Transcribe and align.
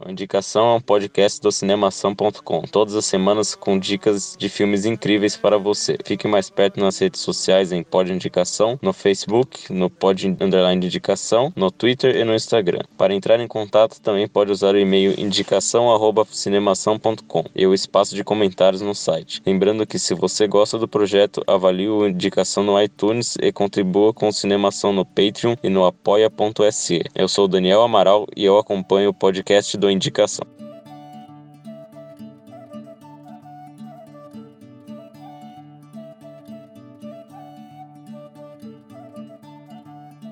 A 0.00 0.12
Indicação 0.12 0.70
é 0.70 0.74
um 0.76 0.80
podcast 0.80 1.40
do 1.40 1.50
cinemação.com. 1.50 2.62
Todas 2.70 2.94
as 2.94 3.04
semanas 3.04 3.56
com 3.56 3.76
dicas 3.76 4.36
de 4.38 4.48
filmes 4.48 4.84
incríveis 4.84 5.36
para 5.36 5.58
você. 5.58 5.98
Fique 6.04 6.28
mais 6.28 6.48
perto 6.48 6.78
nas 6.78 6.96
redes 7.00 7.20
sociais 7.20 7.72
em 7.72 7.82
Pod 7.82 8.12
Indicação, 8.12 8.78
no 8.80 8.92
Facebook, 8.92 9.72
no 9.72 9.90
Pod 9.90 10.28
Underline 10.28 10.86
Indicação, 10.86 11.52
no 11.56 11.72
Twitter 11.72 12.14
e 12.14 12.22
no 12.22 12.32
Instagram. 12.32 12.78
Para 12.96 13.12
entrar 13.12 13.40
em 13.40 13.48
contato 13.48 14.00
também 14.00 14.28
pode 14.28 14.52
usar 14.52 14.76
o 14.76 14.78
e-mail 14.78 15.18
indicação@cinemação.com 15.18 17.44
e 17.52 17.66
o 17.66 17.74
espaço 17.74 18.14
de 18.14 18.22
comentários 18.22 18.80
no 18.80 18.94
site. 18.94 19.42
Lembrando 19.44 19.84
que 19.84 19.98
se 19.98 20.14
você 20.14 20.46
gosta 20.46 20.78
do 20.78 20.86
projeto, 20.86 21.42
avalie 21.44 21.88
o 21.88 22.06
Indicação 22.06 22.62
no 22.62 22.80
iTunes 22.80 23.36
e 23.42 23.50
contribua 23.50 24.14
com 24.14 24.28
o 24.28 24.32
Cinemação 24.32 24.92
no 24.92 25.04
Patreon 25.04 25.56
e 25.60 25.68
no 25.68 25.84
apoia.se. 25.84 27.02
Eu 27.16 27.26
sou 27.26 27.48
Daniel 27.48 27.82
Amaral 27.82 28.28
e 28.36 28.44
eu 28.44 28.58
acompanho 28.58 29.10
o 29.10 29.14
podcast 29.14 29.76
do 29.76 29.87
Indicação. 29.90 30.46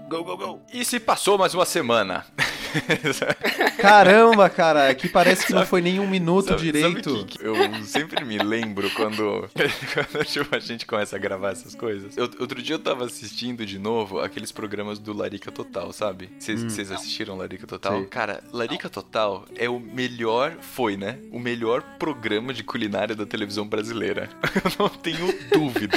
Go, 0.09 0.23
go, 0.23 0.37
go. 0.37 0.61
E 0.73 0.85
se 0.85 1.01
passou 1.01 1.37
mais 1.37 1.55
uma 1.55 1.65
semana? 1.65 2.25
Caramba, 3.79 4.49
cara, 4.49 4.95
que 4.95 5.09
parece 5.09 5.47
que 5.47 5.53
não 5.53 5.67
foi 5.67 5.81
nem 5.81 6.01
um 6.01 6.09
minuto 6.09 6.49
Sabe- 6.49 6.63
direito. 6.63 7.11
sabe 7.11 7.25
que 7.25 7.39
que 7.39 7.45
eu 7.47 7.55
sempre 7.85 8.25
me 8.25 8.39
lembro 8.39 8.91
quando, 8.91 9.49
quando 9.95 10.25
tipo, 10.25 10.55
a 10.55 10.59
gente 10.59 10.87
começa 10.87 11.17
a 11.17 11.19
gravar 11.19 11.53
essas 11.53 11.75
coisas. 11.75 12.17
Eu- 12.17 12.31
outro 12.41 12.61
dia 12.63 12.75
eu 12.75 12.79
tava 12.79 13.05
assistindo 13.05 13.65
de 13.67 13.79
novo 13.79 14.21
aqueles 14.21 14.51
programas 14.53 14.99
do 14.99 15.13
Larica 15.13 15.51
Total, 15.51 15.93
sabe? 15.93 16.31
Vocês 16.39 16.63
vocês 16.63 16.91
assistiram 16.91 17.37
Larica 17.37 17.67
Total? 17.67 17.95
Hum. 17.97 18.03
Sim. 18.03 18.09
Cara, 18.09 18.43
Larica 18.53 18.89
Total 18.89 19.45
é 19.57 19.69
o 19.69 19.79
melhor, 19.79 20.57
foi, 20.61 20.97
né? 20.97 21.19
O 21.31 21.39
melhor 21.39 21.83
programa 21.99 22.53
de 22.53 22.63
culinária 22.65 23.15
da 23.15 23.27
televisão 23.27 23.67
brasileira. 23.67 24.29
Eu 24.65 24.73
não 24.79 24.89
tenho 24.89 25.33
dúvida. 25.53 25.97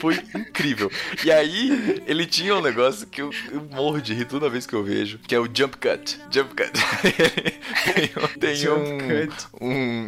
Foi 0.00 0.14
incrível. 0.34 0.90
E 1.24 1.30
aí, 1.30 2.02
ele 2.06 2.26
tinha 2.26 2.54
um 2.54 2.60
negócio 2.62 3.06
que 3.06 3.20
eu, 3.22 3.30
eu 3.50 3.62
morro 3.72 4.00
de 4.00 4.14
rir 4.14 4.24
toda 4.26 4.48
vez 4.48 4.66
que 4.66 4.74
eu 4.74 4.82
vejo, 4.82 5.18
que 5.18 5.34
é 5.34 5.38
o 5.38 5.44
Jump 5.52 5.76
Cut. 5.78 6.05
Jump 6.30 6.54
Cut. 6.54 6.72
tem 8.38 8.52
um, 8.52 8.54
Jump 8.54 8.86
um, 8.86 8.98
cut. 8.98 9.48
um 9.60 10.06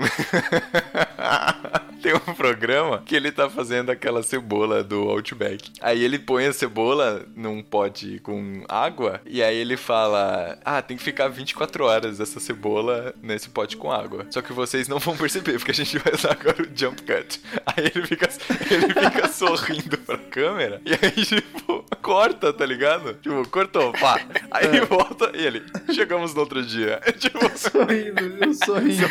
tem 2.02 2.14
um 2.14 2.34
programa 2.34 3.02
que 3.04 3.14
ele 3.14 3.30
tá 3.30 3.48
fazendo 3.50 3.91
aquela 3.91 4.22
cebola 4.22 4.82
do 4.82 5.08
Outback. 5.08 5.72
Aí 5.80 6.02
ele 6.02 6.18
põe 6.18 6.46
a 6.46 6.52
cebola 6.52 7.27
num 7.34 7.62
pote 7.62 8.18
com 8.20 8.64
água 8.68 9.20
e 9.27 9.42
aí 9.42 9.56
ele 9.56 9.77
fala: 9.77 10.58
"Ah, 10.64 10.80
tem 10.82 10.96
que 10.96 11.02
ficar 11.02 11.28
24 11.28 11.84
horas 11.84 12.20
essa 12.20 12.40
cebola 12.40 13.14
nesse 13.22 13.48
pote 13.48 13.77
com 13.77 13.90
água". 13.90 14.27
Só 14.30 14.40
que 14.42 14.52
vocês 14.52 14.88
não 14.88 14.98
vão 14.98 15.16
perceber 15.16 15.55
porque 15.58 15.73
a 15.73 15.74
gente 15.74 15.98
vai 15.98 16.14
usar 16.14 16.33
agora 16.33 16.62
o 16.62 16.68
jump 16.78 17.02
cut. 17.02 17.40
Aí 17.67 17.90
ele 17.95 18.06
fica 18.06 18.28
ele 18.70 18.94
fica 18.94 19.28
sorrindo 19.33 19.98
pra 19.98 20.18
câmera 20.18 20.80
e 20.84 20.92
aí 20.92 21.24
tipo 21.24 21.84
corta, 22.02 22.52
tá 22.52 22.64
ligado? 22.64 23.14
Tipo, 23.14 23.46
cortou, 23.48 23.92
pá. 23.92 24.20
Aí 24.50 24.80
volta 24.80 25.30
e 25.34 25.44
ele: 25.44 25.64
"Chegamos 25.92 26.34
no 26.34 26.40
outro 26.40 26.62
dia". 26.64 27.00
Tipo, 27.18 27.39
Sorrindo, 27.58 28.20
eu 28.44 28.55
sorrindo. 28.55 29.08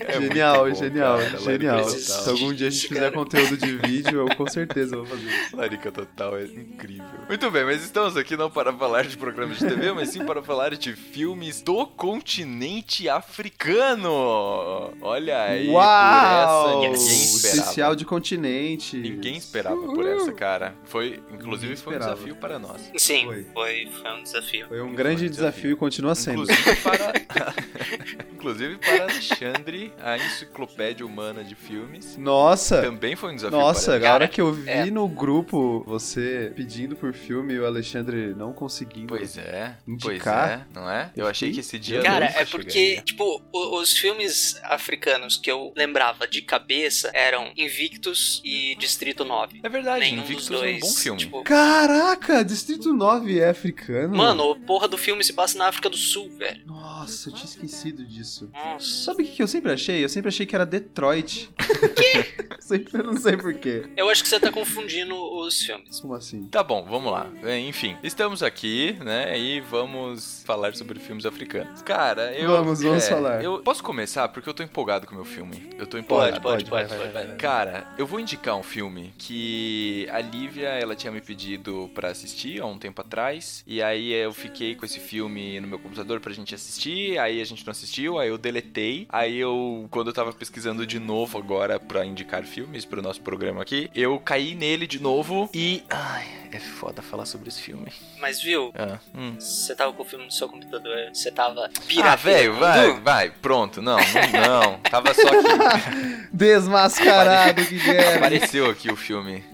É 0.00 0.18
muito 0.18 0.31
genial, 0.32 0.68
bom, 0.68 0.74
genial, 0.74 1.18
cara, 1.18 1.38
genial. 1.38 1.84
Se 1.88 2.28
algum 2.30 2.52
dia 2.52 2.68
a 2.68 2.70
gente 2.70 2.88
fizer 2.88 3.10
conteúdo 3.12 3.56
de 3.56 3.76
vídeo, 3.76 4.28
eu 4.28 4.36
com 4.36 4.46
certeza 4.48 4.96
vou 4.96 5.06
fazer. 5.06 5.30
Larica 5.52 5.92
Total 5.92 6.36
é 6.38 6.44
incrível. 6.44 7.04
Muito 7.28 7.50
bem, 7.50 7.64
mas 7.64 7.82
estamos 7.84 8.16
aqui 8.16 8.36
não 8.36 8.50
para 8.50 8.72
falar 8.72 9.04
de 9.04 9.16
programas 9.16 9.58
de 9.58 9.66
TV, 9.66 9.92
mas 9.92 10.08
sim 10.10 10.24
para 10.24 10.42
falar 10.42 10.74
de 10.76 10.94
filmes 10.94 11.62
do 11.62 11.86
continente 11.86 13.08
africano. 13.08 14.92
Olha 15.00 15.42
aí, 15.42 15.68
Uau! 15.68 15.82
por 15.82 16.62
essa 16.62 16.74
ninguém 16.74 16.92
esperava. 16.92 17.58
Especial 17.58 17.96
de 17.96 18.04
continente. 18.04 18.96
Ninguém 18.96 19.36
esperava 19.36 19.80
por 19.80 20.06
essa, 20.06 20.32
cara. 20.32 20.74
Foi, 20.84 21.22
inclusive, 21.32 21.76
foi 21.76 21.96
um 21.96 21.98
desafio 21.98 22.36
para 22.36 22.58
nós. 22.58 22.90
Sim, 22.96 23.24
Foi. 23.26 23.46
foi, 23.52 23.88
foi 24.00 24.10
um 24.12 24.22
desafio. 24.22 24.68
Foi 24.68 24.80
um 24.80 24.94
grande 24.94 25.18
Foi 25.20 25.26
um 25.26 25.30
desafio. 25.30 25.52
desafio. 25.52 25.72
e 25.72 25.76
continua 25.76 26.14
sendo. 26.14 26.42
Inclusive 26.42 26.76
para, 26.76 27.12
inclusive 28.32 28.76
para 28.78 29.02
Alexandre, 29.04 29.92
a 30.12 30.18
enciclopédia 30.18 31.04
humana 31.06 31.42
de 31.44 31.54
filmes. 31.54 32.16
Nossa! 32.16 32.82
Também 32.82 33.16
foi 33.16 33.32
um 33.32 33.36
desafio 33.36 33.58
Nossa, 33.58 33.94
agora 33.94 34.12
Cara, 34.12 34.28
que 34.28 34.40
eu 34.40 34.52
vi 34.52 34.68
é. 34.70 34.84
no 34.86 35.06
grupo 35.08 35.82
você 35.86 36.52
pedindo 36.54 36.94
por 36.96 37.12
filme 37.14 37.54
e 37.54 37.58
o 37.58 37.66
Alexandre 37.66 38.34
não 38.34 38.52
conseguindo. 38.52 39.08
Pois 39.08 39.36
é, 39.38 39.76
Indicar? 39.86 40.66
pois 40.66 40.76
é, 40.76 40.80
não 40.80 40.90
é? 40.90 41.10
Eu 41.16 41.26
achei 41.26 41.52
que 41.52 41.60
esse 41.60 41.78
dia 41.78 42.02
Cara, 42.02 42.26
é 42.26 42.44
porque, 42.44 42.70
chegaria. 42.70 43.02
tipo, 43.02 43.42
o- 43.52 43.80
os 43.80 43.96
filmes 43.96 44.60
africanos 44.64 45.36
que 45.36 45.50
eu 45.50 45.72
lembrava 45.76 46.26
de 46.26 46.42
cabeça 46.42 47.10
eram 47.14 47.52
Invictus 47.56 48.40
e 48.44 48.74
Distrito 48.76 49.24
9. 49.24 49.60
É 49.62 49.68
verdade, 49.68 50.00
Nenhum 50.00 50.22
Invictus 50.22 50.48
dos 50.48 50.56
é 50.56 50.58
um 50.58 50.60
dois. 50.62 50.80
bom 50.80 50.90
filme. 50.92 51.18
Tipo, 51.20 51.42
Caraca, 51.44 52.44
Distrito 52.44 52.92
9 52.92 53.38
é 53.40 53.48
africano? 53.48 54.16
mano, 54.16 54.52
a 54.52 54.56
porra 54.56 54.86
do 54.88 54.96
filme 54.98 55.22
se 55.24 55.32
passa 55.32 55.56
na 55.58 55.66
África 55.68 55.88
do 55.88 55.96
Sul, 55.96 56.30
velho. 56.36 56.62
Nossa, 56.66 57.28
eu 57.28 57.34
tinha 57.34 57.44
esquecido 57.46 58.04
disso. 58.04 58.50
Nossa. 58.52 58.86
Sabe 59.04 59.22
o 59.22 59.26
que 59.26 59.32
que 59.32 59.42
eu 59.42 59.48
sempre 59.48 59.72
achei? 59.72 60.01
Eu 60.02 60.08
sempre 60.08 60.28
achei 60.28 60.46
que 60.46 60.54
era 60.54 60.66
Detroit. 60.66 61.50
sempre, 62.60 62.98
eu 62.98 63.04
não 63.04 63.16
sei 63.16 63.36
porquê. 63.36 63.84
Eu 63.96 64.08
acho 64.08 64.22
que 64.22 64.28
você 64.28 64.40
tá 64.40 64.50
confundindo 64.50 65.14
os 65.14 65.62
filmes. 65.62 66.00
Como 66.00 66.14
assim? 66.14 66.44
Tá 66.44 66.62
bom, 66.62 66.84
vamos 66.84 67.12
lá. 67.12 67.30
É, 67.42 67.58
Enfim, 67.58 67.96
estamos 68.02 68.42
aqui, 68.42 68.96
né? 69.04 69.38
E 69.38 69.60
vamos 69.60 70.42
falar 70.44 70.74
sobre 70.74 70.98
filmes 70.98 71.26
africanos. 71.26 71.82
Cara, 71.82 72.32
eu. 72.34 72.50
Vamos, 72.50 72.82
vamos 72.82 73.04
é, 73.04 73.08
falar. 73.08 73.42
Eu 73.42 73.60
posso 73.60 73.82
começar 73.82 74.28
porque 74.28 74.48
eu 74.48 74.54
tô 74.54 74.62
empolgado 74.62 75.06
com 75.06 75.12
o 75.12 75.16
meu 75.16 75.24
filme. 75.24 75.70
Eu 75.78 75.86
tô 75.86 75.96
Pode, 76.02 76.04
empolgado. 76.04 76.40
pode, 76.40 76.64
pode, 76.64 76.88
pode, 76.88 77.00
pode, 77.00 77.12
vai, 77.12 77.26
vai. 77.26 77.36
Cara, 77.36 77.86
eu 77.98 78.06
vou 78.06 78.20
indicar 78.20 78.56
um 78.56 78.62
filme 78.62 79.12
que 79.18 80.08
a 80.10 80.20
Lívia, 80.20 80.68
ela 80.68 80.94
tinha 80.94 81.12
me 81.12 81.20
pedido 81.20 81.90
pra 81.94 82.08
assistir 82.08 82.60
há 82.60 82.66
um 82.66 82.78
tempo 82.78 83.00
atrás. 83.00 83.62
E 83.66 83.82
aí 83.82 84.12
eu 84.12 84.32
fiquei 84.32 84.74
com 84.74 84.84
esse 84.84 85.00
filme 85.00 85.60
no 85.60 85.66
meu 85.66 85.78
computador 85.78 86.20
pra 86.20 86.32
gente 86.32 86.54
assistir. 86.54 87.18
Aí 87.18 87.40
a 87.40 87.44
gente 87.44 87.64
não 87.66 87.70
assistiu, 87.70 88.18
aí 88.18 88.28
eu 88.28 88.38
deletei. 88.38 89.06
Aí 89.08 89.36
eu, 89.36 89.86
quando 89.92 90.08
eu 90.08 90.12
tava 90.14 90.32
pesquisando 90.32 90.84
de 90.86 90.98
novo 90.98 91.38
agora 91.38 91.78
pra 91.78 92.04
indicar 92.04 92.42
filmes 92.44 92.84
pro 92.84 93.00
nosso 93.02 93.20
programa 93.20 93.62
aqui, 93.62 93.90
eu 93.94 94.18
caí 94.18 94.54
nele 94.54 94.86
de 94.86 95.00
novo 95.00 95.48
e. 95.54 95.84
Ai, 95.90 96.26
é 96.50 96.58
foda 96.58 97.00
falar 97.02 97.26
sobre 97.26 97.48
esse 97.50 97.60
filme. 97.62 97.92
Mas 98.18 98.40
viu, 98.40 98.72
Ah, 98.74 98.98
hum. 99.14 99.36
você 99.38 99.74
tava 99.76 99.92
com 99.92 100.02
o 100.02 100.04
filme 100.06 100.24
no 100.24 100.30
seu 100.30 100.48
computador, 100.48 100.96
você 101.12 101.30
tava 101.30 101.66
Ah, 101.66 101.80
pirateando. 101.86 102.16
velho, 102.22 102.54
vai, 102.54 103.00
vai, 103.00 103.30
pronto. 103.30 103.82
Não, 103.82 103.96
não, 103.98 104.62
não. 104.72 104.78
Tava 104.80 105.12
só 105.14 105.28
aqui. 105.28 106.26
Desmascarado, 106.32 107.62
Guilherme. 107.64 108.16
Apareceu 108.16 108.70
aqui 108.70 108.90
o 108.90 108.96
filme. 108.96 109.44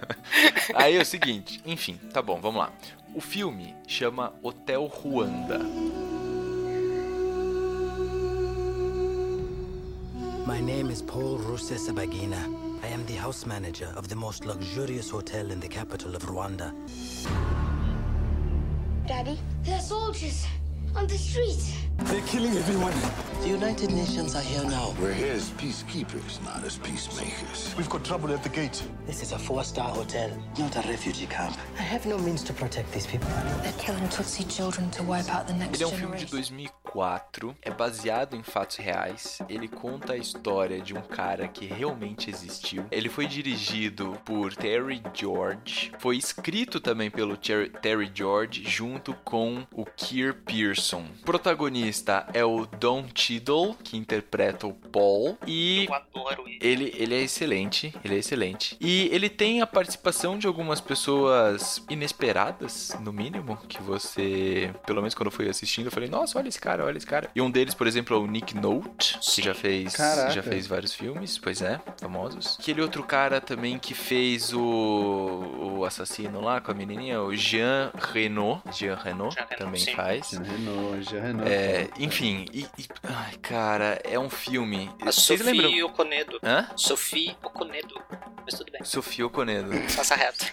Aí 0.74 0.96
é 0.96 1.00
o 1.02 1.06
seguinte, 1.06 1.60
enfim, 1.66 2.00
tá 2.12 2.22
bom, 2.22 2.40
vamos 2.40 2.60
lá. 2.60 2.72
O 3.14 3.20
filme 3.20 3.74
chama 3.86 4.32
Hotel 4.42 4.84
Ruanda. 4.86 5.60
My 10.46 10.60
name 10.60 10.90
is 10.90 11.02
Paul 11.02 11.38
Rusesabagina. 11.38 12.38
I 12.84 12.86
am 12.86 13.04
the 13.06 13.14
house 13.14 13.46
manager 13.46 13.92
of 13.96 14.06
the 14.06 14.14
most 14.14 14.46
luxurious 14.46 15.10
hotel 15.10 15.50
in 15.50 15.58
the 15.58 15.66
capital 15.66 16.14
of 16.14 16.22
Rwanda. 16.22 16.72
Daddy, 19.08 19.40
there 19.64 19.76
are 19.76 19.82
soldiers 19.82 20.46
on 20.94 21.08
the 21.08 21.18
street. 21.18 21.85
They're 22.04 22.20
killing 22.22 22.56
everyone. 22.56 22.94
The 23.42 23.48
United 23.48 23.90
Nations 23.92 24.34
are 24.34 24.42
here 24.42 24.64
now. 24.64 24.94
We're 25.00 25.12
his 25.12 25.50
peacekeepers, 25.52 26.42
not 26.44 26.62
his 26.62 26.78
peacemakers. 26.78 27.74
We've 27.76 27.88
got 27.88 28.04
trouble 28.04 28.32
at 28.32 28.42
the 28.42 28.48
gate. 28.48 28.82
This 29.06 29.22
is 29.22 29.32
a 29.32 29.38
four-star 29.38 29.88
hotel, 29.90 30.30
not 30.58 30.74
a 30.76 30.80
refugee 30.88 31.26
camp. 31.26 31.56
I 31.78 31.82
have 31.82 32.06
no 32.06 32.18
means 32.18 32.42
to 32.44 32.52
protect 32.52 32.92
these 32.92 33.06
people. 33.06 33.28
They're 33.62 33.72
killing 33.78 34.02
Tutsi 34.08 34.44
children 34.48 34.90
to 34.90 35.02
wipe 35.04 35.28
out 35.32 35.46
the 35.46 35.54
next 35.54 35.80
Ele 35.80 35.84
é 35.84 35.86
um 35.86 35.90
filme 35.96 36.16
de 36.16 36.26
generation. 36.26 36.56
2004, 36.84 37.56
é 37.62 37.70
baseado 37.70 38.36
em 38.36 38.42
fatos 38.42 38.76
reais. 38.78 39.38
Ele 39.48 39.68
conta 39.68 40.14
a 40.14 40.16
história 40.16 40.80
de 40.80 40.94
um 40.94 41.02
cara 41.02 41.46
que 41.48 41.66
realmente 41.66 42.30
existiu. 42.30 42.84
Ele 42.90 43.08
foi 43.08 43.26
dirigido 43.26 44.18
por 44.24 44.54
Terry 44.54 45.02
George, 45.14 45.92
foi 45.98 46.16
escrito 46.16 46.80
também 46.80 47.10
pelo 47.10 47.36
Ter- 47.36 47.70
Terry 47.80 48.10
George 48.12 48.64
junto 48.66 49.14
com 49.24 49.64
o 49.72 49.84
Keir 49.84 50.34
Pearson. 50.44 51.04
O 51.22 51.26
protagonista 51.86 52.26
é 52.32 52.44
o 52.44 52.66
Don 52.66 53.04
Cheadle, 53.14 53.76
que 53.82 53.96
interpreta 53.96 54.66
o 54.66 54.72
Paul, 54.72 55.38
e 55.46 55.86
Eu 55.86 55.94
adoro 55.94 56.44
ele. 56.46 56.58
ele, 56.60 56.94
ele 56.96 57.14
é 57.14 57.22
excelente, 57.22 57.94
ele 58.04 58.14
é 58.14 58.18
excelente. 58.18 58.76
E 58.80 59.08
ele 59.12 59.28
tem 59.28 59.60
a 59.60 59.66
participação 59.66 60.38
de 60.38 60.46
algumas 60.46 60.80
pessoas 60.80 61.84
inesperadas, 61.88 62.96
no 63.00 63.12
mínimo, 63.12 63.56
que 63.68 63.80
você, 63.82 64.72
pelo 64.86 65.00
menos 65.00 65.14
quando 65.14 65.26
eu 65.26 65.32
fui 65.32 65.48
assistindo, 65.48 65.86
eu 65.86 65.92
falei, 65.92 66.08
nossa, 66.08 66.38
olha 66.38 66.48
esse 66.48 66.60
cara, 66.60 66.84
olha 66.84 66.96
esse 66.96 67.06
cara. 67.06 67.30
E 67.34 67.40
um 67.40 67.50
deles, 67.50 67.74
por 67.74 67.86
exemplo, 67.86 68.16
é 68.16 68.20
o 68.20 68.26
Nick 68.26 68.56
Note, 68.56 69.18
que 69.18 69.42
já 69.42 69.54
fez, 69.54 69.94
Caraca. 69.94 70.30
já 70.30 70.42
fez 70.42 70.66
vários 70.66 70.94
filmes, 70.94 71.38
pois 71.38 71.62
é, 71.62 71.80
famosos. 72.00 72.56
Aquele 72.60 72.80
outro 72.80 73.02
cara 73.02 73.40
também 73.40 73.78
que 73.78 73.94
fez 73.94 74.52
o, 74.52 74.60
o 75.78 75.84
assassino 75.84 76.40
lá 76.40 76.60
com 76.60 76.70
a 76.70 76.74
menininha, 76.74 77.20
o 77.22 77.34
Jean 77.34 77.90
Reno, 77.94 78.60
Jean 78.72 78.96
Reno 78.96 79.30
Jean 79.30 79.46
também 79.58 79.80
sim. 79.80 79.94
faz. 79.94 80.30
Jean 80.30 80.42
Renault, 80.42 81.02
Jean 81.10 81.22
Renault. 81.22 81.50
É, 81.50 81.75
enfim, 81.98 82.46
e, 82.52 82.60
e- 82.78 82.86
ai, 83.04 83.34
cara, 83.42 84.00
é 84.04 84.18
um 84.18 84.30
filme. 84.30 84.90
A 85.00 85.06
Vocês 85.06 85.40
lembram? 85.40 85.68
Sophie 85.70 85.82
Okonedo. 85.82 86.38
Hã? 86.42 86.68
Sophie 86.76 87.36
Okonedo. 87.42 88.00
Mas 88.44 88.54
tudo 88.58 88.70
bem. 88.70 88.84
Sofia 88.84 89.26
Oconedo. 89.26 89.70
Passa 89.96 90.14
reto. 90.14 90.44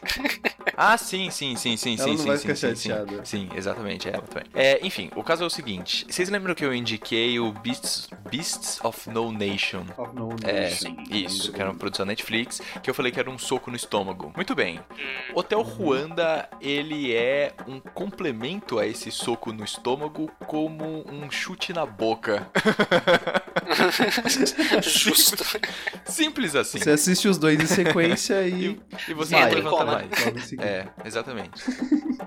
Ah, 0.75 0.97
sim, 0.97 1.29
sim, 1.29 1.55
sim, 1.55 1.77
sim, 1.77 1.95
Ela 1.99 2.03
sim, 2.03 2.09
não 2.11 2.17
sim, 2.17 2.27
vai 2.27 2.37
sim, 2.37 2.55
sim, 2.55 2.75
sim. 2.75 2.91
Sim, 3.23 3.49
exatamente, 3.55 4.09
ela 4.09 4.23
também. 4.23 4.49
É, 4.55 4.79
enfim, 4.83 5.11
o 5.15 5.23
caso 5.23 5.43
é 5.43 5.45
o 5.45 5.49
seguinte. 5.49 6.03
Vocês 6.09 6.27
lembram 6.29 6.55
que 6.55 6.65
eu 6.65 6.73
indiquei 6.73 7.39
o 7.39 7.51
Beasts, 7.51 8.09
Beasts 8.31 8.79
of 8.83 9.07
No 9.11 9.31
Nation? 9.31 9.85
Of 9.95 10.15
No 10.15 10.29
É, 10.43 10.61
Nation. 10.69 10.95
isso, 11.11 11.51
que 11.53 11.61
era 11.61 11.69
uma 11.69 11.77
produção 11.77 12.05
Netflix, 12.07 12.59
que 12.81 12.89
eu 12.89 12.95
falei 12.95 13.11
que 13.11 13.19
era 13.19 13.29
um 13.29 13.37
soco 13.37 13.69
no 13.69 13.75
estômago. 13.77 14.33
Muito 14.35 14.55
bem. 14.55 14.79
Hum, 14.79 15.31
Hotel 15.35 15.61
Ruanda, 15.61 16.49
ele 16.59 17.13
é 17.15 17.53
um 17.67 17.79
complemento 17.79 18.79
a 18.79 18.87
esse 18.87 19.11
soco 19.11 19.53
no 19.53 19.63
estômago 19.63 20.31
como 20.47 21.05
um 21.13 21.31
chute 21.31 21.73
na 21.73 21.85
boca. 21.85 22.47
Justo. 24.81 25.43
Simples 26.05 26.55
assim. 26.55 26.79
Você 26.79 26.91
assiste 26.91 27.27
os 27.27 27.37
dois 27.37 27.59
em 27.59 27.65
sequência 27.65 28.47
e. 28.47 28.65
E, 28.65 28.79
e 29.09 29.13
você 29.13 29.35
Vai. 29.35 29.49
não 29.49 29.55
levanta 29.55 29.77
Como? 29.77 29.91
mais. 29.91 30.53
É, 30.59 30.87
exatamente. 31.05 31.61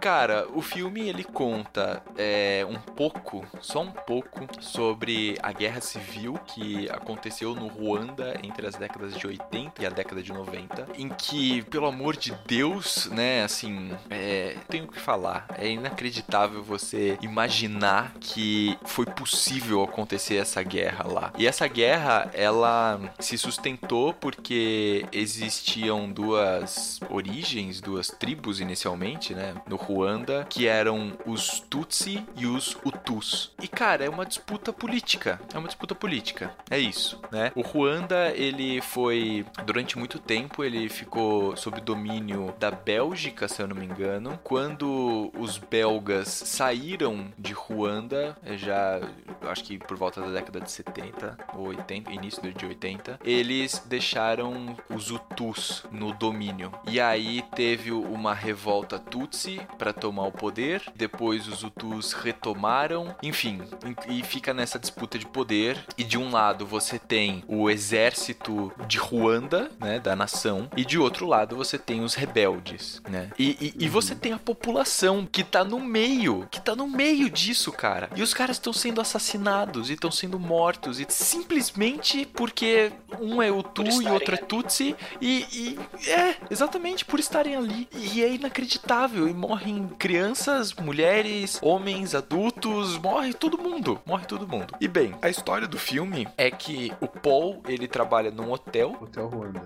Cara, 0.01 0.47
o 0.55 0.63
filme 0.63 1.09
ele 1.09 1.25
conta 1.25 2.03
é, 2.17 2.67
um 2.69 2.79
pouco, 2.79 3.45
só 3.61 3.83
um 3.83 3.91
pouco, 3.91 4.47
sobre 4.61 5.37
a 5.43 5.53
guerra 5.53 5.81
civil 5.81 6.39
que 6.47 6.89
aconteceu 6.91 7.55
no 7.55 7.67
Ruanda 7.67 8.39
entre 8.43 8.67
as 8.67 8.75
décadas 8.75 9.17
de 9.17 9.27
80 9.27 9.83
e 9.83 9.87
a 9.87 9.91
década 9.91 10.23
de 10.23 10.33
90, 10.33 10.89
em 10.97 11.09
que, 11.09 11.63
pelo 11.65 11.87
amor 11.87 12.17
de 12.17 12.33
Deus, 12.47 13.07
né, 13.07 13.45
assim, 13.45 13.91
é, 14.11 14.57
tenho 14.69 14.87
que 14.87 14.99
falar. 14.99 15.47
É 15.59 15.69
inacreditável 15.69 16.63
você 16.63 17.19
imaginar 17.23 18.15
que 18.21 18.79
foi 18.85 19.07
possível 19.07 19.83
acontecer 19.83 20.37
essa 20.37 20.63
guerra 20.63 21.07
lá. 21.07 21.33
E 21.39 21.47
essa 21.47 21.67
guerra, 21.67 22.31
ela 22.35 23.01
se 23.19 23.37
sustentou 23.39 24.13
porque 24.13 25.07
existiam 25.13 26.11
duas 26.11 27.01
origens, 27.11 27.81
duas 27.81 28.09
tribos 28.09 28.61
inicialmente, 28.61 29.35
né, 29.35 29.55
no 29.69 29.76
Ruanda, 29.77 30.47
que 30.49 30.67
eram 30.67 31.13
os 31.25 31.61
Tutsi 31.61 32.25
e 32.37 32.47
os 32.47 32.77
Hutus. 32.85 33.53
E 33.63 33.69
cara, 33.69 34.05
é 34.05 34.09
uma 34.09 34.27
disputa 34.27 34.73
política, 34.73 35.41
é 35.55 35.59
uma 35.59 35.69
disputa 35.69 35.95
política. 35.95 36.53
É 36.71 36.79
isso, 36.79 37.21
né? 37.31 37.53
O 37.55 37.63
Ruanda, 37.63 38.31
ele 38.35 38.81
foi 38.81 39.45
durante 39.65 39.99
muito 39.99 40.19
tempo, 40.19 40.65
ele 40.65 40.89
ficou 40.89 41.57
sob 41.57 41.81
domínio 41.81 42.55
da 42.59 42.71
Bélgica, 42.71 43.49
se 43.49 43.63
eu 43.63 43.69
não 43.69 43.77
me 43.77 43.87
engano. 43.87 44.39
Quando 44.43 45.31
os 45.39 45.59
belgas 45.59 46.29
saíram 46.29 47.33
de 47.39 47.53
Ruanda, 47.53 48.37
eh, 48.45 48.57
já 48.57 49.01
acho 49.43 49.65
que 49.65 49.79
por 49.79 49.97
volta 49.97 50.21
da 50.21 50.29
década 50.29 50.61
de 50.61 50.71
70 50.71 51.37
ou 51.55 51.69
80, 51.69 52.13
início 52.13 52.43
de 52.53 52.67
80, 52.67 53.21
eles 53.25 53.83
deixaram 53.87 54.77
os 54.89 55.11
Hutus 55.11 55.85
no 55.91 56.13
domínio. 56.13 56.73
E 56.87 57.01
aí 57.01 57.43
teve 57.55 57.93
uma 57.93 58.35
revolta 58.35 58.99
Tutsi 58.99 59.61
para 59.79 59.93
tomar 59.93 60.27
o 60.27 60.33
poder, 60.33 60.83
depois 60.95 61.49
os 61.49 61.63
Hutus 61.63 62.13
retomaram, 62.13 63.15
enfim, 63.23 63.61
e 64.09 64.23
fica 64.23 64.53
nessa 64.55 64.79
disputa 64.79 65.19
de 65.19 65.27
poder. 65.27 65.85
E 65.97 66.05
de 66.05 66.19
um 66.19 66.31
lado 66.31 66.67
você 66.67 66.99
tem 66.99 67.45
o 67.47 67.69
exército 67.71 68.73
de 68.87 68.99
Ruanda, 68.99 69.71
né, 69.81 69.99
da 69.99 70.15
nação, 70.17 70.69
e 70.77 70.85
de 70.85 70.99
outro 70.99 71.27
lado 71.27 71.57
você 71.57 71.79
tem 71.79 72.03
os 72.03 72.15
rebeldes, 72.15 73.01
né? 73.09 73.31
E, 73.39 73.75
e, 73.79 73.85
e 73.85 73.89
você 73.89 74.15
tem 74.15 74.33
a 74.33 74.39
população 74.39 75.27
que 75.31 75.43
tá 75.45 75.65
no 75.65 75.81
meio, 75.81 76.47
que 76.51 76.61
tá 76.61 76.75
no 76.75 76.87
meio 76.89 77.31
disso, 77.31 77.73
cara. 77.73 78.11
E 78.15 78.23
os 78.23 78.35
caras 78.35 78.57
estão 78.57 78.73
sendo 78.73 79.01
assassinados 79.01 79.91
e 79.91 79.95
estão 79.95 80.11
sendo 80.11 80.39
mortos, 80.39 81.01
e 81.01 81.07
simplesmente 81.09 82.27
porque 82.27 82.93
um 83.21 83.43
é 83.43 83.51
Hutu 83.51 83.85
e 84.03 84.09
outro 84.09 84.35
é. 84.35 84.39
Tutsi, 84.39 84.97
e, 85.21 85.47
e 85.53 86.11
é, 86.11 86.37
exatamente 86.51 87.05
por 87.05 87.19
estarem 87.19 87.57
ali. 87.57 87.89
E 87.93 88.23
é 88.23 88.35
inacreditável, 88.35 89.29
e 89.29 89.35
morrem 89.57 89.89
crianças, 89.99 90.75
mulheres, 90.75 91.59
homens, 91.63 92.15
adultos, 92.15 92.99
morre 92.99 93.33
todo 93.33 93.57
mundo, 93.57 93.99
morre 94.05 94.27
todo 94.27 94.47
mundo. 94.47 94.75
E 94.79 94.87
bem, 94.87 95.15
a 95.23 95.31
história 95.31 95.67
do 95.67 95.79
filme 95.79 96.29
é 96.37 96.51
que 96.51 96.93
o 97.01 97.09
Paul, 97.09 97.63
ele 97.67 97.89
trabalha 97.89 98.31
num 98.31 98.53
hotel. 98.53 98.95
Hotel 99.01 99.27
Ruanda. 99.27 99.63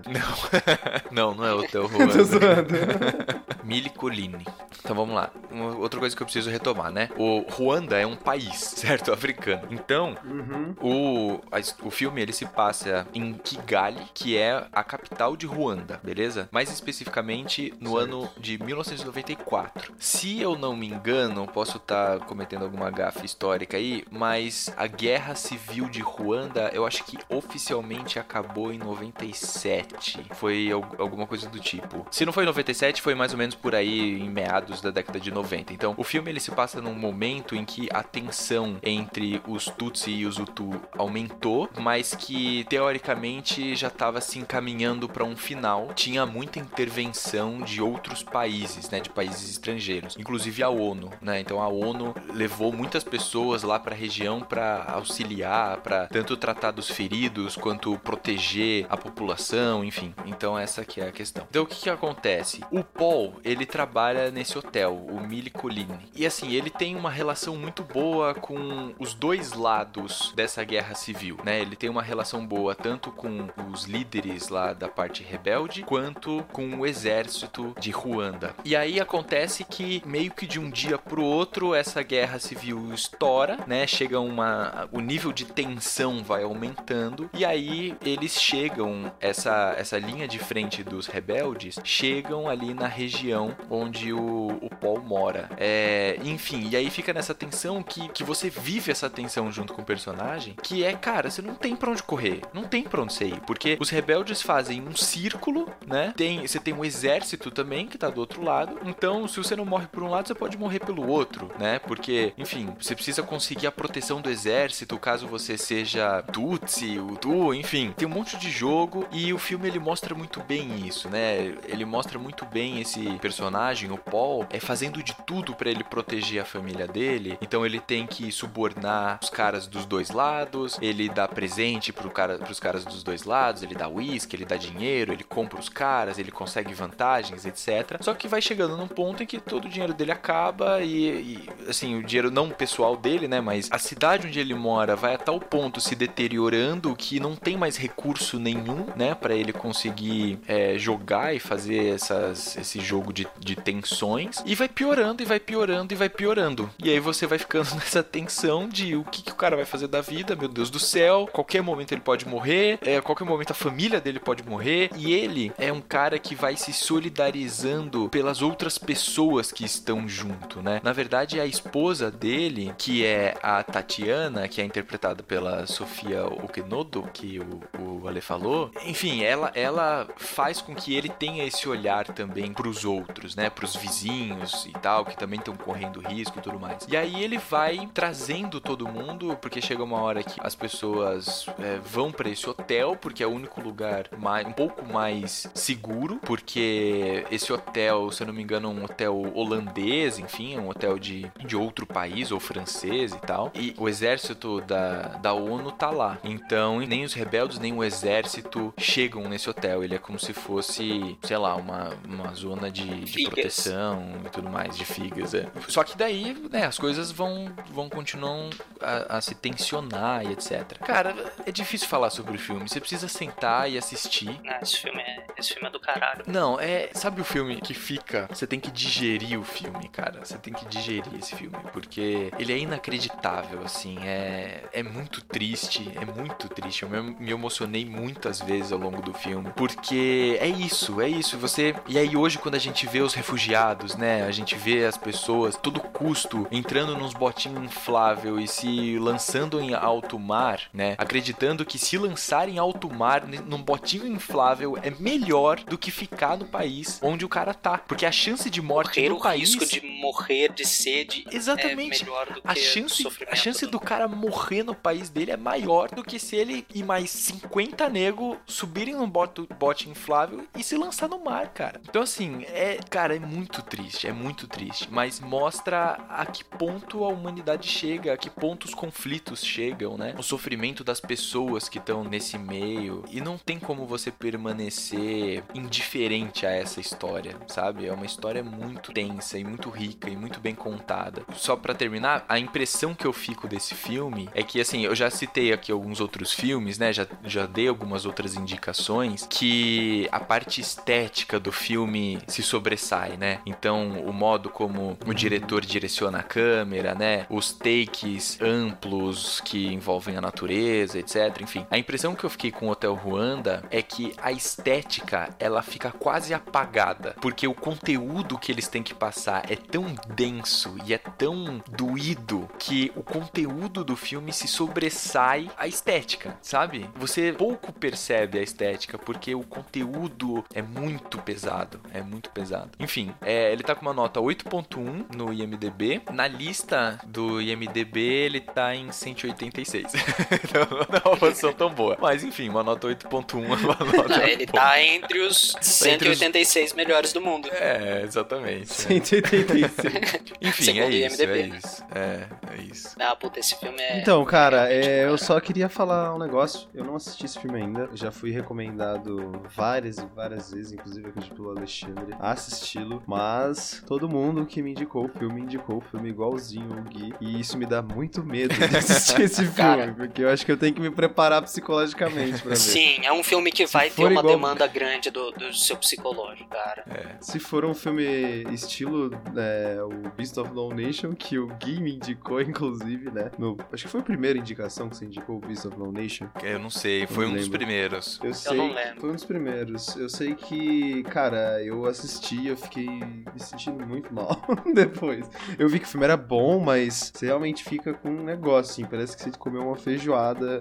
Não, 1.11 1.35
não 1.35 1.45
é 1.45 1.53
hotel 1.53 1.83
Tô 1.89 1.97
Ruanda. 1.97 2.23
zoando. 2.23 2.73
Mili 3.65 3.89
Colline. 3.89 4.45
Então 4.83 4.95
vamos 4.95 5.13
lá. 5.13 5.29
Uma 5.51 5.75
outra 5.77 5.99
coisa 5.99 6.15
que 6.15 6.21
eu 6.23 6.25
preciso 6.25 6.49
retomar, 6.49 6.89
né? 6.89 7.09
O 7.17 7.41
Ruanda 7.51 7.99
é 7.99 8.07
um 8.07 8.15
país, 8.15 8.55
certo? 8.57 9.11
Africano. 9.11 9.67
Então, 9.71 10.17
Uhum. 10.23 10.73
o, 10.81 11.39
a 11.51 11.59
o 11.85 11.91
filme 11.91 12.21
ele 12.21 12.31
se 12.33 12.45
passa 12.45 13.05
em 13.13 13.33
Kigali, 13.33 14.01
que 14.13 14.37
é 14.37 14.65
a 14.71 14.83
capital 14.83 15.35
de 15.35 15.45
Ruanda, 15.45 15.99
beleza? 16.03 16.47
Mais 16.51 16.71
especificamente 16.71 17.73
no 17.79 17.91
Certo. 17.97 18.03
ano 18.03 18.29
de 18.39 18.57
1994. 18.63 19.80
Se 19.99 20.39
eu 20.41 20.57
não 20.57 20.75
me 20.75 20.87
engano, 20.87 21.47
posso 21.47 21.77
estar 21.77 22.19
cometendo 22.21 22.63
alguma 22.63 22.89
gafe 22.89 23.25
histórica 23.25 23.77
aí, 23.77 24.03
mas 24.11 24.71
a 24.77 24.87
guerra 24.87 25.35
civil 25.35 25.89
de 25.89 26.01
Ruanda, 26.01 26.69
eu 26.73 26.85
acho 26.85 27.03
que 27.03 27.17
oficialmente 27.29 28.17
acabou 28.19 28.71
em 28.71 28.77
97. 28.77 30.25
Foi 30.33 30.71
al- 30.71 30.95
alguma 30.97 31.25
coisa 31.27 31.47
do 31.49 31.59
tipo. 31.59 32.05
Se 32.11 32.25
não 32.25 32.33
foi 32.33 32.43
em 32.43 32.47
97, 32.47 33.01
foi 33.01 33.15
mais 33.15 33.31
ou 33.31 33.37
menos 33.37 33.55
por 33.55 33.75
aí 33.75 34.19
em 34.21 34.29
meados 34.29 34.81
da 34.81 34.91
década 34.91 35.19
de 35.19 35.31
90. 35.31 35.73
Então, 35.73 35.93
o 35.97 36.03
filme 36.03 36.29
ele 36.31 36.39
se 36.39 36.51
passa 36.51 36.81
num 36.81 36.93
momento 36.95 37.55
em 37.55 37.65
que 37.65 37.87
a 37.91 38.03
tensão 38.03 38.77
entre 38.83 39.41
os 39.47 39.65
Tutsi 39.65 40.11
e 40.11 40.25
os 40.25 40.37
Hutu 40.37 40.69
aumentou, 40.97 41.69
mas 41.79 42.13
que 42.15 42.65
teoricamente 42.65 43.75
já 43.75 43.87
estava 43.87 44.21
se 44.21 44.39
encaminhando 44.39 45.07
para 45.07 45.23
um 45.23 45.35
final. 45.35 45.89
Tinha 45.95 46.25
muita 46.25 46.59
intervenção 46.59 47.59
de 47.61 47.81
outros 47.81 48.23
países, 48.23 48.89
né, 48.89 48.99
de 48.99 49.09
países 49.09 49.49
estrangeiros, 49.49 49.70
inclusive 50.17 50.63
a 50.63 50.69
ONU, 50.69 51.09
né? 51.21 51.39
Então 51.39 51.61
a 51.61 51.67
ONU 51.67 52.13
levou 52.33 52.71
muitas 52.71 53.03
pessoas 53.03 53.63
lá 53.63 53.79
para 53.79 53.93
a 53.93 53.97
região 53.97 54.41
para 54.41 54.85
auxiliar, 54.91 55.77
para 55.77 56.07
tanto 56.07 56.37
tratar 56.37 56.71
dos 56.71 56.89
feridos 56.89 57.55
quanto 57.55 57.97
proteger 57.99 58.85
a 58.89 58.97
população, 58.97 59.83
enfim. 59.83 60.13
Então 60.25 60.57
essa 60.57 60.83
que 60.85 61.01
é 61.01 61.07
a 61.07 61.11
questão. 61.11 61.45
Então 61.49 61.63
o 61.63 61.65
que 61.67 61.81
que 61.81 61.89
acontece? 61.89 62.61
O 62.71 62.83
Paul, 62.83 63.39
ele 63.43 63.65
trabalha 63.65 64.31
nesse 64.31 64.57
hotel, 64.57 64.93
o 65.09 65.19
Mille 65.19 65.49
Colline. 65.49 66.09
E 66.15 66.25
assim, 66.25 66.53
ele 66.53 66.69
tem 66.69 66.95
uma 66.95 67.09
relação 67.09 67.55
muito 67.55 67.83
boa 67.83 68.33
com 68.33 68.93
os 68.99 69.13
dois 69.13 69.53
lados 69.53 70.33
dessa 70.35 70.63
guerra 70.63 70.95
civil, 70.95 71.37
né? 71.43 71.61
Ele 71.61 71.75
tem 71.75 71.89
uma 71.89 72.01
relação 72.01 72.45
boa 72.45 72.75
tanto 72.75 73.11
com 73.11 73.47
os 73.71 73.85
líderes 73.85 74.49
lá 74.49 74.73
da 74.73 74.87
parte 74.87 75.23
rebelde, 75.23 75.83
quanto 75.83 76.43
com 76.51 76.79
o 76.79 76.85
exército 76.85 77.75
de 77.79 77.91
Ruanda. 77.91 78.55
E 78.63 78.75
aí 78.75 78.99
acontece 78.99 79.60
que 79.63 80.01
meio 80.05 80.31
que 80.31 80.45
de 80.45 80.59
um 80.59 80.69
dia 80.69 80.97
pro 80.97 81.23
outro 81.23 81.73
essa 81.73 82.01
guerra 82.03 82.39
civil 82.39 82.93
estoura, 82.93 83.59
né? 83.67 83.85
Chega 83.87 84.19
uma 84.19 84.87
o 84.91 84.99
nível 84.99 85.31
de 85.31 85.45
tensão 85.45 86.23
vai 86.23 86.43
aumentando 86.43 87.29
e 87.33 87.45
aí 87.45 87.95
eles 88.03 88.39
chegam 88.39 89.11
essa 89.19 89.75
essa 89.77 89.97
linha 89.97 90.27
de 90.27 90.39
frente 90.39 90.83
dos 90.83 91.07
rebeldes 91.07 91.79
chegam 91.83 92.49
ali 92.49 92.73
na 92.73 92.87
região 92.87 93.55
onde 93.69 94.13
o 94.13 94.51
o 94.61 94.69
Paul 94.69 95.01
mora. 95.01 95.49
É, 95.57 96.17
enfim, 96.23 96.69
e 96.69 96.75
aí 96.75 96.89
fica 96.89 97.13
nessa 97.13 97.33
tensão 97.33 97.81
que, 97.81 98.07
que 98.09 98.23
você 98.23 98.49
vive 98.49 98.91
essa 98.91 99.09
tensão 99.09 99.51
junto 99.51 99.73
com 99.73 99.81
o 99.81 99.85
personagem, 99.85 100.55
que 100.61 100.83
é, 100.83 100.93
cara, 100.93 101.29
você 101.29 101.41
não 101.41 101.55
tem 101.55 101.75
pra 101.75 101.91
onde 101.91 102.03
correr, 102.03 102.41
não 102.53 102.63
tem 102.63 102.83
pra 102.83 103.01
onde 103.01 103.13
você 103.13 103.25
ir, 103.25 103.41
porque 103.41 103.77
os 103.79 103.89
rebeldes 103.89 104.41
fazem 104.41 104.81
um 104.81 104.95
círculo, 104.95 105.69
né? 105.85 106.13
Tem, 106.15 106.45
você 106.45 106.59
tem 106.59 106.73
um 106.73 106.85
exército 106.85 107.49
também 107.51 107.87
que 107.87 107.97
tá 107.97 108.09
do 108.09 108.19
outro 108.19 108.43
lado, 108.43 108.79
então 108.85 109.27
se 109.27 109.39
você 109.51 109.55
não 109.57 109.65
morre 109.65 109.87
por 109.87 110.01
um 110.01 110.09
lado, 110.09 110.27
você 110.27 110.33
pode 110.33 110.57
morrer 110.57 110.79
pelo 110.79 111.05
outro, 111.05 111.51
né? 111.59 111.77
Porque, 111.79 112.33
enfim, 112.37 112.73
você 112.79 112.95
precisa 112.95 113.21
conseguir 113.21 113.67
a 113.67 113.71
proteção 113.71 114.21
do 114.21 114.29
exército 114.29 114.97
caso 114.97 115.27
você 115.27 115.57
seja 115.57 116.21
Tutsi, 116.21 116.97
Utu, 116.99 117.53
enfim, 117.53 117.93
tem 117.97 118.07
um 118.07 118.11
monte 118.11 118.37
de 118.37 118.49
jogo 118.49 119.05
e 119.11 119.33
o 119.33 119.37
filme 119.37 119.67
ele 119.67 119.79
mostra 119.79 120.15
muito 120.15 120.39
bem 120.41 120.87
isso, 120.87 121.09
né? 121.09 121.53
Ele 121.67 121.83
mostra 121.83 122.17
muito 122.17 122.45
bem 122.45 122.79
esse 122.79 123.01
personagem, 123.19 123.91
o 123.91 123.97
Paul, 123.97 124.45
é 124.51 124.59
fazendo 124.59 125.03
de 125.03 125.13
tudo 125.25 125.53
para 125.53 125.69
ele 125.69 125.83
proteger 125.83 126.41
a 126.41 126.45
família 126.45 126.87
dele. 126.87 127.37
Então 127.41 127.65
ele 127.65 127.79
tem 127.79 128.07
que 128.07 128.31
subornar 128.31 129.19
os 129.21 129.29
caras 129.29 129.67
dos 129.67 129.85
dois 129.85 130.11
lados, 130.11 130.77
ele 130.81 131.09
dá 131.09 131.27
presente 131.27 131.91
pro 131.91 132.09
cara, 132.09 132.37
pros 132.37 132.59
caras 132.59 132.85
dos 132.85 133.03
dois 133.03 133.23
lados, 133.23 133.63
ele 133.63 133.75
dá 133.75 133.89
uísque, 133.89 134.35
ele 134.35 134.45
dá 134.45 134.55
dinheiro, 134.55 135.11
ele 135.11 135.25
compra 135.25 135.59
os 135.59 135.67
caras, 135.67 136.17
ele 136.17 136.31
consegue 136.31 136.73
vantagens, 136.73 137.45
etc. 137.45 137.97
Só 137.99 138.13
que 138.13 138.29
vai 138.29 138.41
chegando 138.41 138.77
num 138.77 138.87
ponto 138.87 139.23
em 139.23 139.25
que 139.25 139.40
todo 139.41 139.65
o 139.65 139.69
dinheiro 139.69 139.93
dele 139.93 140.11
acaba 140.11 140.81
e, 140.81 141.07
e 141.07 141.49
assim, 141.67 141.97
o 141.97 142.03
dinheiro 142.03 142.31
não 142.31 142.49
pessoal 142.49 142.95
dele, 142.95 143.27
né, 143.27 143.41
mas 143.41 143.67
a 143.71 143.77
cidade 143.77 144.27
onde 144.27 144.39
ele 144.39 144.53
mora 144.53 144.95
vai 144.95 145.15
a 145.15 145.17
tal 145.17 145.39
ponto 145.39 145.81
se 145.81 145.95
deteriorando 145.95 146.95
que 146.95 147.19
não 147.19 147.35
tem 147.35 147.57
mais 147.57 147.77
recurso 147.77 148.39
nenhum, 148.39 148.85
né, 148.95 149.15
para 149.15 149.33
ele 149.33 149.53
conseguir 149.53 150.39
é, 150.47 150.77
jogar 150.77 151.35
e 151.35 151.39
fazer 151.39 151.95
essas, 151.95 152.57
esse 152.57 152.79
jogo 152.79 153.11
de, 153.11 153.27
de 153.39 153.55
tensões 153.55 154.43
e 154.45 154.55
vai 154.55 154.69
piorando 154.69 155.21
e 155.23 155.25
vai 155.25 155.39
piorando 155.39 155.93
e 155.93 155.97
vai 155.97 156.09
piorando. 156.09 156.69
E 156.83 156.89
aí 156.89 156.99
você 156.99 157.25
vai 157.25 157.37
ficando 157.37 157.73
nessa 157.75 158.03
tensão 158.03 158.67
de 158.67 158.95
o 158.95 159.03
que, 159.03 159.21
que 159.21 159.31
o 159.31 159.35
cara 159.35 159.55
vai 159.55 159.65
fazer 159.65 159.87
da 159.87 160.01
vida, 160.01 160.35
meu 160.35 160.47
Deus 160.47 160.69
do 160.69 160.79
céu, 160.79 161.27
qualquer 161.31 161.61
momento 161.61 161.91
ele 161.91 162.01
pode 162.01 162.27
morrer, 162.27 162.79
é, 162.81 162.99
qualquer 163.01 163.25
momento 163.25 163.51
a 163.51 163.55
família 163.55 163.99
dele 163.99 164.19
pode 164.19 164.43
morrer 164.43 164.89
e 164.95 165.13
ele 165.13 165.51
é 165.57 165.71
um 165.71 165.81
cara 165.81 166.19
que 166.19 166.35
vai 166.35 166.55
se 166.55 166.73
solidarizando 166.73 168.09
pelas 168.09 168.41
outras 168.41 168.77
pessoas 168.77 169.30
que 169.51 169.63
estão 169.63 170.07
junto, 170.07 170.61
né? 170.61 170.81
Na 170.83 170.91
verdade, 170.91 171.39
a 171.39 171.45
esposa 171.45 172.09
dele, 172.09 172.73
que 172.77 173.05
é 173.05 173.37
a 173.41 173.63
Tatiana, 173.63 174.47
que 174.47 174.61
é 174.61 174.65
interpretada 174.65 175.23
pela 175.23 175.65
Sofia 175.67 176.25
Okenodo, 176.25 177.03
que 177.13 177.39
o, 177.39 177.61
o 177.79 178.07
Ale 178.07 178.19
falou, 178.19 178.71
enfim, 178.85 179.23
ela, 179.23 179.51
ela 179.53 180.07
faz 180.17 180.61
com 180.61 180.73
que 180.75 180.95
ele 180.95 181.09
tenha 181.09 181.45
esse 181.45 181.69
olhar 181.69 182.05
também 182.07 182.51
pros 182.53 182.83
outros, 182.83 183.35
né? 183.35 183.49
Pros 183.49 183.75
vizinhos 183.75 184.65
e 184.65 184.73
tal, 184.73 185.05
que 185.05 185.17
também 185.17 185.39
estão 185.39 185.55
correndo 185.55 185.99
risco 185.99 186.39
e 186.39 186.41
tudo 186.41 186.59
mais. 186.59 186.85
E 186.89 186.97
aí 186.97 187.23
ele 187.23 187.37
vai 187.37 187.89
trazendo 187.93 188.59
todo 188.59 188.87
mundo, 188.87 189.37
porque 189.41 189.61
chega 189.61 189.83
uma 189.83 190.01
hora 190.01 190.23
que 190.23 190.39
as 190.41 190.55
pessoas 190.55 191.45
é, 191.59 191.79
vão 191.83 192.11
para 192.11 192.29
esse 192.29 192.49
hotel, 192.49 192.95
porque 192.95 193.23
é 193.23 193.27
o 193.27 193.31
único 193.31 193.61
lugar 193.61 194.07
mais, 194.17 194.45
um 194.47 194.51
pouco 194.51 194.85
mais 194.85 195.47
seguro, 195.53 196.19
porque 196.23 197.25
esse 197.31 197.51
hotel, 197.51 198.11
se 198.11 198.23
eu 198.23 198.27
não 198.27 198.33
me 198.33 198.41
engano, 198.41 198.69
é 198.69 198.71
um 198.71 198.83
hotel 198.83 199.10
holandês, 199.13 200.19
enfim, 200.19 200.57
um 200.57 200.69
hotel 200.69 200.97
de, 200.97 201.31
de 201.45 201.55
outro 201.55 201.85
país, 201.85 202.31
ou 202.31 202.39
francês 202.39 203.13
e 203.13 203.19
tal. 203.19 203.51
E 203.55 203.73
o 203.77 203.87
exército 203.87 204.61
da, 204.61 205.17
da 205.17 205.33
ONU 205.33 205.71
tá 205.71 205.89
lá. 205.89 206.17
Então, 206.23 206.79
nem 206.79 207.03
os 207.03 207.13
rebeldes, 207.13 207.59
nem 207.59 207.73
o 207.73 207.83
exército 207.83 208.73
chegam 208.77 209.27
nesse 209.27 209.49
hotel. 209.49 209.83
Ele 209.83 209.95
é 209.95 209.99
como 209.99 210.19
se 210.19 210.33
fosse, 210.33 211.17
sei 211.23 211.37
lá, 211.37 211.55
uma, 211.55 211.93
uma 212.05 212.33
zona 212.33 212.71
de, 212.71 213.01
de 213.01 213.23
proteção 213.23 214.13
e 214.25 214.29
tudo 214.29 214.49
mais, 214.49 214.77
de 214.77 214.85
figas. 214.85 215.33
É. 215.33 215.47
Só 215.67 215.83
que 215.83 215.97
daí, 215.97 216.35
né, 216.51 216.65
as 216.65 216.77
coisas 216.77 217.11
vão, 217.11 217.51
vão 217.71 217.89
continuam 217.89 218.49
a, 218.79 219.17
a 219.17 219.21
se 219.21 219.35
tensionar 219.35 220.25
e 220.25 220.31
etc. 220.33 220.77
Cara, 220.79 221.15
é 221.45 221.51
difícil 221.51 221.87
falar 221.87 222.09
sobre 222.09 222.35
o 222.35 222.39
filme. 222.39 222.67
Você 222.67 222.79
precisa 222.79 223.07
sentar 223.07 223.69
e 223.69 223.77
assistir. 223.77 224.39
Ah, 224.47 224.59
esse 224.61 224.77
filme 224.77 225.01
é, 225.01 225.25
esse 225.37 225.53
filme 225.53 225.67
é 225.67 225.71
do 225.71 225.79
caralho. 225.79 226.23
Não, 226.27 226.59
é. 226.59 226.89
Sabe 226.93 227.21
o 227.21 227.23
filme 227.23 227.59
que 227.61 227.73
fica? 227.73 228.27
Você 228.29 228.45
tem 228.47 228.59
que 228.59 228.71
digerir 228.71 229.00
o 229.37 229.43
filme, 229.43 229.87
cara. 229.89 230.23
Você 230.23 230.37
tem 230.37 230.53
que 230.53 230.65
digerir 230.65 231.15
esse 231.17 231.35
filme. 231.35 231.57
Porque 231.73 232.31
ele 232.37 232.53
é 232.53 232.57
inacreditável, 232.57 233.61
assim. 233.63 233.97
É, 234.03 234.63
é 234.71 234.83
muito 234.83 235.21
triste. 235.21 235.91
É 235.95 236.05
muito 236.05 236.47
triste. 236.47 236.83
Eu 236.83 236.89
me, 236.89 237.15
me 237.19 237.31
emocionei 237.31 237.83
muitas 237.85 238.39
vezes 238.41 238.71
ao 238.71 238.79
longo 238.79 239.01
do 239.01 239.13
filme. 239.13 239.51
Porque 239.55 240.37
é 240.39 240.47
isso, 240.47 241.01
é 241.01 241.09
isso. 241.09 241.37
Você. 241.39 241.75
E 241.87 241.97
aí, 241.97 242.15
hoje, 242.15 242.37
quando 242.37 242.55
a 242.55 242.59
gente 242.59 242.85
vê 242.85 243.01
os 243.01 243.13
refugiados, 243.13 243.95
né? 243.95 244.23
A 244.23 244.31
gente 244.31 244.55
vê 244.55 244.85
as 244.85 244.97
pessoas, 244.97 245.55
todo 245.55 245.79
custo, 245.79 246.47
entrando 246.51 246.95
nos 246.95 247.13
botinhos 247.13 247.63
inflável 247.63 248.39
e 248.39 248.47
se 248.47 248.99
lançando 248.99 249.59
em 249.59 249.73
alto 249.73 250.19
mar, 250.19 250.61
né? 250.73 250.95
Acreditando 250.97 251.65
que 251.65 251.79
se 251.79 251.97
lançar 251.97 252.47
em 252.47 252.59
alto 252.59 252.89
mar 252.89 253.25
num 253.25 253.61
botinho 253.61 254.07
inflável 254.07 254.77
é 254.81 254.91
melhor 254.91 255.59
do 255.63 255.77
que 255.77 255.89
ficar 255.89 256.37
no 256.37 256.45
país 256.45 256.99
onde 257.01 257.25
o 257.25 257.29
cara 257.29 257.53
tá. 257.53 257.77
Porque 257.79 258.05
a 258.05 258.11
chance 258.11 258.49
de 258.49 258.61
morte 258.61 258.90
Correr 258.93 259.13
o 259.13 259.17
risco 259.17 259.65
de 259.65 259.79
morrer 260.11 260.51
de 260.53 260.65
sede 260.67 261.25
Exatamente. 261.31 262.01
é 262.01 262.05
melhor 262.05 262.27
do 262.27 262.41
que 262.41 262.47
a 262.47 262.55
chance, 262.55 263.07
a 263.29 263.35
chance 263.35 263.65
do- 263.65 263.71
do 263.71 263.79
cara 263.79 264.07
morrer 264.07 264.63
no 264.63 264.75
país 264.75 265.09
dele 265.09 265.31
é 265.31 265.37
maior 265.37 265.89
do 265.89 266.03
que 266.03 266.19
se 266.19 266.35
ele 266.35 266.65
e 266.75 266.83
mais 266.83 267.09
50 267.09 267.87
nego 267.89 268.37
subirem 268.45 268.95
num 268.95 269.09
bote, 269.09 269.47
bote 269.57 269.89
inflável 269.89 270.45
e 270.57 270.61
se 270.63 270.75
lançar 270.75 271.07
no 271.07 271.23
mar, 271.23 271.47
cara. 271.53 271.79
Então, 271.89 272.01
assim, 272.01 272.43
é, 272.49 272.77
cara, 272.89 273.15
é 273.15 273.19
muito 273.19 273.61
triste, 273.61 274.07
é 274.07 274.11
muito 274.11 274.47
triste. 274.47 274.87
Mas 274.91 275.19
mostra 275.21 275.97
a 276.09 276.25
que 276.25 276.43
ponto 276.43 277.05
a 277.05 277.07
humanidade 277.07 277.67
chega, 277.69 278.13
a 278.13 278.17
que 278.17 278.29
ponto 278.29 278.65
os 278.65 278.73
conflitos 278.73 279.43
chegam, 279.43 279.97
né? 279.97 280.13
O 280.17 280.23
sofrimento 280.23 280.83
das 280.83 280.99
pessoas 280.99 281.69
que 281.69 281.77
estão 281.77 282.03
nesse 282.03 282.37
meio. 282.37 283.05
E 283.09 283.21
não 283.21 283.37
tem 283.37 283.57
como 283.59 283.85
você 283.85 284.11
permanecer 284.11 285.43
indiferente 285.53 286.45
a 286.45 286.51
essa 286.51 286.79
história, 286.81 287.37
sabe? 287.47 287.85
É 287.87 287.93
uma 287.93 288.05
história 288.05 288.43
muito 288.43 288.91
tensa 288.91 289.37
e 289.39 289.43
muito 289.43 289.69
rica 289.69 290.00
e 290.09 290.15
muito 290.15 290.39
bem 290.39 290.55
contada. 290.55 291.23
Só 291.35 291.55
pra 291.55 291.73
terminar, 291.73 292.25
a 292.27 292.39
impressão 292.39 292.93
que 292.93 293.05
eu 293.05 293.13
fico 293.13 293.47
desse 293.47 293.75
filme 293.75 294.29
é 294.33 294.43
que, 294.43 294.59
assim, 294.59 294.85
eu 294.85 294.95
já 294.95 295.09
citei 295.09 295.53
aqui 295.53 295.71
alguns 295.71 295.99
outros 295.99 296.33
filmes, 296.33 296.77
né? 296.77 296.91
Já, 296.93 297.07
já 297.23 297.45
dei 297.45 297.67
algumas 297.67 298.05
outras 298.05 298.35
indicações 298.35 299.27
que 299.29 300.07
a 300.11 300.19
parte 300.19 300.61
estética 300.61 301.39
do 301.39 301.51
filme 301.51 302.19
se 302.27 302.41
sobressai, 302.41 303.17
né? 303.17 303.39
Então, 303.45 304.03
o 304.05 304.13
modo 304.13 304.49
como 304.49 304.97
o 305.05 305.13
diretor 305.13 305.61
direciona 305.61 306.19
a 306.19 306.23
câmera, 306.23 306.95
né? 306.95 307.25
Os 307.29 307.51
takes 307.51 308.39
amplos 308.41 309.41
que 309.41 309.67
envolvem 309.67 310.17
a 310.17 310.21
natureza, 310.21 310.99
etc. 310.99 311.41
Enfim, 311.41 311.65
a 311.69 311.77
impressão 311.77 312.15
que 312.15 312.23
eu 312.23 312.29
fiquei 312.29 312.51
com 312.51 312.67
o 312.67 312.71
Hotel 312.71 312.93
Ruanda 312.93 313.63
é 313.69 313.81
que 313.81 314.13
a 314.17 314.31
estética 314.31 315.29
ela 315.39 315.61
fica 315.61 315.91
quase 315.91 316.33
apagada, 316.33 317.15
porque 317.21 317.47
o 317.47 317.53
conteúdo 317.53 318.37
que 318.37 318.51
eles 318.51 318.67
têm 318.67 318.83
que 318.83 318.93
passar 318.93 319.49
é 319.51 319.55
tão 319.55 319.90
denso 320.15 320.75
e 320.85 320.93
é 320.93 320.97
tão 320.97 321.61
doído 321.69 322.49
que 322.59 322.91
o 322.95 323.03
conteúdo 323.03 323.83
do 323.83 323.95
filme 323.95 324.31
se 324.33 324.47
sobressai 324.47 325.49
à 325.57 325.67
estética, 325.67 326.37
sabe? 326.41 326.89
Você 326.95 327.33
pouco 327.37 327.71
percebe 327.71 328.39
a 328.39 328.41
estética 328.41 328.97
porque 328.97 329.33
o 329.35 329.43
conteúdo 329.43 330.43
é 330.53 330.61
muito 330.61 331.17
pesado, 331.19 331.79
é 331.93 332.01
muito 332.01 332.29
pesado. 332.29 332.71
Enfim, 332.79 333.13
é, 333.21 333.51
ele 333.51 333.63
tá 333.63 333.75
com 333.75 333.81
uma 333.81 333.93
nota 333.93 334.19
8.1 334.19 335.15
no 335.15 335.33
IMDb. 335.33 336.01
Na 336.11 336.27
lista 336.27 336.99
do 337.05 337.41
IMDb 337.41 337.99
ele 338.01 338.39
tá 338.41 338.75
em 338.75 338.91
186. 338.91 339.91
então 340.43 340.67
não 340.89 340.97
é 340.97 341.07
uma 341.09 341.17
posição 341.17 341.53
tão 341.53 341.69
boa. 341.73 341.97
Mas 341.99 342.23
enfim, 342.23 342.49
uma 342.49 342.63
nota 342.63 342.87
8.1 342.87 343.43
é 343.43 343.47
uma 343.47 343.55
nota 343.57 344.15
Ah, 344.21 344.29
ele 344.29 344.45
boa. 344.45 344.61
tá 344.63 344.81
entre 344.81 345.19
os 345.19 345.55
entre 345.85 346.09
os- 346.09 346.17
186 346.19 346.73
melhores 346.73 347.13
do 347.13 347.21
mundo. 347.21 347.49
É, 347.51 348.01
exatamente. 348.03 348.67
186. 348.73 349.71
Enfim, 350.41 350.63
Segundo 350.63 350.83
é 350.83 350.89
isso, 350.89 351.21
é 351.21 351.25
IMDb. 351.25 351.57
isso. 351.57 351.83
É, 351.93 352.27
é 352.53 352.61
isso. 352.63 352.95
Ah, 352.99 353.15
puta, 353.15 353.39
esse 353.39 353.55
filme 353.59 353.79
é. 353.81 353.99
Então, 353.99 354.23
cara, 354.25 354.67
realmente 354.67 354.87
é, 354.89 355.05
eu 355.07 355.17
só 355.17 355.39
queria 355.39 355.69
falar 355.69 356.13
um 356.15 356.19
negócio. 356.19 356.67
Eu 356.73 356.83
não 356.83 356.95
assisti 356.95 357.25
esse 357.25 357.39
filme 357.39 357.61
ainda. 357.61 357.89
Já 357.93 358.11
fui 358.11 358.31
recomendado 358.31 359.41
várias 359.55 359.97
e 359.97 360.05
várias 360.15 360.51
vezes, 360.51 360.73
inclusive 360.73 361.07
acredito 361.09 361.35
pelo 361.35 361.49
Alexandre, 361.51 362.15
a 362.19 362.31
assisti-lo. 362.31 363.03
Mas 363.05 363.83
todo 363.87 364.07
mundo 364.09 364.45
que 364.45 364.61
me 364.61 364.71
indicou 364.71 365.05
o 365.05 365.09
filme 365.09 365.41
indicou 365.41 365.77
o 365.77 365.81
filme 365.81 366.09
igualzinho 366.09 366.69
o 366.71 366.81
Gui. 366.83 367.13
E 367.21 367.39
isso 367.39 367.57
me 367.57 367.65
dá 367.65 367.81
muito 367.81 368.23
medo 368.23 368.53
de 368.53 368.77
assistir 368.77 369.21
esse 369.23 369.41
filme. 369.45 369.55
Cara. 369.55 369.93
Porque 369.95 370.23
eu 370.23 370.29
acho 370.29 370.45
que 370.45 370.51
eu 370.51 370.57
tenho 370.57 370.73
que 370.73 370.81
me 370.81 370.89
preparar 370.91 371.41
psicologicamente 371.41 372.41
pra 372.41 372.49
ver. 372.51 372.55
Sim, 372.57 372.99
é 373.03 373.11
um 373.11 373.23
filme 373.23 373.51
que 373.51 373.65
vai 373.65 373.89
ter 373.89 374.01
uma 374.01 374.11
igual- 374.11 374.27
demanda 374.27 374.65
grande 374.67 375.09
do, 375.09 375.31
do 375.31 375.53
seu 375.53 375.75
psicológico, 375.77 376.49
cara. 376.49 376.83
É. 376.89 377.15
Se 377.21 377.39
for 377.39 377.65
um 377.65 377.73
filme 377.73 378.43
estilo 378.53 379.11
é, 379.35 379.70
é 379.71 379.83
o 379.83 379.89
Beast 380.17 380.37
of 380.37 380.53
No 380.53 380.69
Nation, 380.69 381.13
que 381.13 381.37
o 381.39 381.47
Gui 381.47 381.79
me 381.79 381.95
indicou, 381.95 382.41
inclusive, 382.41 383.09
né? 383.11 383.31
No, 383.37 383.57
acho 383.71 383.85
que 383.85 383.89
foi 383.89 384.01
a 384.01 384.03
primeira 384.03 384.37
indicação 384.37 384.89
que 384.89 384.97
você 384.97 385.05
indicou, 385.05 385.37
o 385.37 385.39
Beast 385.39 385.65
of 385.65 385.77
No 385.77 385.91
Nation. 385.91 386.27
Eu 386.43 386.59
não 386.59 386.69
sei, 386.69 387.07
foi 387.07 387.25
não 387.25 387.31
um 387.31 387.35
dos 387.35 387.43
lembro. 387.45 387.57
primeiros. 387.59 388.19
Eu 388.23 388.33
sei, 388.33 388.57
não 388.57 388.73
lembro. 388.73 389.01
foi 389.01 389.09
um 389.09 389.15
dos 389.15 389.25
primeiros. 389.25 389.95
Eu 389.95 390.09
sei 390.09 390.35
que, 390.35 391.03
cara, 391.03 391.63
eu 391.63 391.85
assisti, 391.85 392.47
eu 392.47 392.57
fiquei 392.57 392.87
me 392.87 393.39
sentindo 393.39 393.85
muito 393.85 394.13
mal 394.13 394.39
depois. 394.73 395.29
Eu 395.57 395.67
vi 395.69 395.79
que 395.79 395.85
o 395.85 395.87
filme 395.87 396.05
era 396.05 396.17
bom, 396.17 396.59
mas 396.59 397.11
você 397.13 397.25
realmente 397.27 397.63
fica 397.63 397.93
com 397.93 398.09
um 398.09 398.23
negócio, 398.23 398.71
assim, 398.71 398.85
parece 398.85 399.15
que 399.15 399.23
você 399.23 399.31
comeu 399.31 399.61
uma 399.63 399.75
feijoada 399.75 400.59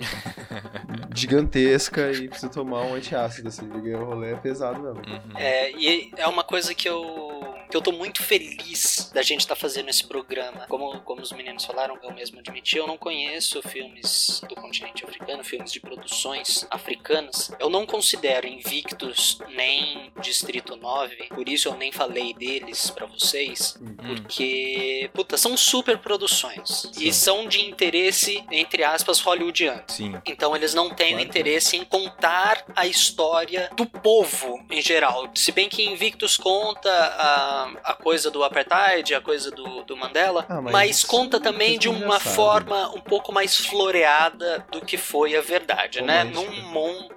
gigantesca 1.15 2.13
e 2.13 2.29
precisa 2.29 2.51
tomar 2.51 2.83
um 2.83 2.95
antiácido, 2.95 3.49
assim, 3.49 3.67
porque 3.69 3.93
o 3.95 4.05
rolê 4.05 4.33
é 4.33 4.37
pesado 4.37 4.81
mesmo. 4.83 4.99
Uhum. 4.99 5.37
É, 5.37 5.73
e 5.73 6.11
é 6.17 6.27
uma 6.27 6.45
coisa 6.45 6.75
que 6.75 6.89
eu 6.89 7.50
que 7.71 7.77
eu 7.77 7.83
tô 7.83 7.93
muito 7.93 8.23
feliz 8.23 9.11
da 9.15 9.23
gente 9.23 9.41
estar 9.41 9.55
fazendo 9.57 9.89
esse 9.89 10.05
programa. 10.07 10.67
Como, 10.69 11.01
como 11.03 11.23
os 11.23 11.33
meninos 11.33 11.65
falaram, 11.65 11.99
eu 12.03 12.13
mesmo 12.13 12.39
admiti, 12.41 12.77
eu 12.77 12.87
não 12.87 12.97
conheço 12.97 13.63
filmes 13.63 14.41
do 14.49 14.55
continente 14.55 15.05
africano, 15.05 15.45
filmes 15.45 15.73
de 15.73 15.81
produções 15.81 16.67
africanas. 16.71 17.51
Eu 17.59 17.71
não 17.71 17.87
considero 17.87 18.47
Invictus 18.47 19.39
nem 19.55 20.13
Distrito 20.21 20.77
9, 20.77 21.29
por 21.29 21.49
isso 21.49 21.69
eu 21.69 21.77
nem 21.77 21.93
falei 21.93 22.35
deles 22.35 22.91
pra 22.91 23.07
vocês, 23.07 23.79
porque, 24.07 25.11
puta, 25.15 25.37
são 25.37 25.57
super 25.57 25.99
produções 25.99 26.91
e 26.99 27.13
são 27.13 27.47
de 27.47 27.61
interesse, 27.65 28.45
entre 28.51 28.83
aspas, 28.85 29.21
hollywoodiano. 29.21 29.83
Sim. 29.89 30.21
Então 30.27 30.55
eles 30.57 30.75
não 30.75 30.91
têm 30.91 31.11
Claro. 31.11 31.25
interesse 31.25 31.77
em 31.77 31.85
contar 31.85 32.65
a 32.75 32.87
história 32.87 33.71
do 33.77 33.87
povo 33.87 34.65
em 34.71 34.81
geral. 34.83 35.31
Se 35.35 35.53
bem 35.53 35.69
que 35.69 35.83
Invictus 35.85 36.37
conta 36.37 36.91
a, 36.91 37.60
a 37.85 37.95
coisa 37.95 38.31
do 38.31 38.43
apartheid, 38.45 39.15
a 39.15 39.21
coisa 39.21 39.51
do, 39.51 39.83
do 39.85 39.97
Mandela, 39.97 40.45
Ah, 40.49 40.61
mas 40.61 40.73
mas, 40.73 41.05
conta 41.05 41.37
é 41.37 41.41
também 41.41 41.79
de 41.79 41.89
uma 41.89 42.19
forma 42.21 42.89
um 42.95 43.01
pouco 43.01 43.33
mais 43.33 43.57
floreada 43.57 44.65
do 44.71 44.81
que 44.85 44.97
foi 44.97 45.37
a 45.37 45.41
verdade, 45.41 46.01
né? 46.03 46.25
Não, 46.25 46.47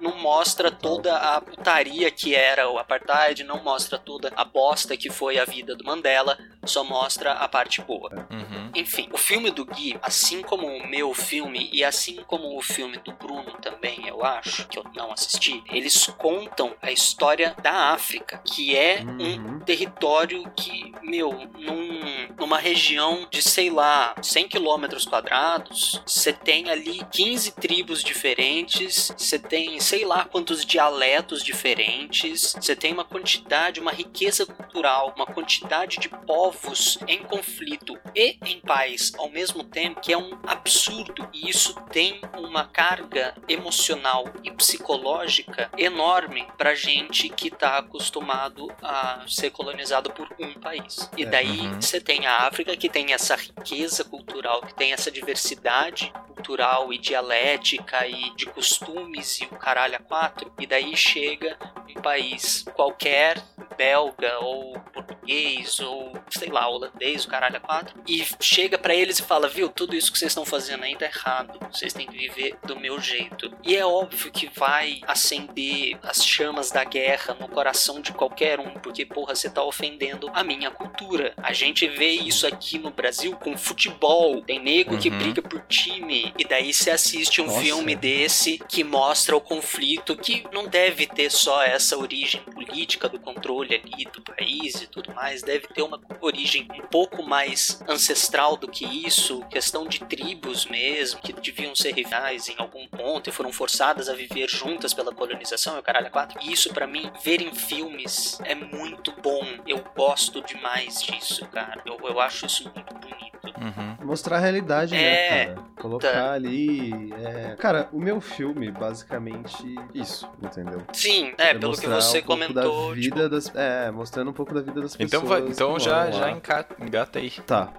não 0.00 0.16
mostra 0.16 0.70
toda 0.70 1.16
a 1.16 1.40
putaria 1.40 2.10
que 2.10 2.34
era 2.34 2.68
o 2.68 2.78
apartheid, 2.78 3.44
não 3.44 3.62
mostra 3.62 3.98
toda 3.98 4.32
a 4.36 4.44
bosta 4.44 4.96
que 4.96 5.10
foi 5.10 5.38
a 5.38 5.44
vida 5.44 5.74
do 5.74 5.84
Mandela, 5.84 6.38
só 6.64 6.82
mostra 6.84 7.32
a 7.32 7.48
parte 7.48 7.80
boa. 7.82 8.10
Uhum. 8.30 8.70
Enfim, 8.74 9.08
o 9.12 9.18
filme 9.18 9.50
do 9.50 9.64
Gui, 9.64 9.96
assim 10.02 10.42
como 10.42 10.66
o 10.66 10.86
meu 10.86 11.12
filme 11.14 11.68
e 11.72 11.84
assim 11.84 12.16
como 12.26 12.56
o 12.56 12.62
filme 12.62 12.96
do 12.98 13.12
Bruno 13.12 13.52
também, 13.62 14.06
eu 14.08 14.24
acho, 14.24 14.66
que 14.68 14.78
eu 14.78 14.84
não 14.94 15.12
assisti, 15.12 15.62
eles 15.70 16.06
contam 16.18 16.74
a 16.82 16.90
história 16.90 17.54
da 17.62 17.92
África, 17.92 18.40
que 18.44 18.76
é 18.76 18.94
Uhum. 19.04 19.56
um 19.56 19.60
território 19.60 20.33
que, 20.56 20.92
meu, 21.02 21.30
num- 21.58 22.34
numa 22.38 22.58
região 22.58 23.26
de, 23.30 23.40
sei 23.42 23.70
lá, 23.70 24.14
100 24.22 24.48
quilômetros 24.48 25.04
quadrados, 25.04 26.00
você 26.06 26.32
tem 26.32 26.70
ali 26.70 27.04
15 27.12 27.52
tribos 27.52 28.02
diferentes, 28.02 29.12
você 29.16 29.38
tem, 29.38 29.78
sei 29.80 30.04
lá, 30.04 30.24
quantos 30.24 30.64
dialetos 30.64 31.42
diferentes, 31.42 32.54
você 32.60 32.74
tem 32.74 32.92
uma 32.92 33.04
quantidade, 33.04 33.80
uma 33.80 33.92
riqueza 33.92 34.44
cultural, 34.46 35.12
uma 35.16 35.26
quantidade 35.26 35.98
de 35.98 36.08
povos 36.08 36.98
em 37.06 37.18
conflito 37.22 37.96
e 38.14 38.36
em 38.44 38.60
paz 38.60 39.12
ao 39.18 39.30
mesmo 39.30 39.62
tempo, 39.64 40.00
que 40.00 40.12
é 40.12 40.18
um 40.18 40.38
absurdo. 40.46 41.28
E 41.32 41.48
isso 41.48 41.74
tem 41.92 42.20
uma 42.36 42.64
carga 42.66 43.34
emocional 43.48 44.24
e 44.42 44.50
psicológica 44.50 45.70
enorme 45.76 46.46
pra 46.56 46.74
gente 46.74 47.28
que 47.28 47.50
tá 47.50 47.78
acostumado 47.78 48.68
a 48.82 49.24
ser 49.28 49.50
colonizado 49.50 50.10
por 50.10 50.23
um 50.38 50.54
país. 50.54 51.08
E 51.16 51.22
É. 51.22 51.26
daí 51.26 51.60
Uhum. 51.60 51.80
você 51.80 52.00
tem 52.00 52.26
a 52.26 52.38
África 52.46 52.76
que 52.76 52.88
tem 52.88 53.12
essa 53.12 53.36
riqueza 53.36 54.04
cultural, 54.04 54.62
que 54.62 54.74
tem 54.74 54.92
essa 54.92 55.10
diversidade 55.10 56.12
cultural 56.34 56.92
e 56.92 56.98
dialética 56.98 58.06
e 58.06 58.34
de 58.34 58.46
costumes 58.46 59.40
e 59.40 59.44
o 59.44 59.48
caralho 59.56 59.96
a 59.96 59.98
quatro. 60.00 60.52
E 60.58 60.66
daí 60.66 60.96
chega 60.96 61.56
um 61.88 62.00
país 62.02 62.64
qualquer, 62.74 63.42
belga 63.76 64.38
ou 64.40 64.78
português 64.92 65.80
ou 65.80 66.12
sei 66.30 66.48
lá, 66.48 66.68
holandês, 66.68 67.24
o 67.24 67.28
caralho 67.28 67.56
a 67.56 67.60
quatro, 67.60 68.00
e 68.06 68.24
chega 68.40 68.76
pra 68.78 68.94
eles 68.94 69.18
e 69.18 69.22
fala: 69.22 69.48
Viu, 69.48 69.68
tudo 69.68 69.94
isso 69.94 70.12
que 70.12 70.18
vocês 70.18 70.30
estão 70.30 70.44
fazendo 70.44 70.84
aí 70.84 70.96
tá 70.96 71.06
errado. 71.06 71.58
Vocês 71.72 71.92
têm 71.92 72.06
que 72.06 72.16
viver 72.16 72.56
do 72.64 72.78
meu 72.78 73.00
jeito. 73.00 73.52
E 73.62 73.74
é 73.76 73.84
óbvio 73.86 74.30
que 74.32 74.48
vai 74.54 75.00
acender 75.06 75.98
as 76.02 76.24
chamas 76.24 76.70
da 76.70 76.84
guerra 76.84 77.34
no 77.34 77.48
coração 77.48 78.00
de 78.00 78.12
qualquer 78.12 78.60
um, 78.60 78.74
porque, 78.74 79.06
porra, 79.06 79.34
você 79.34 79.48
tá 79.48 79.62
ofendendo 79.62 80.13
a 80.32 80.42
minha 80.44 80.70
cultura. 80.70 81.32
A 81.36 81.52
gente 81.52 81.86
vê 81.88 82.10
isso 82.10 82.46
aqui 82.46 82.78
no 82.78 82.90
Brasil 82.90 83.36
com 83.36 83.56
futebol. 83.56 84.42
Tem 84.42 84.58
nego 84.60 84.98
que 84.98 85.08
Uhum. 85.10 85.18
briga 85.18 85.42
por 85.42 85.60
time. 85.66 86.32
E 86.38 86.44
daí 86.44 86.72
você 86.72 86.90
assiste 86.90 87.40
um 87.40 87.46
Nossa. 87.46 87.60
filme 87.60 87.94
desse 87.94 88.58
que 88.68 88.82
mostra 88.84 89.36
o 89.36 89.40
conflito, 89.40 90.16
que 90.16 90.44
não 90.52 90.66
deve 90.66 91.06
ter 91.06 91.30
só 91.30 91.62
essa 91.62 91.96
origem 91.96 92.40
política 92.42 93.08
do 93.08 93.18
controle 93.18 93.74
ali 93.74 94.04
do 94.12 94.22
país 94.22 94.80
e 94.82 94.86
tudo 94.86 95.12
mais. 95.14 95.42
Deve 95.42 95.66
ter 95.68 95.82
uma 95.82 96.00
origem 96.20 96.66
um 96.72 96.86
pouco 96.86 97.22
mais 97.22 97.80
ancestral 97.88 98.56
do 98.56 98.68
que 98.68 98.84
isso, 98.84 99.40
questão 99.50 99.86
de 99.86 100.00
tribos 100.00 100.66
mesmo, 100.66 101.20
que 101.20 101.32
deviam 101.32 101.74
ser 101.74 101.92
rivais 101.94 102.48
em 102.48 102.54
algum 102.58 102.86
ponto 102.88 103.28
e 103.28 103.32
foram 103.32 103.52
forçadas 103.52 104.08
a 104.08 104.14
viver 104.14 104.48
juntas 104.48 104.92
pela 104.94 105.12
colonização 105.12 105.76
e 105.76 105.80
o 105.80 105.82
caralho 105.82 106.06
a 106.06 106.10
quatro. 106.10 106.38
E 106.42 106.52
isso 106.52 106.72
pra 106.72 106.86
mim, 106.86 107.10
ver 107.22 107.40
em 107.40 107.54
filmes 107.54 108.38
é 108.44 108.54
muito 108.54 109.12
bom. 109.22 109.42
Eu 109.66 109.78
gosto 109.96 110.03
demais 110.42 111.02
disso, 111.02 111.46
cara. 111.48 111.80
Eu, 111.86 111.98
eu 112.02 112.20
acho 112.20 112.46
isso 112.46 112.70
muito 112.74 112.94
bonito. 112.94 113.23
Uhum. 113.60 114.06
Mostrar 114.06 114.36
a 114.36 114.40
realidade, 114.40 114.94
É, 114.94 114.98
né, 114.98 115.44
cara? 115.46 115.58
Colocar 115.80 116.32
ali. 116.32 117.12
é, 117.14 117.56
Cara, 117.58 117.88
o 117.92 118.00
meu 118.00 118.20
filme, 118.20 118.70
basicamente, 118.70 119.74
isso, 119.94 120.28
entendeu? 120.42 120.82
Sim, 120.92 121.32
é, 121.38 121.54
pelo 121.54 121.76
que 121.76 121.86
você 121.86 122.18
um 122.18 122.22
comentou, 122.22 122.54
Da 122.54 123.00
tipo, 123.00 123.14
vida 123.16 123.28
das, 123.28 123.54
é, 123.54 123.90
mostrando 123.90 124.30
um 124.30 124.32
pouco 124.32 124.54
da 124.54 124.60
vida 124.60 124.80
das 124.80 124.94
Então, 124.98 125.20
pessoas. 125.20 125.40
vai, 125.42 125.50
então 125.50 125.78
já, 125.78 126.10
já 126.10 126.30
enca- 126.30 126.66
engata 126.80 127.18
aí. 127.18 127.30
Tá, 127.46 127.72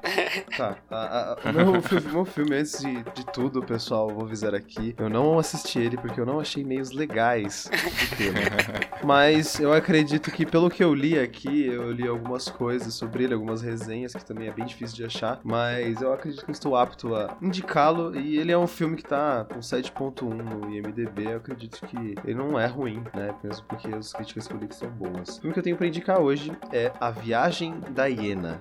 tá. 0.57 0.75
A- 0.89 1.37
a- 1.43 1.49
o 1.49 1.53
meu, 1.53 1.81
fi- 1.81 1.99
meu 2.09 2.25
filme, 2.25 2.55
antes 2.55 2.79
de, 2.79 3.03
de 3.03 3.25
tudo, 3.33 3.61
pessoal, 3.63 4.09
vou 4.09 4.23
avisar 4.25 4.53
aqui, 4.55 4.95
eu 4.97 5.09
não 5.09 5.37
assisti 5.39 5.79
ele 5.79 5.97
porque 5.97 6.19
eu 6.19 6.25
não 6.25 6.39
achei 6.39 6.63
meios 6.63 6.91
legais 6.91 7.69
do 7.71 8.15
tema. 8.17 8.39
Mas 9.03 9.59
eu 9.59 9.73
acredito 9.73 10.31
que, 10.31 10.45
pelo 10.45 10.69
que 10.69 10.83
eu 10.83 10.93
li 10.93 11.17
aqui, 11.19 11.65
eu 11.67 11.91
li 11.91 12.07
algumas 12.07 12.49
coisas 12.49 12.93
sobre 12.93 13.23
ele, 13.25 13.33
algumas 13.33 13.61
resenhas, 13.61 14.13
que 14.13 14.23
também 14.25 14.47
é 14.47 14.51
bem 14.51 14.65
difícil 14.65 14.95
de 14.95 15.05
achar, 15.05 15.39
mas 15.43 15.64
eu 15.99 16.13
acredito 16.13 16.43
que 16.43 16.51
eu 16.51 16.53
estou 16.53 16.75
apto 16.75 17.15
a 17.15 17.35
indicá-lo, 17.41 18.15
e 18.19 18.37
ele 18.37 18.51
é 18.51 18.57
um 18.57 18.67
filme 18.67 18.95
que 18.95 19.03
tá 19.03 19.45
com 19.45 19.59
7.1 19.59 20.23
no 20.23 20.69
IMDB, 20.69 21.25
eu 21.25 21.37
acredito 21.37 21.85
que 21.85 22.15
ele 22.23 22.35
não 22.35 22.59
é 22.59 22.65
ruim, 22.65 23.03
né, 23.15 23.33
mesmo 23.43 23.65
porque 23.67 23.87
as 23.87 24.13
críticas 24.13 24.47
que 24.47 24.53
eu 24.53 24.57
li 24.57 24.67
que 24.67 24.75
são 24.75 24.89
boas. 24.89 25.37
O 25.37 25.41
filme 25.41 25.53
que 25.53 25.59
eu 25.59 25.63
tenho 25.63 25.77
pra 25.77 25.87
indicar 25.87 26.19
hoje 26.19 26.51
é 26.71 26.91
A 26.99 27.11
Viagem 27.11 27.79
da 27.91 28.05
Hiena. 28.05 28.59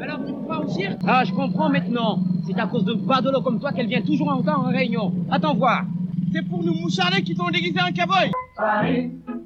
Alors 0.00 0.24
tu 0.24 0.32
crois 0.34 0.58
au 0.58 0.68
cirque 0.68 1.00
Ah, 1.06 1.24
je 1.24 1.32
comprends 1.32 1.68
maintenant. 1.70 2.18
C'est 2.46 2.58
à 2.58 2.66
cause 2.66 2.84
de 2.84 2.94
badolo 2.94 3.40
comme 3.42 3.58
toi 3.58 3.72
qu'elle 3.72 3.86
vient 3.86 4.02
toujours 4.02 4.28
en 4.28 4.38
retard 4.38 4.60
en 4.60 4.70
réunion. 4.70 5.12
Attends 5.30 5.54
voir. 5.54 5.84
C'est 6.32 6.42
pour 6.42 6.62
nous 6.62 6.74
moucharder 6.74 7.22
qui 7.22 7.34
t'ont 7.34 7.48
déguisé 7.50 7.78
en 7.80 7.92
cowboy 7.92 8.30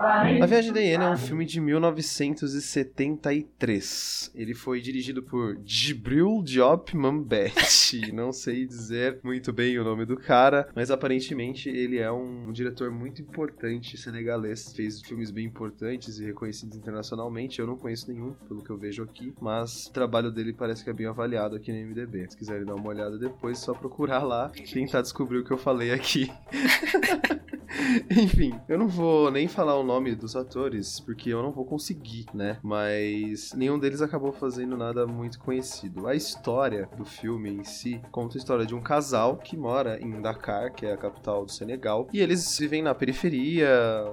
A 0.00 0.46
Viagem 0.46 0.72
da 0.72 0.80
Hiena 0.80 1.04
é 1.04 1.10
um 1.10 1.16
filme 1.18 1.44
de 1.44 1.60
1973. 1.60 4.32
Ele 4.34 4.54
foi 4.54 4.80
dirigido 4.80 5.22
por 5.22 5.58
Djibril 5.58 6.40
Diop 6.42 6.96
Mambete. 6.96 8.10
Não 8.16 8.32
sei 8.32 8.66
dizer 8.66 9.20
muito 9.22 9.52
bem 9.52 9.78
o 9.78 9.84
nome 9.84 10.06
do 10.06 10.16
cara, 10.16 10.66
mas 10.74 10.90
aparentemente 10.90 11.68
ele 11.68 11.98
é 11.98 12.10
um, 12.10 12.48
um 12.48 12.52
diretor 12.52 12.90
muito 12.90 13.20
importante 13.20 13.98
senegalês. 13.98 14.72
Fez 14.72 15.02
filmes 15.02 15.30
bem 15.30 15.44
importantes 15.44 16.18
e 16.18 16.24
reconhecidos 16.24 16.78
internacionalmente. 16.78 17.58
Eu 17.58 17.66
não 17.66 17.76
conheço 17.76 18.10
nenhum, 18.10 18.32
pelo 18.48 18.64
que 18.64 18.70
eu 18.70 18.78
vejo 18.78 19.02
aqui, 19.02 19.34
mas 19.38 19.88
o 19.88 19.92
trabalho 19.92 20.30
dele 20.30 20.54
parece 20.54 20.82
que 20.82 20.88
é 20.88 20.94
bem 20.94 21.08
avaliado 21.08 21.56
aqui 21.56 21.70
no 21.70 21.88
MDB. 21.88 22.26
Se 22.30 22.38
quiserem 22.38 22.64
dar 22.64 22.74
uma 22.74 22.88
olhada 22.88 23.18
depois, 23.18 23.58
é 23.58 23.60
só 23.66 23.74
procurar 23.74 24.22
lá 24.22 24.50
e 24.56 24.62
tentar 24.62 25.02
descobrir 25.02 25.40
o 25.40 25.44
que 25.44 25.50
eu 25.50 25.58
falei 25.58 25.92
aqui. 25.92 26.32
Enfim, 28.10 28.58
eu 28.68 28.78
não 28.78 28.88
vou 28.88 29.30
nem 29.30 29.46
falar 29.46 29.76
o 29.76 29.82
nome 29.82 30.14
dos 30.14 30.34
atores, 30.34 31.00
porque 31.00 31.30
eu 31.30 31.42
não 31.42 31.52
vou 31.52 31.64
conseguir, 31.64 32.26
né? 32.34 32.58
Mas 32.62 33.52
nenhum 33.54 33.78
deles 33.78 34.02
acabou 34.02 34.32
fazendo 34.32 34.76
nada 34.76 35.06
muito 35.06 35.38
conhecido. 35.38 36.06
A 36.06 36.14
história 36.14 36.88
do 36.96 37.04
filme 37.04 37.50
em 37.50 37.64
si 37.64 38.00
conta 38.10 38.36
a 38.36 38.40
história 38.40 38.66
de 38.66 38.74
um 38.74 38.80
casal 38.80 39.36
que 39.36 39.56
mora 39.56 40.00
em 40.00 40.20
Dakar, 40.20 40.72
que 40.72 40.86
é 40.86 40.92
a 40.92 40.96
capital 40.96 41.44
do 41.44 41.52
Senegal, 41.52 42.08
e 42.12 42.20
eles 42.20 42.58
vivem 42.58 42.82
na 42.82 42.94
periferia, 42.94 43.68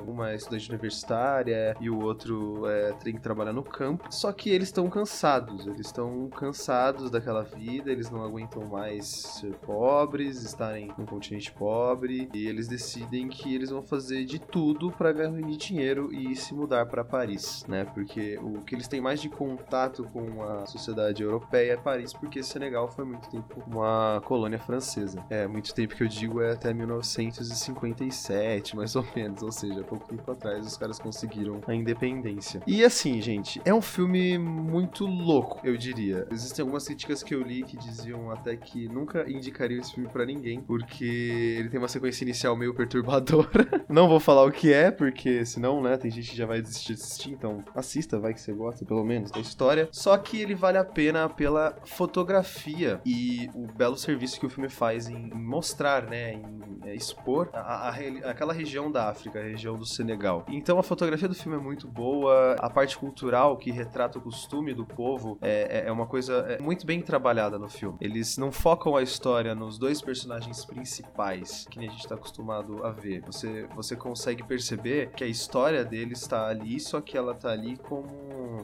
uma 0.07 0.31
é 0.31 0.35
estudante 0.35 0.69
universitária 0.69 1.75
e 1.79 1.89
o 1.89 1.99
outro 2.01 2.67
é, 2.67 2.93
tem 3.03 3.13
que 3.13 3.21
trabalhar 3.21 3.53
no 3.53 3.63
campo. 3.63 4.07
Só 4.09 4.31
que 4.31 4.49
eles 4.49 4.67
estão 4.67 4.89
cansados, 4.89 5.65
eles 5.65 5.87
estão 5.87 6.29
cansados 6.29 7.09
daquela 7.09 7.43
vida, 7.43 7.91
eles 7.91 8.09
não 8.09 8.23
aguentam 8.23 8.65
mais 8.67 9.05
ser 9.07 9.53
pobres, 9.55 10.43
estarem 10.43 10.91
num 10.97 11.05
continente 11.05 11.51
pobre, 11.51 12.29
e 12.33 12.47
eles 12.47 12.67
decidem 12.67 13.27
que 13.27 13.46
eles 13.53 13.69
vão 13.69 13.81
fazer 13.81 14.25
de 14.25 14.39
tudo 14.39 14.91
para 14.91 15.11
ganhar 15.11 15.57
dinheiro 15.57 16.13
e 16.13 16.35
se 16.35 16.53
mudar 16.53 16.85
para 16.85 17.03
Paris, 17.03 17.65
né? 17.67 17.85
Porque 17.85 18.37
o 18.41 18.61
que 18.61 18.75
eles 18.75 18.87
têm 18.87 19.01
mais 19.01 19.21
de 19.21 19.29
contato 19.29 20.03
com 20.11 20.43
a 20.43 20.65
sociedade 20.65 21.23
europeia 21.23 21.73
é 21.73 21.77
Paris, 21.77 22.13
porque 22.13 22.43
Senegal 22.43 22.87
foi 22.87 23.05
muito 23.05 23.29
tempo 23.29 23.63
uma 23.67 24.21
colônia 24.25 24.59
francesa. 24.59 25.23
É, 25.29 25.47
muito 25.47 25.73
tempo 25.73 25.95
que 25.95 26.03
eu 26.03 26.07
digo 26.07 26.41
é 26.41 26.53
até 26.53 26.73
1957, 26.73 28.75
mais 28.75 28.95
ou 28.95 29.05
menos, 29.15 29.41
ou 29.41 29.51
seja, 29.51 29.83
pouco 29.83 30.07
tempo 30.07 30.29
atrás 30.31 30.65
os 30.65 30.77
caras 30.77 30.99
conseguiram 30.99 31.61
a 31.67 31.73
independência. 31.73 32.61
E 32.65 32.83
assim, 32.83 33.21
gente, 33.21 33.61
é 33.65 33.73
um 33.73 33.81
filme 33.81 34.37
muito 34.37 35.05
louco, 35.05 35.59
eu 35.63 35.77
diria. 35.77 36.27
Existem 36.31 36.63
algumas 36.63 36.85
críticas 36.85 37.23
que 37.23 37.33
eu 37.33 37.41
li 37.41 37.63
que 37.63 37.77
diziam 37.77 38.31
até 38.31 38.55
que 38.55 38.87
nunca 38.87 39.29
indicariam 39.29 39.79
esse 39.79 39.93
filme 39.93 40.09
para 40.09 40.25
ninguém, 40.25 40.61
porque 40.61 41.55
ele 41.59 41.69
tem 41.69 41.79
uma 41.79 41.87
sequência 41.87 42.23
inicial 42.23 42.55
meio 42.55 42.73
perturbadora. 42.73 43.36
Não 43.89 44.07
vou 44.07 44.19
falar 44.19 44.43
o 44.43 44.51
que 44.51 44.73
é, 44.73 44.91
porque 44.91 45.45
senão, 45.45 45.81
né, 45.81 45.97
tem 45.97 46.11
gente 46.11 46.31
que 46.31 46.37
já 46.37 46.45
vai 46.45 46.61
desistir 46.61 46.95
de 46.95 47.01
assistir, 47.01 47.31
então 47.31 47.63
assista, 47.75 48.19
vai 48.19 48.33
que 48.33 48.41
você 48.41 48.53
gosta, 48.53 48.85
pelo 48.85 49.03
menos, 49.03 49.31
da 49.31 49.39
história. 49.39 49.89
Só 49.91 50.17
que 50.17 50.41
ele 50.41 50.55
vale 50.55 50.77
a 50.77 50.85
pena 50.85 51.29
pela 51.29 51.75
fotografia 51.85 53.01
e 53.05 53.49
o 53.53 53.67
belo 53.67 53.97
serviço 53.97 54.39
que 54.39 54.45
o 54.45 54.49
filme 54.49 54.69
faz 54.69 55.07
em 55.07 55.31
mostrar, 55.33 56.03
né, 56.03 56.33
em 56.33 56.67
é, 56.87 56.95
expor 56.95 57.49
a, 57.53 57.89
a, 57.89 57.89
aquela 58.29 58.53
região 58.53 58.91
da 58.91 59.09
África, 59.09 59.39
a 59.39 59.43
região 59.43 59.77
do 59.77 59.85
Senegal. 59.85 60.45
Então 60.47 60.79
a 60.79 60.83
fotografia 60.83 61.27
do 61.27 61.35
filme 61.35 61.57
é 61.57 61.61
muito 61.61 61.87
boa, 61.87 62.55
a 62.59 62.69
parte 62.69 62.97
cultural 62.97 63.57
que 63.57 63.71
retrata 63.71 64.17
o 64.17 64.21
costume 64.21 64.73
do 64.73 64.85
povo 64.85 65.37
é, 65.41 65.83
é, 65.83 65.87
é 65.87 65.91
uma 65.91 66.07
coisa 66.07 66.45
é 66.47 66.61
muito 66.61 66.85
bem 66.85 67.01
trabalhada 67.01 67.59
no 67.59 67.69
filme. 67.69 67.97
Eles 67.99 68.37
não 68.37 68.51
focam 68.51 68.95
a 68.95 69.03
história 69.03 69.53
nos 69.53 69.77
dois 69.77 70.01
personagens 70.01 70.63
principais, 70.63 71.65
que 71.69 71.79
a 71.79 71.81
gente 71.81 71.99
está 71.99 72.15
acostumado 72.15 72.85
a 72.85 72.91
ver. 72.91 73.21
Você, 73.27 73.67
você 73.75 73.95
consegue 73.95 74.43
perceber 74.43 75.11
que 75.11 75.23
a 75.23 75.27
história 75.27 75.83
deles 75.83 76.21
está 76.21 76.47
ali, 76.47 76.79
só 76.79 77.01
que 77.01 77.17
ela 77.17 77.33
está 77.33 77.49
ali 77.49 77.77
como 77.77 78.07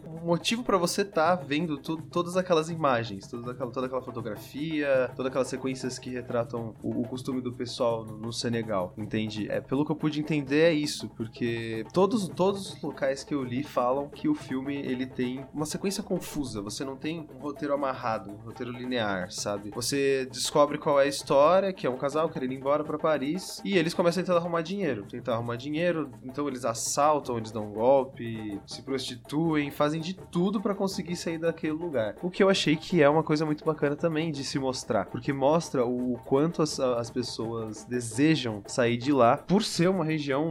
um 0.05 0.25
motivo 0.25 0.63
para 0.63 0.77
você 0.77 1.01
estar 1.01 1.37
tá 1.37 1.43
vendo 1.43 1.77
todas 1.77 2.37
aquelas 2.37 2.69
imagens, 2.69 3.27
toda 3.27 3.51
aquela, 3.51 3.71
toda 3.71 3.85
aquela 3.87 4.01
fotografia, 4.01 5.11
todas 5.15 5.29
aquelas 5.29 5.47
sequências 5.47 5.99
que 5.99 6.09
retratam 6.09 6.73
o, 6.81 7.01
o 7.01 7.07
costume 7.07 7.41
do 7.41 7.51
pessoal 7.51 8.05
no, 8.05 8.17
no, 8.17 8.33
Senegal, 8.33 8.93
entende? 8.97 9.49
É, 9.49 9.61
pelo 9.61 9.85
que 9.85 9.91
eu 9.91 9.95
pude 9.95 10.19
entender 10.19 10.61
é 10.61 10.73
isso, 10.73 11.09
porque 11.09 11.85
todos, 11.93 12.27
todos 12.29 12.73
os 12.73 12.81
locais 12.81 13.23
que 13.23 13.33
eu 13.33 13.43
li 13.43 13.63
falam 13.63 14.09
que 14.09 14.27
o 14.27 14.35
filme 14.35 14.75
ele 14.75 15.05
tem 15.05 15.45
uma 15.53 15.65
sequência 15.65 16.01
confusa, 16.01 16.61
você 16.61 16.83
não 16.83 16.95
tem 16.95 17.27
um 17.33 17.39
roteiro 17.39 17.73
amarrado, 17.73 18.31
um 18.31 18.37
roteiro 18.37 18.71
linear, 18.71 19.31
sabe? 19.31 19.71
Você 19.71 20.25
descobre 20.31 20.77
qual 20.77 20.99
é 20.99 21.03
a 21.03 21.07
história, 21.07 21.73
que 21.73 21.85
é 21.85 21.89
um 21.89 21.97
casal 21.97 22.29
querendo 22.29 22.53
ir 22.53 22.57
embora 22.57 22.83
para 22.83 22.97
Paris, 22.97 23.61
e 23.63 23.77
eles 23.77 23.93
começam 23.93 24.21
a 24.21 24.25
tentar 24.25 24.39
arrumar 24.39 24.52
dinheiro, 24.61 25.03
tentar 25.03 25.33
arrumar 25.33 25.55
dinheiro, 25.55 26.09
então 26.23 26.47
eles 26.47 26.65
assaltam, 26.65 27.37
eles 27.37 27.51
dão 27.51 27.69
um 27.69 27.73
golpe, 27.73 28.59
se 28.65 28.81
prostituem, 28.81 29.71
fazem 29.71 30.01
de 30.01 30.13
tudo 30.13 30.61
para 30.61 30.75
conseguir 30.75 31.15
sair 31.15 31.37
daquele 31.37 31.73
lugar. 31.73 32.15
O 32.21 32.29
que 32.29 32.43
eu 32.43 32.49
achei 32.49 32.75
que 32.75 33.01
é 33.01 33.09
uma 33.09 33.23
coisa 33.23 33.45
muito 33.45 33.63
bacana 33.65 33.95
também 33.95 34.31
de 34.31 34.43
se 34.43 34.59
mostrar, 34.59 35.05
porque 35.05 35.31
mostra 35.31 35.85
o 35.85 36.19
quanto 36.25 36.61
as, 36.61 36.79
as 36.79 37.09
pessoas 37.09 37.85
desejam 37.85 38.63
sair 38.67 38.97
de 38.97 39.11
lá 39.11 39.37
por 39.37 39.63
ser 39.63 39.89
uma 39.89 40.05
região 40.05 40.43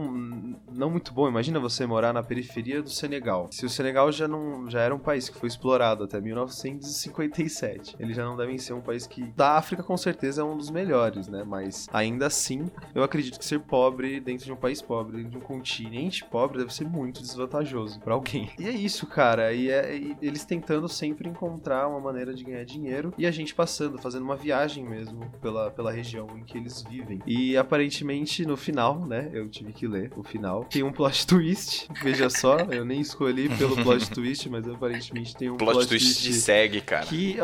não 0.71 0.89
muito 0.89 1.13
boa. 1.13 1.29
Imagina 1.29 1.59
você 1.59 1.85
morar 1.85 2.13
na 2.13 2.23
periferia 2.23 2.81
do 2.81 2.89
Senegal. 2.89 3.47
Se 3.51 3.65
o 3.65 3.69
Senegal 3.69 4.11
já 4.11 4.27
não 4.27 4.69
já 4.69 4.81
era 4.81 4.93
um 4.93 4.99
país 4.99 5.29
que 5.29 5.37
foi 5.37 5.47
explorado 5.47 6.03
até 6.03 6.19
1957, 6.19 7.95
eles 7.99 8.15
já 8.15 8.23
não 8.23 8.35
devem 8.35 8.57
ser 8.57 8.73
um 8.73 8.81
país 8.81 9.05
que 9.05 9.23
da 9.35 9.57
África 9.57 9.83
com 9.83 9.97
certeza 9.97 10.41
é 10.41 10.43
um 10.43 10.57
dos 10.57 10.69
melhores, 10.69 11.27
né? 11.27 11.43
Mas 11.45 11.87
ainda 11.91 12.27
assim, 12.27 12.69
eu 12.95 13.03
acredito 13.03 13.37
que 13.37 13.45
ser 13.45 13.59
pobre 13.59 13.82
dentro 13.91 14.45
de 14.45 14.51
um 14.51 14.55
país 14.55 14.81
pobre, 14.81 15.17
dentro 15.17 15.31
de 15.31 15.37
um 15.37 15.41
continente 15.41 16.23
pobre 16.25 16.59
deve 16.59 16.73
ser 16.73 16.85
muito 16.85 17.21
desvantajoso 17.21 17.99
para 17.99 18.13
alguém. 18.13 18.49
E 18.59 18.67
é 18.67 18.71
isso, 18.71 19.05
cara. 19.07 19.53
E, 19.53 19.69
é, 19.69 19.95
e 19.95 20.17
eles 20.21 20.45
tentando 20.45 20.87
sempre 20.87 21.29
encontrar 21.29 21.87
uma 21.87 21.99
maneira 21.99 22.33
de 22.33 22.43
ganhar 22.43 22.63
dinheiro 22.63 23.13
e 23.17 23.25
a 23.25 23.31
gente 23.31 23.53
passando, 23.53 23.97
fazendo 23.97 24.23
uma 24.23 24.35
viagem 24.35 24.83
mesmo 24.83 25.29
pela, 25.41 25.71
pela 25.71 25.91
região 25.91 26.27
em 26.37 26.43
que 26.43 26.57
eles 26.57 26.81
vivem. 26.81 27.21
E 27.25 27.55
aparentemente 27.57 28.45
no 28.45 28.57
final, 28.57 29.05
né? 29.05 29.29
Eu 29.33 29.49
tive 29.49 29.73
que 29.73 29.87
ler 29.87 30.11
o 30.15 30.23
final. 30.23 30.65
Tem 30.65 30.83
um 30.83 30.91
plot 30.91 31.25
twist. 31.27 31.87
Veja 32.01 32.29
só, 32.29 32.57
eu 32.71 32.85
nem 32.85 33.01
escolhi 33.01 33.49
pelo 33.57 33.75
plot 33.75 34.09
twist, 34.11 34.49
mas 34.49 34.67
aparentemente 34.67 35.35
tem 35.35 35.49
um 35.49 35.57
plot, 35.57 35.73
plot 35.73 35.87
twist. 35.87 36.21
de 36.23 36.33
segue, 36.33 36.81
cara. 36.81 37.05
Que 37.05 37.37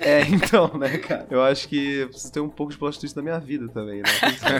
é, 0.00 0.22
então, 0.30 0.70
né, 0.78 0.98
cara? 0.98 1.26
Eu 1.30 1.42
acho 1.42 1.68
que 1.68 2.06
precisa 2.06 2.32
ter 2.32 2.40
um 2.40 2.48
pouco 2.48 2.72
de 2.72 2.78
plot 2.78 2.98
twist 2.98 3.16
na 3.16 3.22
minha 3.22 3.38
vida 3.38 3.68
também, 3.68 3.98
né? 3.98 4.10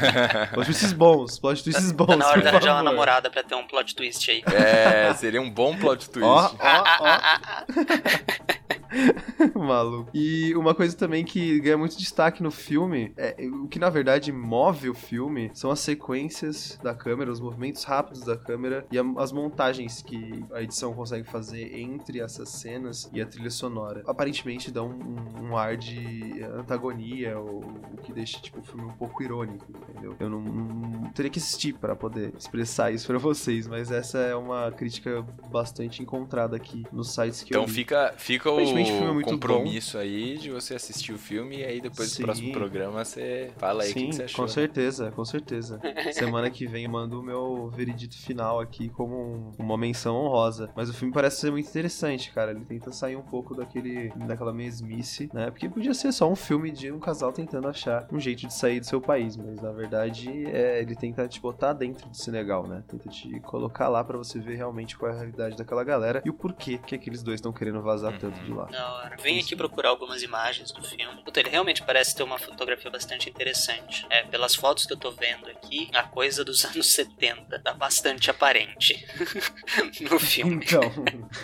plot 0.52 0.66
twists 0.66 0.92
bons, 1.00 1.38
plot 1.38 1.64
twists 1.64 1.92
bons. 1.96 2.06
Tá 2.06 2.16
na 2.16 2.28
hora 2.28 2.42
de 2.42 2.48
arranjar 2.48 2.74
uma 2.74 2.82
namorada 2.82 3.30
pra 3.30 3.42
ter 3.42 3.54
um 3.54 3.66
plot 3.66 3.94
twist 3.96 4.30
aí. 4.30 4.42
É, 4.46 5.14
seria 5.14 5.40
um 5.40 5.50
bom 5.50 5.74
plot 5.76 6.10
twist. 6.10 6.28
Ó, 6.28 6.50
ó, 6.60 6.84
ó. 7.00 8.59
Maluco. 9.54 10.10
E 10.14 10.54
uma 10.54 10.74
coisa 10.74 10.96
também 10.96 11.24
que 11.24 11.60
ganha 11.60 11.78
muito 11.78 11.96
destaque 11.96 12.42
no 12.42 12.50
filme, 12.50 13.12
é, 13.16 13.36
o 13.46 13.68
que 13.68 13.78
na 13.78 13.90
verdade 13.90 14.32
move 14.32 14.90
o 14.90 14.94
filme, 14.94 15.50
são 15.54 15.70
as 15.70 15.80
sequências 15.80 16.78
da 16.82 16.94
câmera, 16.94 17.30
os 17.30 17.40
movimentos 17.40 17.84
rápidos 17.84 18.22
da 18.22 18.36
câmera 18.36 18.86
e 18.90 18.98
a, 18.98 19.04
as 19.18 19.32
montagens 19.32 20.02
que 20.02 20.44
a 20.52 20.62
edição 20.62 20.92
consegue 20.92 21.28
fazer 21.28 21.78
entre 21.78 22.20
essas 22.20 22.48
cenas 22.48 23.10
e 23.12 23.20
a 23.20 23.26
trilha 23.26 23.50
sonora. 23.50 24.02
Aparentemente 24.06 24.70
dão 24.70 24.88
um, 24.88 25.50
um 25.50 25.56
ar 25.56 25.76
de 25.76 26.42
antagonia, 26.58 27.38
ou 27.38 27.60
o 27.92 27.96
que 28.02 28.12
deixa 28.12 28.40
tipo, 28.40 28.60
o 28.60 28.62
filme 28.62 28.84
um 28.84 28.92
pouco 28.92 29.22
irônico, 29.22 29.66
entendeu? 29.70 30.16
Eu 30.18 30.28
não, 30.28 30.40
não 30.40 31.10
teria 31.10 31.30
que 31.30 31.38
assistir 31.38 31.74
para 31.74 31.94
poder 31.94 32.32
expressar 32.36 32.90
isso 32.90 33.06
para 33.06 33.18
vocês, 33.18 33.66
mas 33.66 33.90
essa 33.90 34.18
é 34.18 34.34
uma 34.34 34.70
crítica 34.72 35.24
bastante 35.50 36.02
encontrada 36.02 36.56
aqui 36.56 36.84
nos 36.92 37.14
sites 37.14 37.42
que 37.42 37.50
então 37.50 37.62
eu 37.62 37.64
Então 37.64 37.74
fica, 37.74 38.14
fica 38.16 38.50
o 38.50 38.60
o 38.82 39.20
é 39.20 39.24
compromisso 39.24 39.96
bom. 39.96 40.02
aí 40.02 40.38
de 40.38 40.50
você 40.50 40.74
assistir 40.74 41.12
o 41.12 41.18
filme 41.18 41.58
e 41.58 41.64
aí 41.64 41.80
depois 41.80 42.10
Sim. 42.10 42.22
do 42.22 42.24
próximo 42.26 42.52
programa 42.52 43.04
você 43.04 43.50
fala 43.58 43.82
aí 43.82 43.90
o 43.90 43.94
que, 43.94 44.06
que, 44.06 44.14
você 44.14 44.22
achou. 44.24 44.44
Com 44.44 44.48
certeza, 44.48 45.10
com 45.10 45.24
certeza. 45.24 45.80
Semana 46.12 46.50
que 46.50 46.66
vem 46.66 46.84
eu 46.84 46.90
mando 46.90 47.20
o 47.20 47.22
meu 47.22 47.70
veredito 47.70 48.16
final 48.16 48.60
aqui 48.60 48.88
como 48.88 49.14
um, 49.16 49.52
uma 49.58 49.76
menção 49.76 50.16
honrosa. 50.16 50.70
Mas 50.74 50.88
o 50.88 50.94
filme 50.94 51.12
parece 51.12 51.40
ser 51.40 51.50
muito 51.50 51.68
interessante, 51.68 52.32
cara. 52.32 52.50
Ele 52.50 52.64
tenta 52.64 52.90
sair 52.92 53.16
um 53.16 53.22
pouco 53.22 53.54
daquele 53.54 54.10
daquela 54.26 54.52
mesmice, 54.52 55.30
né? 55.32 55.50
Porque 55.50 55.68
podia 55.68 55.94
ser 55.94 56.12
só 56.12 56.30
um 56.30 56.36
filme 56.36 56.70
de 56.70 56.90
um 56.90 56.98
casal 56.98 57.32
tentando 57.32 57.68
achar 57.68 58.06
um 58.12 58.18
jeito 58.18 58.46
de 58.46 58.54
sair 58.54 58.80
do 58.80 58.86
seu 58.86 59.00
país, 59.00 59.36
mas 59.36 59.60
na 59.60 59.72
verdade 59.72 60.46
é, 60.46 60.80
ele 60.80 60.94
tenta 60.94 61.26
te 61.28 61.40
botar 61.40 61.72
dentro 61.72 62.08
do 62.08 62.16
Senegal, 62.16 62.66
né? 62.66 62.82
Tenta 62.88 63.08
te 63.08 63.40
colocar 63.40 63.88
lá 63.88 64.02
para 64.04 64.18
você 64.18 64.38
ver 64.38 64.56
realmente 64.56 64.96
qual 64.96 65.10
é 65.10 65.14
a 65.14 65.18
realidade 65.18 65.56
daquela 65.56 65.84
galera 65.84 66.22
e 66.24 66.30
o 66.30 66.34
porquê 66.34 66.78
que 66.78 66.94
aqueles 66.94 67.22
dois 67.22 67.36
estão 67.36 67.52
querendo 67.52 67.80
vazar 67.82 68.12
uhum. 68.12 68.18
tanto 68.18 68.40
de 68.44 68.52
lá. 68.52 68.68
Da 68.70 68.92
hora. 68.92 69.16
Vem 69.20 69.38
aqui 69.40 69.56
procurar 69.56 69.90
algumas 69.90 70.22
imagens 70.22 70.72
do 70.72 70.82
filme. 70.82 71.22
Puta, 71.22 71.40
ele 71.40 71.50
realmente 71.50 71.82
parece 71.82 72.14
ter 72.14 72.22
uma 72.22 72.38
fotografia 72.38 72.90
bastante 72.90 73.28
interessante. 73.28 74.06
É, 74.10 74.22
pelas 74.24 74.54
fotos 74.54 74.86
que 74.86 74.92
eu 74.92 74.96
tô 74.96 75.10
vendo 75.10 75.48
aqui, 75.48 75.90
a 75.92 76.02
coisa 76.02 76.44
dos 76.44 76.64
anos 76.66 76.86
70 76.88 77.58
tá 77.58 77.72
bastante 77.72 78.30
aparente 78.30 79.04
no 80.00 80.18
filme. 80.18 80.64
Então. 80.64 80.80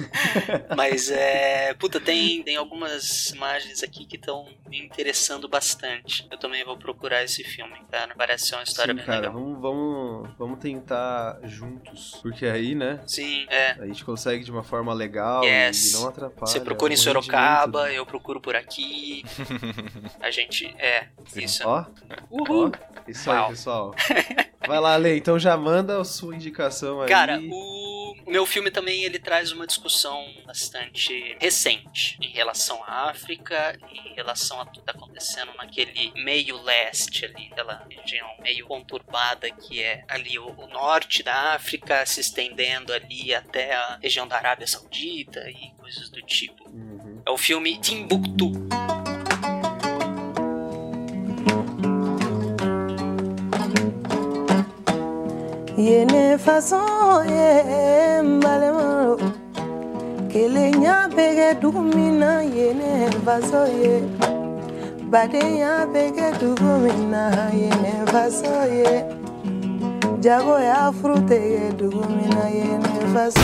Mas 0.76 1.10
é. 1.10 1.74
Puta, 1.74 2.00
tem, 2.00 2.42
tem 2.42 2.56
algumas 2.56 3.30
imagens 3.30 3.82
aqui 3.82 4.04
que 4.04 4.16
estão 4.16 4.48
me 4.68 4.78
interessando 4.80 5.48
bastante. 5.48 6.26
Eu 6.30 6.38
também 6.38 6.64
vou 6.64 6.76
procurar 6.76 7.22
esse 7.24 7.42
filme, 7.44 7.76
cara. 7.90 8.14
Parece 8.16 8.48
ser 8.48 8.54
uma 8.54 8.64
história 8.64 8.92
Sim, 8.92 8.96
bem 8.96 9.06
cara, 9.06 9.20
legal. 9.20 9.32
Vamos, 9.34 9.60
vamos, 9.60 10.06
vamos 10.38 10.59
tentar 10.59 11.38
juntos. 11.44 12.18
Porque 12.22 12.46
aí, 12.46 12.74
né? 12.74 13.00
Sim, 13.07 13.46
é. 13.48 13.72
A 13.72 13.87
gente 13.87 14.05
consegue 14.05 14.44
de 14.44 14.50
uma 14.50 14.62
forma 14.62 14.92
legal 14.92 15.44
yes. 15.44 15.92
e 15.92 15.96
não 15.96 16.09
atrapalha. 16.09 16.50
Você 16.50 16.61
procura 16.61 16.92
em 16.92 16.96
Sorocaba, 16.96 17.92
eu 17.92 18.05
procuro 18.05 18.40
por 18.40 18.57
aqui. 18.57 19.24
a 20.20 20.31
gente. 20.31 20.66
É, 20.79 21.09
Sim. 21.26 21.44
isso. 21.44 21.62
Ó, 21.66 21.85
Uhul. 22.31 22.72
Ó, 22.74 23.11
isso 23.11 23.31
Uau. 23.31 23.44
aí, 23.44 23.50
pessoal. 23.50 23.94
Vai 24.66 24.81
lá, 24.81 24.96
Lê. 24.96 25.16
Então 25.16 25.38
já 25.38 25.57
manda 25.57 26.00
a 26.00 26.05
sua 26.05 26.35
indicação 26.35 27.00
aí. 27.00 27.09
Cara, 27.09 27.40
o 28.26 28.31
meu 28.31 28.44
filme 28.44 28.70
também 28.72 29.05
ele 29.05 29.20
traz 29.20 29.52
uma 29.52 29.66
discussão 29.66 30.26
bastante 30.44 31.37
recente 31.40 32.18
em 32.20 32.33
relação 32.33 32.83
à 32.85 33.09
África, 33.09 33.79
em 33.92 34.14
relação 34.14 34.61
a 34.61 34.64
tudo 34.64 34.72
que 34.72 34.79
está 34.81 34.92
acontecendo 34.92 35.52
naquele 35.57 36.12
meio 36.16 36.61
leste 36.62 37.24
ali, 37.24 37.48
aquela 37.52 37.87
região 37.88 38.29
meio 38.42 38.66
conturbada 38.66 39.48
que 39.50 39.81
é 39.81 40.05
ali 40.09 40.38
o, 40.38 40.48
o 40.48 40.66
norte 40.66 41.22
da 41.22 41.55
África, 41.55 42.05
se 42.05 42.20
estendendo 42.20 42.92
ali 42.92 43.33
até 43.33 43.74
a 43.74 43.98
região 44.02 44.26
da 44.26 44.37
Arábia 44.37 44.66
Saudita 44.66 45.48
e 45.48 45.70
coisas 45.79 46.11
do 46.11 46.20
tipo. 46.22 46.68
Uhum. 46.68 47.22
É 47.24 47.31
o 47.31 47.38
filme 47.38 47.79
Timbuktu. 47.79 48.52
Yene 55.76 56.38
façon 56.38 57.24
ye 57.28 58.22
n 58.22 58.40
balima 58.40 59.16
kelenya 60.36 61.08
bɛ 61.16 61.26
kɛ 61.36 61.48
dugu 61.60 61.80
min 61.80 62.18
na 62.20 62.40
yene 62.40 63.10
faso 63.24 63.62
ye. 63.80 63.94
Badenya 65.12 65.72
bɛ 65.92 66.02
kɛ 66.16 66.28
dugu 66.40 66.70
min 66.84 67.10
na 67.10 67.22
faso 68.12 68.52
ye. 68.78 69.04
Jagoya 70.24 70.92
furu 70.98 71.16
tɛ 71.28 71.38
kɛ 71.52 71.76
dugu 71.78 72.04
min 72.16 72.30
na 72.36 72.44
faso 73.14 73.40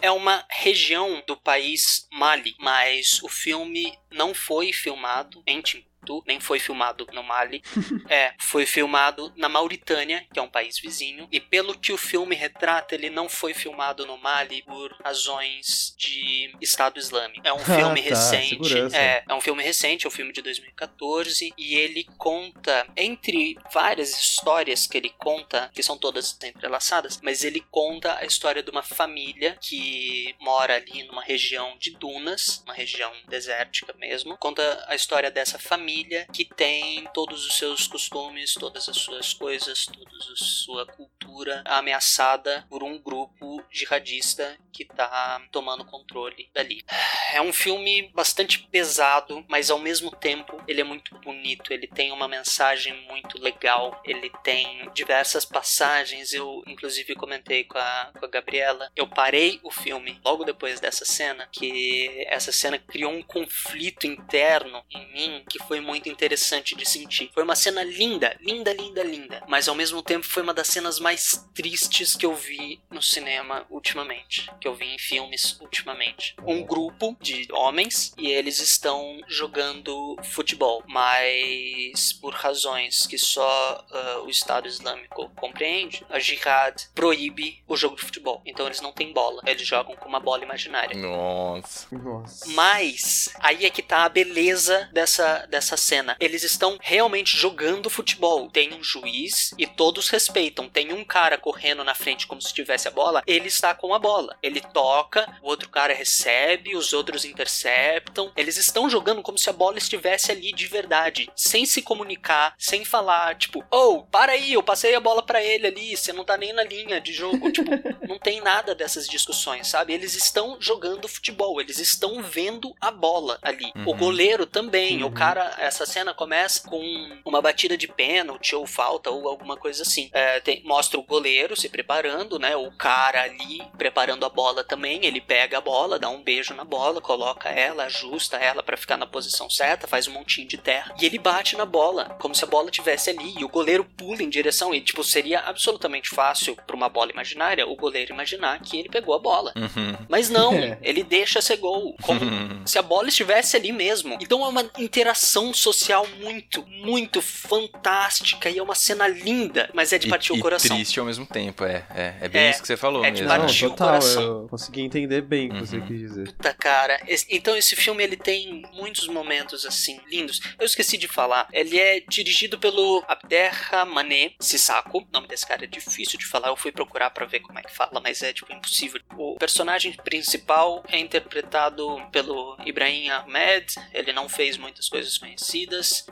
É 0.00 0.10
uma 0.10 0.44
região 0.62 1.22
do 1.26 1.36
país 1.36 2.06
Mali, 2.12 2.54
mas 2.58 3.20
o 3.22 3.28
filme 3.28 3.92
não 4.10 4.32
foi 4.34 4.72
filmado 4.72 5.42
em 5.46 5.60
Timbuktu, 5.60 5.87
nem 6.26 6.40
foi 6.40 6.58
filmado 6.58 7.06
no 7.12 7.22
Mali. 7.22 7.62
é, 8.08 8.34
foi 8.38 8.66
filmado 8.66 9.32
na 9.36 9.48
Mauritânia, 9.48 10.26
que 10.32 10.38
é 10.38 10.42
um 10.42 10.48
país 10.48 10.78
vizinho. 10.78 11.28
E 11.30 11.40
pelo 11.40 11.78
que 11.78 11.92
o 11.92 11.98
filme 11.98 12.34
retrata, 12.34 12.94
ele 12.94 13.10
não 13.10 13.28
foi 13.28 13.54
filmado 13.54 14.06
no 14.06 14.16
Mali 14.16 14.62
por 14.62 14.94
razões 15.02 15.94
de 15.96 16.52
Estado 16.60 16.98
Islâmico. 16.98 17.46
É 17.46 17.52
um 17.52 17.58
filme 17.64 18.02
tá, 18.02 18.08
recente. 18.08 18.48
segurança. 18.48 18.96
É, 18.96 19.24
é 19.28 19.34
um 19.34 19.40
filme 19.40 19.62
recente, 19.62 20.06
é 20.06 20.08
um 20.08 20.12
filme 20.12 20.32
de 20.32 20.42
2014. 20.42 21.52
E 21.56 21.74
ele 21.74 22.06
conta, 22.16 22.86
entre 22.96 23.56
várias 23.72 24.18
histórias 24.18 24.86
que 24.86 24.96
ele 24.96 25.10
conta, 25.18 25.70
que 25.74 25.82
são 25.82 25.98
todas 25.98 26.38
entrelaçadas, 26.42 27.20
mas 27.22 27.44
ele 27.44 27.60
conta 27.70 28.16
a 28.18 28.24
história 28.24 28.62
de 28.62 28.70
uma 28.70 28.82
família 28.82 29.56
que 29.60 30.34
mora 30.40 30.76
ali 30.76 31.04
numa 31.04 31.22
região 31.22 31.76
de 31.78 31.90
dunas, 31.92 32.62
uma 32.64 32.74
região 32.74 33.12
desértica 33.28 33.94
mesmo. 33.98 34.36
Conta 34.38 34.84
a 34.88 34.94
história 34.94 35.30
dessa 35.30 35.58
família 35.58 35.87
que 36.32 36.44
tem 36.44 37.06
todos 37.14 37.46
os 37.46 37.56
seus 37.56 37.86
costumes, 37.86 38.54
todas 38.54 38.88
as 38.88 38.96
suas 38.96 39.32
coisas, 39.32 39.86
toda 39.86 40.10
a 40.32 40.36
sua 40.36 40.86
cultura 40.86 41.62
ameaçada 41.64 42.66
por 42.68 42.82
um 42.82 42.98
grupo 42.98 43.62
jihadista 43.70 44.58
que 44.72 44.84
tá 44.84 45.42
tomando 45.50 45.84
controle 45.84 46.48
dali. 46.54 46.84
É 47.32 47.40
um 47.40 47.52
filme 47.52 48.10
bastante 48.14 48.60
pesado, 48.60 49.44
mas 49.48 49.70
ao 49.70 49.78
mesmo 49.78 50.10
tempo 50.10 50.62
ele 50.68 50.80
é 50.80 50.84
muito 50.84 51.18
bonito, 51.18 51.72
ele 51.72 51.86
tem 51.86 52.12
uma 52.12 52.28
mensagem 52.28 52.94
muito 53.08 53.38
legal, 53.40 54.00
ele 54.04 54.30
tem 54.44 54.88
diversas 54.94 55.44
passagens, 55.44 56.32
eu 56.32 56.62
inclusive 56.66 57.14
comentei 57.14 57.64
com 57.64 57.78
a, 57.78 58.12
com 58.18 58.24
a 58.24 58.28
Gabriela, 58.28 58.90
eu 58.94 59.06
parei 59.06 59.58
o 59.62 59.70
filme 59.70 60.20
logo 60.24 60.44
depois 60.44 60.80
dessa 60.80 61.04
cena, 61.04 61.48
que 61.50 62.24
essa 62.28 62.52
cena 62.52 62.78
criou 62.78 63.12
um 63.12 63.22
conflito 63.22 64.06
interno 64.06 64.84
em 64.90 65.12
mim 65.12 65.44
que 65.48 65.58
foi 65.64 65.77
muito 65.80 66.08
interessante 66.08 66.74
de 66.74 66.88
sentir. 66.88 67.30
Foi 67.32 67.42
uma 67.42 67.56
cena 67.56 67.82
linda, 67.82 68.36
linda, 68.40 68.72
linda, 68.72 69.02
linda, 69.02 69.42
mas 69.48 69.68
ao 69.68 69.74
mesmo 69.74 70.02
tempo 70.02 70.26
foi 70.26 70.42
uma 70.42 70.54
das 70.54 70.68
cenas 70.68 70.98
mais 70.98 71.46
tristes 71.54 72.14
que 72.14 72.26
eu 72.26 72.34
vi 72.34 72.80
no 72.90 73.02
cinema 73.02 73.66
ultimamente, 73.70 74.50
que 74.60 74.68
eu 74.68 74.74
vi 74.74 74.86
em 74.86 74.98
filmes 74.98 75.58
ultimamente. 75.60 76.34
Um 76.46 76.62
grupo 76.64 77.16
de 77.20 77.46
homens 77.52 78.14
e 78.16 78.28
eles 78.28 78.60
estão 78.60 79.20
jogando 79.28 80.16
futebol, 80.22 80.82
mas 80.86 82.12
por 82.12 82.34
razões 82.34 83.06
que 83.06 83.18
só 83.18 83.86
uh, 83.90 84.24
o 84.24 84.30
Estado 84.30 84.68
Islâmico 84.68 85.30
compreende, 85.36 86.04
a 86.08 86.18
Jihad 86.18 86.74
proíbe 86.94 87.62
o 87.66 87.76
jogo 87.76 87.96
de 87.96 88.02
futebol. 88.02 88.42
Então 88.44 88.66
eles 88.66 88.80
não 88.80 88.92
têm 88.92 89.12
bola, 89.12 89.42
eles 89.46 89.66
jogam 89.66 89.96
com 89.96 90.08
uma 90.08 90.20
bola 90.20 90.42
imaginária. 90.42 90.96
Nossa. 90.96 91.86
Nossa. 91.90 92.50
Mas 92.52 93.30
aí 93.40 93.66
é 93.66 93.70
que 93.70 93.82
tá 93.82 94.04
a 94.04 94.08
beleza 94.08 94.88
dessa, 94.92 95.46
dessa 95.46 95.67
cena. 95.76 96.16
Eles 96.20 96.42
estão 96.42 96.78
realmente 96.80 97.36
jogando 97.36 97.90
futebol. 97.90 98.48
Tem 98.50 98.72
um 98.74 98.82
juiz 98.82 99.52
e 99.58 99.66
todos 99.66 100.08
respeitam. 100.08 100.68
Tem 100.68 100.92
um 100.92 101.04
cara 101.04 101.38
correndo 101.38 101.84
na 101.84 101.94
frente 101.94 102.26
como 102.26 102.40
se 102.42 102.52
tivesse 102.54 102.88
a 102.88 102.90
bola. 102.90 103.22
Ele 103.26 103.48
está 103.48 103.74
com 103.74 103.92
a 103.94 103.98
bola. 103.98 104.36
Ele 104.42 104.60
toca, 104.60 105.26
o 105.42 105.48
outro 105.48 105.68
cara 105.68 105.94
recebe, 105.94 106.76
os 106.76 106.92
outros 106.92 107.24
interceptam. 107.24 108.32
Eles 108.36 108.56
estão 108.56 108.88
jogando 108.88 109.22
como 109.22 109.38
se 109.38 109.48
a 109.50 109.52
bola 109.52 109.78
estivesse 109.78 110.30
ali 110.30 110.52
de 110.52 110.66
verdade, 110.66 111.30
sem 111.36 111.64
se 111.66 111.82
comunicar, 111.82 112.54
sem 112.58 112.84
falar, 112.84 113.36
tipo, 113.36 113.64
oh, 113.70 114.02
para 114.10 114.32
aí, 114.32 114.52
eu 114.52 114.62
passei 114.62 114.94
a 114.94 115.00
bola 115.00 115.22
para 115.22 115.42
ele 115.42 115.66
ali, 115.66 115.96
você 115.96 116.12
não 116.12 116.24
tá 116.24 116.36
nem 116.36 116.52
na 116.52 116.62
linha 116.64 117.00
de 117.00 117.12
jogo. 117.12 117.50
tipo, 117.52 117.70
não 118.08 118.18
tem 118.18 118.40
nada 118.40 118.74
dessas 118.74 119.06
discussões, 119.08 119.66
sabe? 119.68 119.92
Eles 119.92 120.14
estão 120.14 120.56
jogando 120.60 121.08
futebol, 121.08 121.60
eles 121.60 121.78
estão 121.78 122.22
vendo 122.22 122.74
a 122.80 122.90
bola 122.90 123.38
ali. 123.42 123.70
O 123.86 123.90
Uhum. 123.90 123.96
goleiro 123.96 124.46
também. 124.46 125.02
O 125.02 125.06
Uhum. 125.06 125.12
cara, 125.14 125.54
essa 125.60 125.84
cena 125.86 126.14
começa 126.14 126.68
com 126.68 127.20
uma 127.24 127.40
batida 127.40 127.76
de 127.76 127.88
pênalti 127.88 128.54
ou 128.54 128.66
falta 128.66 129.10
ou 129.10 129.28
alguma 129.28 129.56
coisa 129.56 129.82
assim. 129.82 130.10
É, 130.12 130.40
tem- 130.40 130.62
mostra 130.64 130.98
o 130.98 131.02
goleiro 131.02 131.56
se 131.56 131.68
preparando, 131.68 132.38
né? 132.38 132.56
O 132.56 132.70
cara 132.72 133.22
ali 133.22 133.62
preparando 133.76 134.24
a 134.24 134.28
bola 134.28 134.62
também. 134.64 135.04
Ele 135.04 135.20
pega 135.20 135.58
a 135.58 135.60
bola, 135.60 135.98
dá 135.98 136.08
um 136.08 136.22
beijo 136.22 136.54
na 136.54 136.64
bola, 136.64 137.00
coloca 137.00 137.48
ela, 137.48 137.84
ajusta 137.84 138.36
ela 138.36 138.62
pra 138.62 138.76
ficar 138.76 138.96
na 138.96 139.06
posição 139.06 139.48
certa, 139.50 139.86
faz 139.86 140.06
um 140.08 140.12
montinho 140.12 140.46
de 140.48 140.56
terra 140.58 140.94
e 141.00 141.06
ele 141.06 141.18
bate 141.18 141.56
na 141.56 141.64
bola, 141.64 142.16
como 142.20 142.34
se 142.34 142.44
a 142.44 142.46
bola 142.48 142.70
tivesse 142.70 143.10
ali. 143.10 143.34
E 143.38 143.44
o 143.44 143.48
goleiro 143.48 143.84
pula 143.84 144.22
em 144.22 144.28
direção 144.28 144.74
e 144.74 144.80
tipo 144.80 145.02
seria 145.04 145.40
absolutamente 145.40 146.10
fácil 146.10 146.56
pra 146.66 146.76
uma 146.76 146.88
bola 146.88 147.10
imaginária 147.10 147.66
o 147.66 147.76
goleiro 147.76 148.12
imaginar 148.12 148.60
que 148.60 148.78
ele 148.78 148.88
pegou 148.88 149.14
a 149.14 149.18
bola. 149.18 149.52
Uhum. 149.56 149.96
Mas 150.08 150.28
não, 150.30 150.52
É. 150.58 150.78
ele 150.82 151.02
deixa 151.02 151.40
ser 151.40 151.56
gol, 151.56 151.94
como 152.02 152.20
se 152.66 152.78
a 152.78 152.82
bola 152.82 153.08
estivesse 153.08 153.56
ali 153.56 153.72
mesmo. 153.72 154.18
Então 154.20 154.44
é 154.44 154.48
uma 154.48 154.68
interação 154.78 155.47
social 155.54 156.06
muito, 156.20 156.64
muito 156.66 157.20
fantástica 157.22 158.48
e 158.50 158.58
é 158.58 158.62
uma 158.62 158.74
cena 158.74 159.06
linda, 159.08 159.68
mas 159.74 159.92
é 159.92 159.98
de 159.98 160.06
E- 160.06 160.10
partir 160.10 160.34
e 160.34 160.38
o 160.38 160.42
coração. 160.42 160.76
triste 160.76 160.98
ao 161.00 161.06
mesmo 161.06 161.26
tempo, 161.26 161.64
é. 161.64 161.86
É, 161.94 162.14
é 162.22 162.28
bem 162.28 162.42
É, 162.42 162.50
isso 162.50 162.60
que 162.60 162.66
você 162.66 162.76
falou 162.76 163.04
é 163.04 163.10
de 163.10 163.22
mesmo. 163.22 163.28
Não, 163.36 163.40
partir 163.46 163.66
o 163.66 163.70
total, 163.70 163.88
coração. 163.88 164.22
eu 164.42 164.48
consegui 164.48 164.80
entender 164.82 165.22
bem 165.22 165.48
o 165.50 165.54
que 165.54 165.60
você 165.60 165.76
Uhum. 165.76 165.86
quis 165.86 165.98
dizer. 165.98 166.24
Puta, 166.26 166.54
cara. 166.54 167.00
Esse- 167.06 167.26
Então 167.30 167.56
esse 167.56 167.76
filme 167.76 168.02
ele 168.02 168.16
tem 168.16 168.62
muitos 168.74 169.06
momentos 169.08 169.64
assim 169.64 170.00
lindos. 170.10 170.40
Eu 170.58 170.66
esqueci 170.66 170.96
de 170.96 171.06
falar. 171.08 171.48
Ele 171.52 171.78
é 171.78 172.00
dirigido 172.00 172.58
pelo 172.58 173.04
Abderrahmane 173.08 174.34
Sissako. 174.40 174.98
O 174.98 175.06
nome 175.12 175.28
desse 175.28 175.46
cara 175.46 175.64
é 175.64 175.66
difícil 175.66 176.18
de 176.18 176.26
falar. 176.26 176.48
Eu 176.48 176.56
fui 176.56 176.72
procurar 176.72 177.10
pra 177.10 177.26
ver 177.26 177.40
como 177.40 177.58
é 177.58 177.62
que 177.62 177.74
fala, 177.74 178.00
mas 178.00 178.22
é 178.22 178.32
tipo 178.32 178.52
impossível. 178.52 179.00
O 179.16 179.36
personagem 179.38 179.92
principal 179.92 180.82
é 180.88 180.98
interpretado 180.98 182.00
pelo 182.12 182.56
Ibrahim 182.64 183.08
Ahmed. 183.10 183.74
Ele 183.92 184.12
não 184.12 184.28
fez 184.28 184.56
muitas 184.56 184.88
coisas 184.88 185.16
conhecidas, 185.18 185.37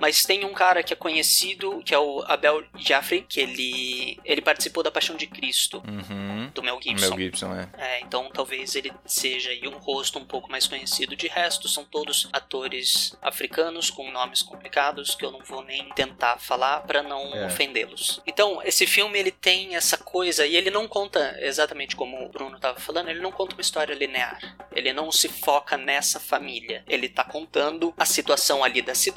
mas 0.00 0.22
tem 0.24 0.44
um 0.44 0.52
cara 0.54 0.82
que 0.82 0.92
é 0.92 0.96
conhecido, 0.96 1.82
que 1.84 1.94
é 1.94 1.98
o 1.98 2.22
Abel 2.26 2.64
Jaffrey, 2.76 3.22
que 3.28 3.40
ele 3.40 4.18
ele 4.24 4.40
participou 4.40 4.82
da 4.82 4.90
Paixão 4.90 5.16
de 5.16 5.26
Cristo 5.26 5.82
Uhum. 5.86 6.50
do 6.54 6.62
Mel 6.62 6.78
Gibson. 6.82 7.08
Mel 7.08 7.18
Gibson, 7.18 7.54
é. 7.54 7.68
É, 7.78 8.00
então 8.00 8.30
talvez 8.32 8.74
ele 8.74 8.92
seja 9.04 9.50
aí 9.50 9.66
um 9.68 9.78
rosto 9.78 10.18
um 10.18 10.24
pouco 10.24 10.50
mais 10.50 10.66
conhecido. 10.66 11.16
De 11.16 11.28
resto, 11.28 11.68
são 11.68 11.84
todos 11.84 12.28
atores 12.32 13.16
africanos 13.22 13.90
com 13.90 14.10
nomes 14.10 14.42
complicados 14.42 15.14
que 15.14 15.24
eu 15.24 15.30
não 15.30 15.40
vou 15.40 15.62
nem 15.64 15.88
tentar 15.94 16.38
falar 16.38 16.80
pra 16.80 17.02
não 17.02 17.34
É. 17.34 17.46
ofendê-los. 17.46 18.20
Então, 18.26 18.60
esse 18.64 18.86
filme 18.86 19.18
ele 19.18 19.30
tem 19.30 19.76
essa 19.76 19.96
coisa 19.96 20.46
e 20.46 20.56
ele 20.56 20.70
não 20.70 20.86
conta 20.88 21.36
exatamente 21.40 21.94
como 21.96 22.24
o 22.24 22.28
Bruno 22.28 22.58
tava 22.58 22.78
falando, 22.80 23.08
ele 23.10 23.20
não 23.20 23.32
conta 23.32 23.54
uma 23.54 23.60
história 23.60 23.94
linear. 23.94 24.38
Ele 24.72 24.92
não 24.92 25.10
se 25.10 25.28
foca 25.28 25.76
nessa 25.76 26.20
família. 26.20 26.84
Ele 26.88 27.08
tá 27.08 27.24
contando 27.24 27.94
a 27.96 28.04
situação 28.04 28.62
ali 28.62 28.82
da 28.82 28.94
cidade, 28.94 29.15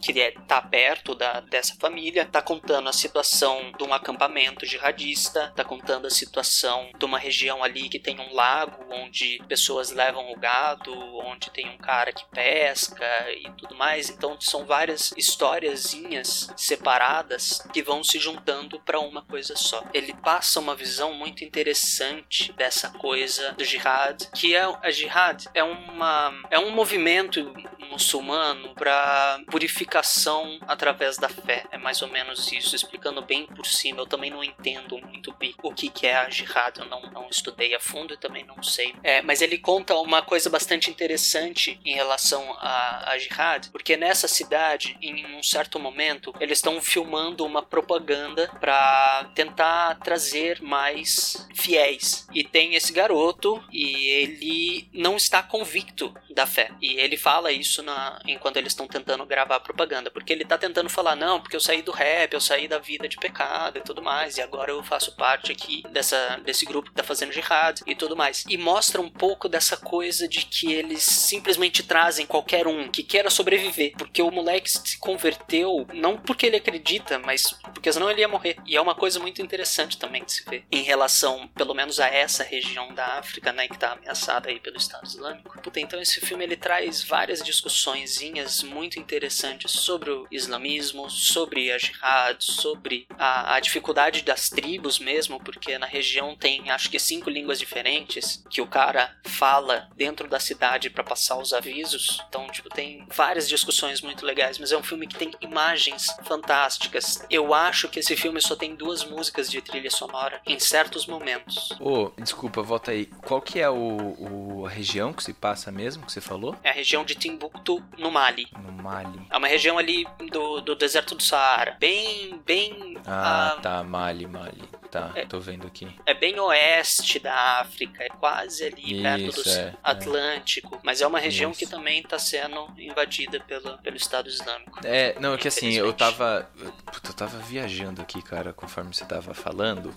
que 0.00 0.20
é, 0.20 0.32
tá 0.46 0.60
perto 0.60 1.14
da, 1.14 1.40
dessa 1.40 1.74
família, 1.76 2.26
tá 2.26 2.42
contando 2.42 2.88
a 2.88 2.92
situação 2.92 3.72
de 3.76 3.82
um 3.82 3.94
acampamento 3.94 4.66
jihadista, 4.66 5.52
tá 5.56 5.64
contando 5.64 6.06
a 6.06 6.10
situação 6.10 6.90
de 6.98 7.04
uma 7.04 7.18
região 7.18 7.64
ali 7.64 7.88
que 7.88 7.98
tem 7.98 8.20
um 8.20 8.34
lago 8.34 8.84
onde 8.90 9.42
pessoas 9.48 9.90
levam 9.90 10.30
o 10.30 10.38
gado, 10.38 10.92
onde 11.18 11.50
tem 11.50 11.68
um 11.70 11.78
cara 11.78 12.12
que 12.12 12.24
pesca 12.26 13.06
e 13.30 13.50
tudo 13.52 13.74
mais. 13.74 14.10
Então 14.10 14.38
são 14.40 14.66
várias 14.66 15.12
historiazinhas 15.16 16.48
separadas 16.56 17.66
que 17.72 17.82
vão 17.82 18.04
se 18.04 18.18
juntando 18.18 18.80
para 18.80 19.00
uma 19.00 19.22
coisa 19.22 19.56
só. 19.56 19.82
Ele 19.94 20.12
passa 20.14 20.60
uma 20.60 20.74
visão 20.74 21.14
muito 21.14 21.44
interessante 21.44 22.52
dessa 22.52 22.90
coisa 22.90 23.52
do 23.52 23.64
jihad, 23.64 24.28
que 24.34 24.54
é 24.54 24.62
a 24.62 24.90
jihad 24.90 25.48
é 25.54 25.64
uma 25.64 26.32
é 26.50 26.58
um 26.58 26.70
movimento 26.70 27.52
muçulmano 27.90 28.74
para 28.74 29.21
da 29.22 29.40
purificação 29.50 30.58
através 30.66 31.16
da 31.16 31.28
fé. 31.28 31.64
É 31.70 31.78
mais 31.78 32.02
ou 32.02 32.08
menos 32.08 32.50
isso, 32.50 32.74
explicando 32.74 33.22
bem 33.22 33.46
por 33.46 33.66
cima. 33.66 34.00
Eu 34.00 34.06
também 34.06 34.30
não 34.30 34.42
entendo 34.42 34.98
muito 35.06 35.32
bem 35.34 35.54
o 35.62 35.72
que, 35.72 35.88
que 35.88 36.06
é 36.06 36.16
a 36.16 36.28
jihad, 36.28 36.78
eu 36.78 36.86
não, 36.86 37.02
não 37.10 37.28
estudei 37.28 37.74
a 37.74 37.80
fundo 37.80 38.14
e 38.14 38.16
também 38.16 38.44
não 38.44 38.62
sei. 38.62 38.94
É, 39.02 39.22
mas 39.22 39.40
ele 39.40 39.58
conta 39.58 39.96
uma 39.96 40.22
coisa 40.22 40.50
bastante 40.50 40.90
interessante 40.90 41.80
em 41.84 41.94
relação 41.94 42.56
à, 42.58 43.12
à 43.12 43.18
jihad, 43.18 43.70
porque 43.70 43.96
nessa 43.96 44.26
cidade, 44.26 44.96
em 45.00 45.36
um 45.36 45.42
certo 45.42 45.78
momento, 45.78 46.34
eles 46.40 46.58
estão 46.58 46.80
filmando 46.80 47.44
uma 47.44 47.62
propaganda 47.62 48.48
para 48.60 49.30
tentar 49.34 49.98
trazer 50.00 50.60
mais 50.62 51.48
fiéis. 51.54 52.26
E 52.32 52.42
tem 52.42 52.74
esse 52.74 52.92
garoto 52.92 53.62
e 53.70 54.06
ele 54.06 54.88
não 54.92 55.16
está 55.16 55.42
convicto 55.42 56.14
da 56.34 56.46
fé. 56.46 56.70
E 56.80 56.98
ele 57.00 57.16
fala 57.16 57.52
isso 57.52 57.82
na, 57.82 58.20
enquanto 58.26 58.56
eles 58.56 58.72
estão 58.72 58.86
tentando 58.86 59.24
gravar 59.26 59.60
propaganda, 59.60 60.10
porque 60.10 60.32
ele 60.32 60.42
está 60.42 60.58
tentando 60.58 60.88
falar 60.88 61.16
não, 61.16 61.40
porque 61.40 61.56
eu 61.56 61.60
saí 61.60 61.82
do 61.82 61.92
rap, 61.92 62.32
eu 62.32 62.40
saí 62.40 62.68
da 62.68 62.78
vida 62.78 63.08
de 63.08 63.16
pecado 63.16 63.78
e 63.78 63.82
tudo 63.82 64.02
mais, 64.02 64.36
e 64.36 64.42
agora 64.42 64.70
eu 64.70 64.82
faço 64.82 65.14
parte 65.16 65.52
aqui 65.52 65.82
dessa 65.90 66.40
desse 66.44 66.64
grupo 66.64 66.90
que 66.90 66.96
tá 66.96 67.02
fazendo 67.02 67.32
jihad 67.32 67.80
e 67.86 67.94
tudo 67.94 68.16
mais. 68.16 68.44
E 68.48 68.56
mostra 68.56 69.00
um 69.00 69.08
pouco 69.08 69.48
dessa 69.48 69.76
coisa 69.76 70.28
de 70.28 70.44
que 70.46 70.72
eles 70.72 71.02
simplesmente 71.02 71.82
trazem 71.82 72.26
qualquer 72.26 72.66
um 72.66 72.88
que 72.88 73.02
queira 73.02 73.30
sobreviver, 73.30 73.92
porque 73.96 74.22
o 74.22 74.30
moleque 74.30 74.70
se 74.70 74.98
converteu 74.98 75.86
não 75.92 76.16
porque 76.16 76.46
ele 76.46 76.56
acredita, 76.56 77.18
mas 77.18 77.52
porque 77.74 77.92
senão 77.92 78.10
ele 78.10 78.20
ia 78.20 78.28
morrer. 78.28 78.56
E 78.66 78.76
é 78.76 78.80
uma 78.80 78.94
coisa 78.94 79.18
muito 79.20 79.42
interessante 79.42 79.98
também 79.98 80.24
de 80.24 80.32
se 80.32 80.44
ver 80.48 80.64
em 80.70 80.82
relação, 80.82 81.48
pelo 81.48 81.74
menos 81.74 82.00
a 82.00 82.06
essa 82.08 82.42
região 82.42 82.94
da 82.94 83.18
África, 83.18 83.52
né, 83.52 83.68
que 83.68 83.78
tá 83.78 83.92
ameaçada 83.92 84.48
aí 84.48 84.60
pelo 84.60 84.76
Estado 84.76 85.06
Islâmico. 85.06 85.60
Puta, 85.60 85.80
então 85.80 86.00
esse 86.00 86.20
filme 86.26 86.44
ele 86.44 86.56
traz 86.56 87.02
várias 87.02 87.42
discussõezinhas 87.42 88.62
muito 88.62 88.98
interessantes 88.98 89.70
sobre 89.72 90.10
o 90.10 90.26
islamismo, 90.30 91.10
sobre 91.10 91.70
a 91.72 91.78
jihad, 91.78 92.36
sobre 92.40 93.06
a, 93.18 93.54
a 93.54 93.60
dificuldade 93.60 94.22
das 94.22 94.48
tribos 94.48 94.98
mesmo, 94.98 95.38
porque 95.40 95.78
na 95.78 95.86
região 95.86 96.36
tem 96.36 96.70
acho 96.70 96.90
que 96.90 96.98
cinco 96.98 97.30
línguas 97.30 97.58
diferentes 97.58 98.42
que 98.50 98.60
o 98.60 98.66
cara 98.66 99.14
fala 99.24 99.88
dentro 99.96 100.28
da 100.28 100.40
cidade 100.40 100.90
para 100.90 101.04
passar 101.04 101.38
os 101.38 101.52
avisos. 101.52 102.20
Então, 102.28 102.46
tipo, 102.48 102.68
tem 102.68 103.06
várias 103.08 103.48
discussões 103.48 104.00
muito 104.00 104.24
legais, 104.24 104.58
mas 104.58 104.72
é 104.72 104.76
um 104.76 104.82
filme 104.82 105.06
que 105.06 105.16
tem 105.16 105.32
imagens 105.40 106.06
fantásticas. 106.24 107.24
Eu 107.30 107.54
acho 107.54 107.88
que 107.88 108.00
esse 108.00 108.16
filme 108.16 108.40
só 108.40 108.56
tem 108.56 108.74
duas 108.74 109.04
músicas 109.04 109.50
de 109.50 109.60
trilha 109.60 109.90
sonora 109.90 110.40
em 110.46 110.58
certos 110.58 111.06
momentos. 111.06 111.70
Ô, 111.80 112.04
oh, 112.16 112.20
desculpa, 112.20 112.62
volta 112.62 112.90
aí. 112.90 113.06
Qual 113.06 113.40
que 113.40 113.60
é 113.60 113.68
o, 113.68 113.74
o, 113.74 114.66
a 114.66 114.70
região 114.70 115.12
que 115.12 115.22
se 115.22 115.32
passa 115.32 115.70
mesmo, 115.70 116.08
que 116.12 116.20
você 116.20 116.20
falou? 116.20 116.56
É 116.62 116.70
a 116.70 116.72
região 116.72 117.04
de 117.04 117.14
Timbuktu, 117.14 117.82
no 117.98 118.10
Mali. 118.10 118.46
No 118.62 118.82
Mali. 118.82 119.20
É 119.30 119.36
uma 119.36 119.48
região 119.48 119.78
ali 119.78 120.06
do, 120.30 120.60
do 120.60 120.74
deserto 120.74 121.14
do 121.14 121.22
Saara. 121.22 121.76
Bem, 121.80 122.40
bem... 122.44 122.98
Ah, 123.06 123.56
uh... 123.56 123.62
tá, 123.62 123.82
Mali, 123.82 124.26
Mali 124.26 124.81
tá. 124.92 125.10
É, 125.14 125.24
tô 125.24 125.40
vendo 125.40 125.66
aqui. 125.66 125.88
É 126.04 126.12
bem 126.12 126.38
oeste 126.38 127.18
da 127.18 127.60
África, 127.60 128.04
é 128.04 128.08
quase 128.08 128.64
ali 128.64 128.92
Isso, 128.92 129.02
perto 129.02 129.42
do 129.42 129.50
é, 129.50 129.74
Atlântico. 129.82 130.74
É. 130.76 130.78
Mas 130.82 131.00
é 131.00 131.06
uma 131.06 131.18
região 131.18 131.50
Isso. 131.50 131.60
que 131.60 131.66
também 131.66 132.02
tá 132.02 132.18
sendo 132.18 132.68
invadida 132.78 133.40
pelo, 133.40 133.78
pelo 133.78 133.96
Estado 133.96 134.28
Islâmico. 134.28 134.78
É, 134.84 135.16
não, 135.18 135.34
é 135.34 135.38
que 135.38 135.48
assim, 135.48 135.72
eu 135.72 135.92
tava. 135.94 136.48
Puta, 136.92 137.10
eu 137.10 137.14
tava 137.14 137.38
viajando 137.38 138.02
aqui, 138.02 138.20
cara, 138.22 138.52
conforme 138.52 138.94
você 138.94 139.04
tava 139.06 139.32
falando. 139.32 139.94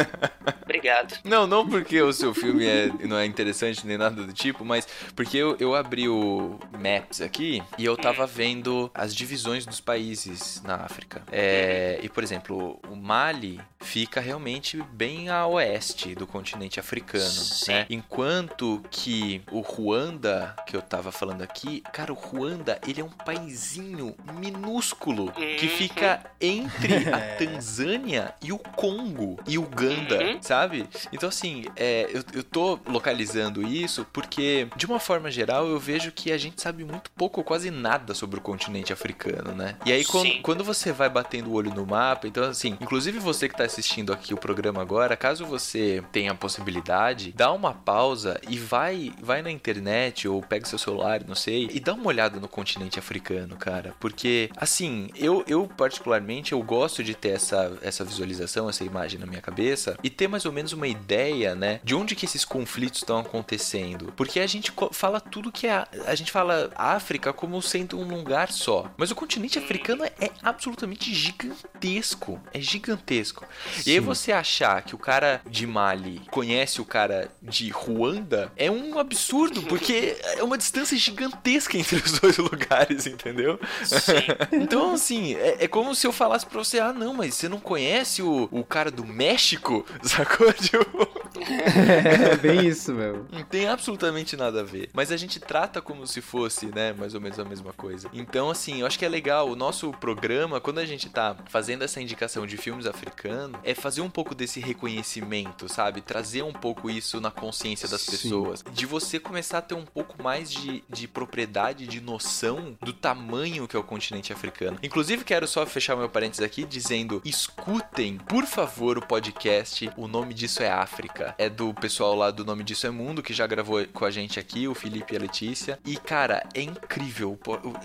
Obrigado. 0.64 1.18
Não, 1.22 1.46
não 1.46 1.68
porque 1.68 2.00
o 2.00 2.12
seu 2.12 2.32
filme 2.32 2.66
é, 2.66 2.88
não 3.06 3.18
é 3.18 3.26
interessante 3.26 3.86
nem 3.86 3.98
nada 3.98 4.24
do 4.24 4.32
tipo, 4.32 4.64
mas 4.64 4.88
porque 5.14 5.36
eu, 5.36 5.56
eu 5.60 5.74
abri 5.74 6.08
o 6.08 6.58
Maps 6.72 7.20
aqui 7.20 7.62
e 7.76 7.84
eu 7.84 7.96
tava 7.96 8.24
hum. 8.24 8.28
vendo 8.28 8.90
as 8.94 9.14
divisões 9.14 9.66
dos 9.66 9.80
países 9.80 10.62
na 10.62 10.76
África. 10.76 11.22
É, 11.30 12.00
e, 12.02 12.08
por 12.08 12.22
exemplo, 12.22 12.80
o 12.88 12.96
Mali 12.96 13.60
fica 13.80 14.21
realmente 14.22 14.82
bem 14.92 15.28
a 15.28 15.46
oeste 15.46 16.14
do 16.14 16.26
continente 16.26 16.80
africano, 16.80 17.24
Sim. 17.24 17.72
né? 17.72 17.86
Enquanto 17.90 18.82
que 18.90 19.42
o 19.50 19.60
Ruanda, 19.60 20.54
que 20.66 20.76
eu 20.76 20.82
tava 20.82 21.12
falando 21.12 21.42
aqui, 21.42 21.82
cara, 21.92 22.12
o 22.12 22.16
Ruanda, 22.16 22.80
ele 22.86 23.00
é 23.00 23.04
um 23.04 23.10
paizinho 23.10 24.14
minúsculo 24.34 25.32
que 25.32 25.66
uhum. 25.66 25.76
fica 25.76 26.24
entre 26.40 27.08
a 27.12 27.36
Tanzânia 27.36 28.34
e 28.42 28.52
o 28.52 28.58
Congo 28.58 29.38
e 29.46 29.58
Uganda, 29.58 30.22
uhum. 30.22 30.38
sabe? 30.40 30.88
Então, 31.12 31.28
assim, 31.28 31.64
é, 31.76 32.08
eu, 32.12 32.22
eu 32.32 32.42
tô 32.42 32.78
localizando 32.86 33.66
isso 33.66 34.06
porque, 34.12 34.68
de 34.76 34.86
uma 34.86 34.98
forma 34.98 35.30
geral, 35.30 35.66
eu 35.66 35.78
vejo 35.78 36.12
que 36.12 36.32
a 36.32 36.38
gente 36.38 36.60
sabe 36.60 36.84
muito 36.84 37.10
pouco 37.12 37.40
ou 37.40 37.44
quase 37.44 37.70
nada 37.70 38.14
sobre 38.14 38.38
o 38.38 38.42
continente 38.42 38.92
africano, 38.92 39.52
né? 39.52 39.76
E 39.84 39.92
aí, 39.92 40.04
quando, 40.04 40.42
quando 40.42 40.64
você 40.64 40.92
vai 40.92 41.08
batendo 41.08 41.50
o 41.50 41.54
olho 41.54 41.74
no 41.74 41.86
mapa, 41.86 42.26
então, 42.26 42.44
assim, 42.44 42.76
inclusive 42.80 43.18
você 43.18 43.48
que 43.48 43.56
tá 43.56 43.64
assistindo 43.64 44.11
aqui 44.12 44.34
o 44.34 44.36
programa 44.36 44.80
agora, 44.80 45.16
caso 45.16 45.44
você 45.44 46.02
tenha 46.12 46.32
a 46.32 46.34
possibilidade, 46.34 47.32
dá 47.32 47.52
uma 47.52 47.72
pausa 47.72 48.40
e 48.48 48.58
vai, 48.58 49.12
vai 49.20 49.42
na 49.42 49.50
internet 49.50 50.28
ou 50.28 50.42
pega 50.42 50.66
seu 50.66 50.78
celular, 50.78 51.22
não 51.26 51.34
sei, 51.34 51.68
e 51.72 51.80
dá 51.80 51.94
uma 51.94 52.06
olhada 52.06 52.38
no 52.38 52.48
continente 52.48 52.98
africano, 52.98 53.56
cara. 53.56 53.94
Porque, 54.00 54.50
assim, 54.56 55.10
eu, 55.16 55.44
eu 55.46 55.66
particularmente, 55.66 56.52
eu 56.52 56.62
gosto 56.62 57.02
de 57.02 57.14
ter 57.14 57.30
essa, 57.30 57.78
essa 57.82 58.04
visualização, 58.04 58.68
essa 58.68 58.84
imagem 58.84 59.18
na 59.18 59.26
minha 59.26 59.40
cabeça 59.40 59.96
e 60.02 60.10
ter 60.10 60.28
mais 60.28 60.44
ou 60.44 60.52
menos 60.52 60.72
uma 60.72 60.86
ideia, 60.86 61.54
né, 61.54 61.80
de 61.82 61.94
onde 61.94 62.14
que 62.14 62.24
esses 62.24 62.44
conflitos 62.44 63.00
estão 63.00 63.18
acontecendo. 63.18 64.12
Porque 64.16 64.40
a 64.40 64.46
gente 64.46 64.72
fala 64.92 65.20
tudo 65.20 65.52
que 65.52 65.66
é. 65.66 65.84
A 66.06 66.14
gente 66.14 66.30
fala 66.30 66.70
África 66.74 67.32
como 67.32 67.60
sendo 67.62 67.98
um 67.98 68.08
lugar 68.08 68.50
só. 68.50 68.90
Mas 68.96 69.10
o 69.10 69.14
continente 69.14 69.58
africano 69.58 70.04
é, 70.04 70.30
absolutamente 70.42 71.14
gigantesco. 71.14 72.40
É 72.52 72.60
gigantesco. 72.60 73.46
Sim. 73.74 73.90
E 73.90 73.92
aí 73.94 74.00
você 74.02 74.32
achar 74.32 74.82
que 74.82 74.94
o 74.94 74.98
cara 74.98 75.40
de 75.48 75.66
Mali 75.66 76.22
conhece 76.30 76.80
o 76.80 76.84
cara 76.84 77.30
de 77.42 77.70
Ruanda 77.70 78.52
é 78.56 78.70
um 78.70 78.98
absurdo, 78.98 79.62
porque 79.62 80.16
é 80.36 80.42
uma 80.42 80.58
distância 80.58 80.96
gigantesca 80.96 81.76
entre 81.76 81.96
os 81.96 82.18
dois 82.18 82.38
lugares, 82.38 83.06
entendeu? 83.06 83.58
Sim. 83.84 84.12
então, 84.52 84.94
assim, 84.94 85.34
é, 85.34 85.64
é, 85.64 85.68
como 85.68 85.94
se 85.94 86.06
eu 86.06 86.12
falasse 86.12 86.46
pra 86.46 86.58
você, 86.58 86.78
ah, 86.78 86.92
não, 86.92 87.14
mas 87.14 87.34
você 87.34 87.48
não 87.48 87.60
conhece 87.60 88.22
o, 88.22 88.48
o 88.50 88.64
cara 88.64 88.90
do 88.90 89.04
México, 89.04 89.84
sacou? 90.02 90.52
Tipo... 90.52 91.08
é 91.40 92.36
bem 92.36 92.66
isso, 92.66 92.92
meu. 92.92 93.26
Não 93.30 93.42
tem 93.42 93.66
absolutamente 93.66 94.36
nada 94.36 94.60
a 94.60 94.64
ver. 94.64 94.90
Mas 94.92 95.10
a 95.10 95.16
gente 95.16 95.40
trata 95.40 95.80
como 95.80 96.06
se 96.06 96.20
fosse, 96.20 96.66
né, 96.66 96.92
mais 96.92 97.14
ou 97.14 97.20
menos 97.20 97.38
a 97.38 97.44
mesma 97.44 97.72
coisa. 97.72 98.08
Então, 98.12 98.50
assim, 98.50 98.80
eu 98.80 98.86
acho 98.86 98.98
que 98.98 99.04
é 99.04 99.08
legal. 99.08 99.48
O 99.48 99.56
nosso 99.56 99.90
programa, 99.92 100.60
quando 100.60 100.78
a 100.78 100.86
gente 100.86 101.08
tá 101.08 101.36
fazendo 101.48 101.82
essa 101.82 102.00
indicação 102.00 102.46
de 102.46 102.56
filmes 102.56 102.86
africanos, 102.86 103.60
é 103.62 103.74
fazer 103.74 103.91
um 104.00 104.10
pouco 104.10 104.34
desse 104.34 104.60
reconhecimento, 104.60 105.68
sabe? 105.68 106.00
Trazer 106.00 106.42
um 106.42 106.52
pouco 106.52 106.88
isso 106.88 107.20
na 107.20 107.30
consciência 107.30 107.88
das 107.88 108.02
Sim. 108.02 108.10
pessoas. 108.12 108.64
De 108.72 108.86
você 108.86 109.18
começar 109.18 109.58
a 109.58 109.62
ter 109.62 109.74
um 109.74 109.84
pouco 109.84 110.22
mais 110.22 110.50
de, 110.50 110.82
de 110.88 111.06
propriedade, 111.06 111.86
de 111.86 112.00
noção 112.00 112.76
do 112.80 112.92
tamanho 112.92 113.66
que 113.66 113.76
é 113.76 113.78
o 113.78 113.84
continente 113.84 114.32
africano. 114.32 114.78
Inclusive, 114.82 115.24
quero 115.24 115.46
só 115.46 115.64
fechar 115.66 115.96
meu 115.96 116.08
parênteses 116.08 116.44
aqui 116.44 116.64
dizendo: 116.64 117.20
escutem, 117.24 118.18
por 118.18 118.46
favor, 118.46 118.98
o 118.98 119.02
podcast. 119.02 119.90
O 119.96 120.06
nome 120.06 120.34
disso 120.34 120.62
é 120.62 120.70
África. 120.70 121.34
É 121.38 121.48
do 121.48 121.72
pessoal 121.74 122.14
lá 122.14 122.30
do 122.30 122.44
Nome 122.44 122.64
Disso 122.64 122.86
é 122.86 122.90
Mundo, 122.90 123.22
que 123.22 123.32
já 123.32 123.46
gravou 123.46 123.84
com 123.88 124.04
a 124.04 124.10
gente 124.10 124.38
aqui, 124.38 124.68
o 124.68 124.74
Felipe 124.74 125.14
e 125.14 125.16
a 125.16 125.20
Letícia. 125.20 125.78
E, 125.84 125.96
cara, 125.96 126.46
é 126.54 126.62
incrível. 126.62 127.38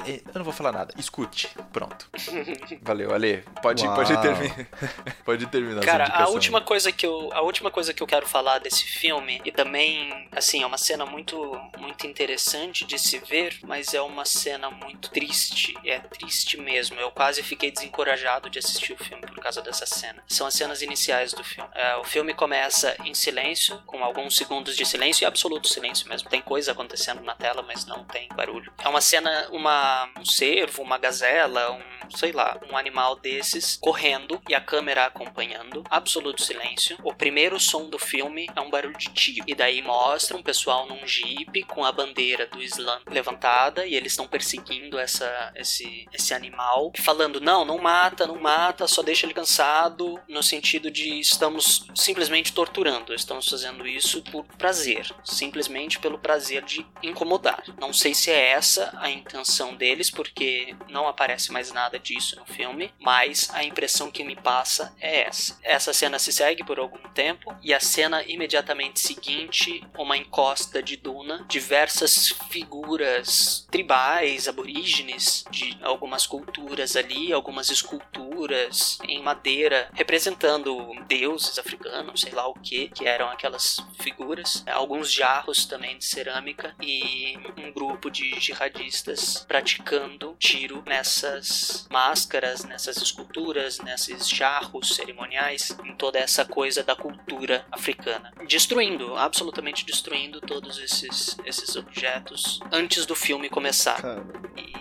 É, 0.06 0.22
eu 0.26 0.36
não 0.36 0.44
vou 0.44 0.54
falar 0.54 0.72
nada. 0.72 0.94
Escute. 0.98 1.50
Pronto. 1.72 2.10
Valeu, 2.82 3.14
Ale. 3.14 3.44
Pode, 3.62 3.84
pode, 3.84 4.22
terminar. 4.22 4.68
pode 5.26 5.46
terminar. 5.48 5.82
Cara, 5.92 6.06
a 6.06 6.28
última 6.30 6.62
coisa 6.62 6.92
que 6.92 7.06
eu 7.06 7.30
a 7.34 7.42
última 7.42 7.72
coisa 7.72 7.94
que 7.94 8.04
eu 8.04 8.08
quero 8.08 8.28
falar 8.28 8.60
desse 8.60 8.84
filme 8.84 9.42
e 9.46 9.52
também 9.52 10.28
assim 10.32 10.64
é 10.64 10.66
uma 10.66 10.78
cena 10.78 11.06
muito 11.06 11.38
muito 11.78 12.06
interessante 12.06 12.86
de 12.86 13.00
se 13.00 13.20
ver, 13.20 13.58
mas 13.64 13.94
é 13.94 14.02
uma 14.02 14.26
cena 14.26 14.70
muito 14.70 15.10
triste. 15.10 15.74
É 15.86 16.00
triste 16.00 16.58
mesmo. 16.58 17.00
Eu 17.00 17.12
quase 17.12 17.42
fiquei 17.44 17.72
desencorajado 17.72 18.50
de 18.50 18.60
assistir 18.60 18.94
o 18.94 18.98
filme 18.98 19.26
por 19.26 19.40
causa 19.40 19.62
dessa 19.62 19.86
cena. 19.86 20.24
São 20.28 20.48
as 20.48 20.54
cenas 20.54 20.82
iniciais 20.82 21.34
do 21.34 21.44
filme. 21.44 21.70
É, 21.74 21.96
o 21.98 22.04
filme 22.04 22.34
começa 22.34 22.96
em 23.04 23.14
silêncio, 23.14 23.82
com 23.86 24.04
alguns 24.04 24.36
segundos 24.36 24.76
de 24.76 24.86
silêncio 24.86 25.24
e 25.24 25.26
absoluto 25.26 25.68
silêncio 25.68 26.08
mesmo. 26.08 26.30
Tem 26.30 26.42
coisa 26.42 26.72
acontecendo 26.72 27.22
na 27.22 27.36
tela, 27.36 27.62
mas 27.62 27.86
não 27.86 28.04
tem 28.04 28.28
barulho. 28.36 28.72
É 28.84 28.90
uma 28.90 29.02
cena, 29.02 29.48
uma 29.52 30.10
um 30.20 30.26
cervo, 30.26 30.82
uma 30.82 30.98
gazela, 30.98 31.72
um 31.72 31.98
sei 32.16 32.32
lá, 32.32 32.58
um 32.72 32.78
animal 32.78 33.16
desses 33.16 33.78
correndo 33.78 34.42
e 34.48 34.56
a 34.56 34.62
câmera 34.62 35.06
acompanhando, 35.06 35.77
absoluto 35.90 36.42
silêncio. 36.42 36.98
O 37.04 37.14
primeiro 37.14 37.60
som 37.60 37.90
do 37.90 38.00
filme 38.00 38.48
é 38.56 38.62
um 38.62 38.70
barulho 38.70 38.98
de 38.98 39.10
tiro. 39.10 39.46
E 39.48 39.56
daí 39.56 39.82
mostra 39.82 40.38
um 40.38 40.44
pessoal 40.44 40.88
num 40.88 41.06
jeep 41.06 41.64
com 41.64 41.84
a 41.84 41.92
bandeira 41.92 42.46
do 42.46 42.62
Islã 42.62 43.00
levantada 43.10 43.86
e 43.86 43.96
eles 43.96 44.14
estão 44.14 44.28
perseguindo 44.28 44.98
essa, 45.00 45.52
esse, 45.56 46.08
esse 46.14 46.34
animal, 46.34 46.92
falando: 46.98 47.40
não, 47.40 47.66
não 47.66 47.78
mata, 47.78 48.28
não 48.28 48.40
mata, 48.40 48.88
só 48.88 49.02
deixa 49.02 49.26
ele 49.26 49.34
cansado, 49.34 50.20
no 50.28 50.44
sentido 50.44 50.90
de 50.90 51.20
estamos 51.20 51.88
simplesmente 51.96 52.54
torturando. 52.54 53.14
estamos 53.14 53.48
fazendo 53.48 53.88
isso 53.88 54.22
por 54.24 54.46
prazer, 54.58 55.14
simplesmente 55.24 56.00
pelo 56.00 56.18
prazer 56.18 56.64
de 56.64 56.86
incomodar. 57.04 57.64
Não 57.80 57.94
sei 57.94 58.14
se 58.14 58.32
é 58.32 58.52
essa 58.52 58.92
a 59.00 59.10
intenção 59.10 59.76
deles, 59.76 60.10
porque 60.10 60.76
não 60.90 61.08
aparece 61.08 61.52
mais 61.52 61.72
nada 61.72 62.00
disso 62.00 62.36
no 62.36 62.46
filme, 62.46 62.92
mas 63.00 63.50
a 63.54 63.64
impressão 63.64 64.12
que 64.12 64.24
me 64.24 64.36
passa 64.36 64.96
é 65.00 65.28
essa. 65.28 65.60
Essa 65.68 65.92
cena 65.92 66.18
se 66.18 66.32
segue 66.32 66.64
por 66.64 66.80
algum 66.80 66.98
tempo 67.10 67.54
e 67.62 67.74
a 67.74 67.80
cena 67.80 68.24
imediatamente 68.24 69.02
seguinte, 69.02 69.84
uma 69.98 70.16
encosta 70.16 70.82
de 70.82 70.96
duna, 70.96 71.46
diversas 71.50 72.30
figuras 72.50 73.68
tribais, 73.70 74.48
aborígenes 74.48 75.44
de 75.52 75.78
algumas 75.82 76.26
culturas 76.26 76.96
ali, 76.96 77.34
algumas 77.34 77.70
esculturas 77.70 78.98
em 79.10 79.22
madeira 79.22 79.90
representando 79.94 80.94
deuses 81.06 81.60
africanos, 81.60 82.22
sei 82.22 82.32
lá 82.32 82.48
o 82.48 82.54
que, 82.54 82.88
que 82.88 83.06
eram 83.06 83.30
aquelas 83.30 83.78
figuras, 84.00 84.64
alguns 84.72 85.12
jarros 85.12 85.66
também 85.66 85.98
de 85.98 86.06
cerâmica 86.06 86.74
e 86.82 87.38
um 87.58 87.74
grupo 87.74 88.10
de 88.10 88.40
jihadistas 88.40 89.44
praticando 89.46 90.34
tiro 90.40 90.82
nessas 90.86 91.86
máscaras, 91.92 92.64
nessas 92.64 92.96
esculturas, 92.98 93.80
nesses 93.80 94.30
jarros 94.30 94.96
cerimoniais, 94.96 95.57
em 95.84 95.96
toda 95.96 96.20
essa 96.20 96.46
coisa 96.46 96.84
da 96.84 96.96
cultura 96.96 97.66
africana, 97.72 98.32
destruindo, 98.48 99.16
absolutamente 99.16 99.86
destruindo 99.86 100.40
todos 100.42 100.80
esses 100.80 101.38
esses 101.46 101.76
objetos 101.76 102.60
antes 102.72 103.06
do 103.06 103.16
filme 103.16 103.50
começar. 103.50 104.02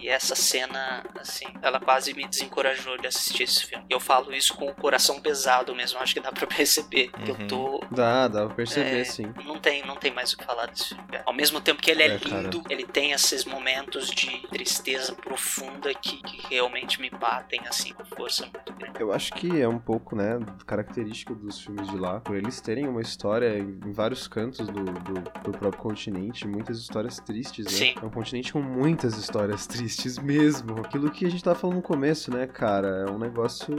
E 0.01 0.09
essa 0.09 0.35
cena, 0.35 1.05
assim, 1.19 1.47
ela 1.63 1.81
quase 1.81 2.13
me 2.15 2.27
desencorajou 2.27 2.99
de 2.99 3.07
assistir 3.07 3.45
esse 3.45 3.65
filme. 3.67 3.85
Eu 3.89 4.01
falo 4.01 4.33
isso 4.35 4.55
com 4.55 4.67
o 4.67 4.75
coração 4.75 5.21
pesado 5.21 5.75
mesmo, 5.75 5.99
acho 5.99 6.15
que 6.15 6.21
dá 6.21 6.33
pra 6.33 6.47
perceber. 6.47 7.11
que 7.11 7.31
Eu 7.31 7.47
tô. 7.49 7.85
Dá, 7.91 8.29
dá 8.29 8.47
pra 8.47 8.55
perceber, 8.55 9.01
é, 9.01 9.05
sim. 9.05 9.33
Não 9.45 9.59
tem, 9.59 9.85
não 9.87 9.97
tem 9.97 10.13
mais 10.13 10.33
o 10.33 10.37
que 10.37 10.45
falar 10.45 10.67
desse 10.67 10.89
filme. 10.89 11.05
Ao 11.25 11.33
mesmo 11.33 11.61
tempo 11.61 11.81
que 11.83 11.91
ele 11.91 12.03
é, 12.03 12.07
É, 12.07 12.19
cara. 12.19 12.43
lindo, 12.43 12.63
ele 12.69 12.85
tem 12.85 13.13
esses 13.13 13.45
momentos 13.45 14.11
de 14.11 14.47
tristeza 14.49 15.15
profunda 15.15 15.93
que, 15.95 16.17
que 16.23 16.49
realmente 16.49 17.01
me 17.01 17.11
batem, 17.11 17.61
assim, 17.69 17.93
com 17.93 18.05
força 18.05 18.45
muito 18.47 18.73
grande. 18.75 19.01
Eu 19.01 19.13
acho 19.13 19.33
que 19.33 19.61
é 19.61 19.69
um 19.69 19.79
pouco, 19.79 20.15
né, 20.17 20.39
característico 20.67 21.35
dos 21.35 21.61
filmes 21.61 21.89
de 21.89 21.97
lá, 21.97 22.21
por 22.21 22.37
eles 22.37 22.61
terem 22.61 22.87
uma 22.89 23.01
história 23.01 23.59
em 23.59 23.77
em 23.87 23.93
vários 23.93 24.27
cantos 24.27 24.67
do, 24.67 24.85
do, 24.85 25.15
do 25.45 25.53
próprio 25.53 25.81
continente, 25.81 26.47
muitas 26.47 26.79
histórias 26.79 27.21
tristes, 27.21 27.67
né? 27.67 27.71
Sim. 27.71 27.95
É 28.03 28.05
um 28.05 28.11
continente 28.11 28.53
com 28.53 28.61
muitas 28.61 29.17
histórias 29.17 29.67
tristes 29.67 29.86
mesmo. 30.23 30.81
Aquilo 30.81 31.11
que 31.11 31.27
a 31.27 31.31
gente 31.31 31.43
tava 31.43 31.59
falando 31.59 31.77
no 31.77 31.83
começo, 31.83 32.31
né, 32.31 32.47
cara? 32.47 33.07
É 33.07 33.11
um 33.11 33.19
negócio 33.19 33.75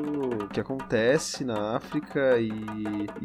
que 0.53 0.59
acontece 0.59 1.43
na 1.43 1.75
África 1.75 2.39
e, 2.39 2.51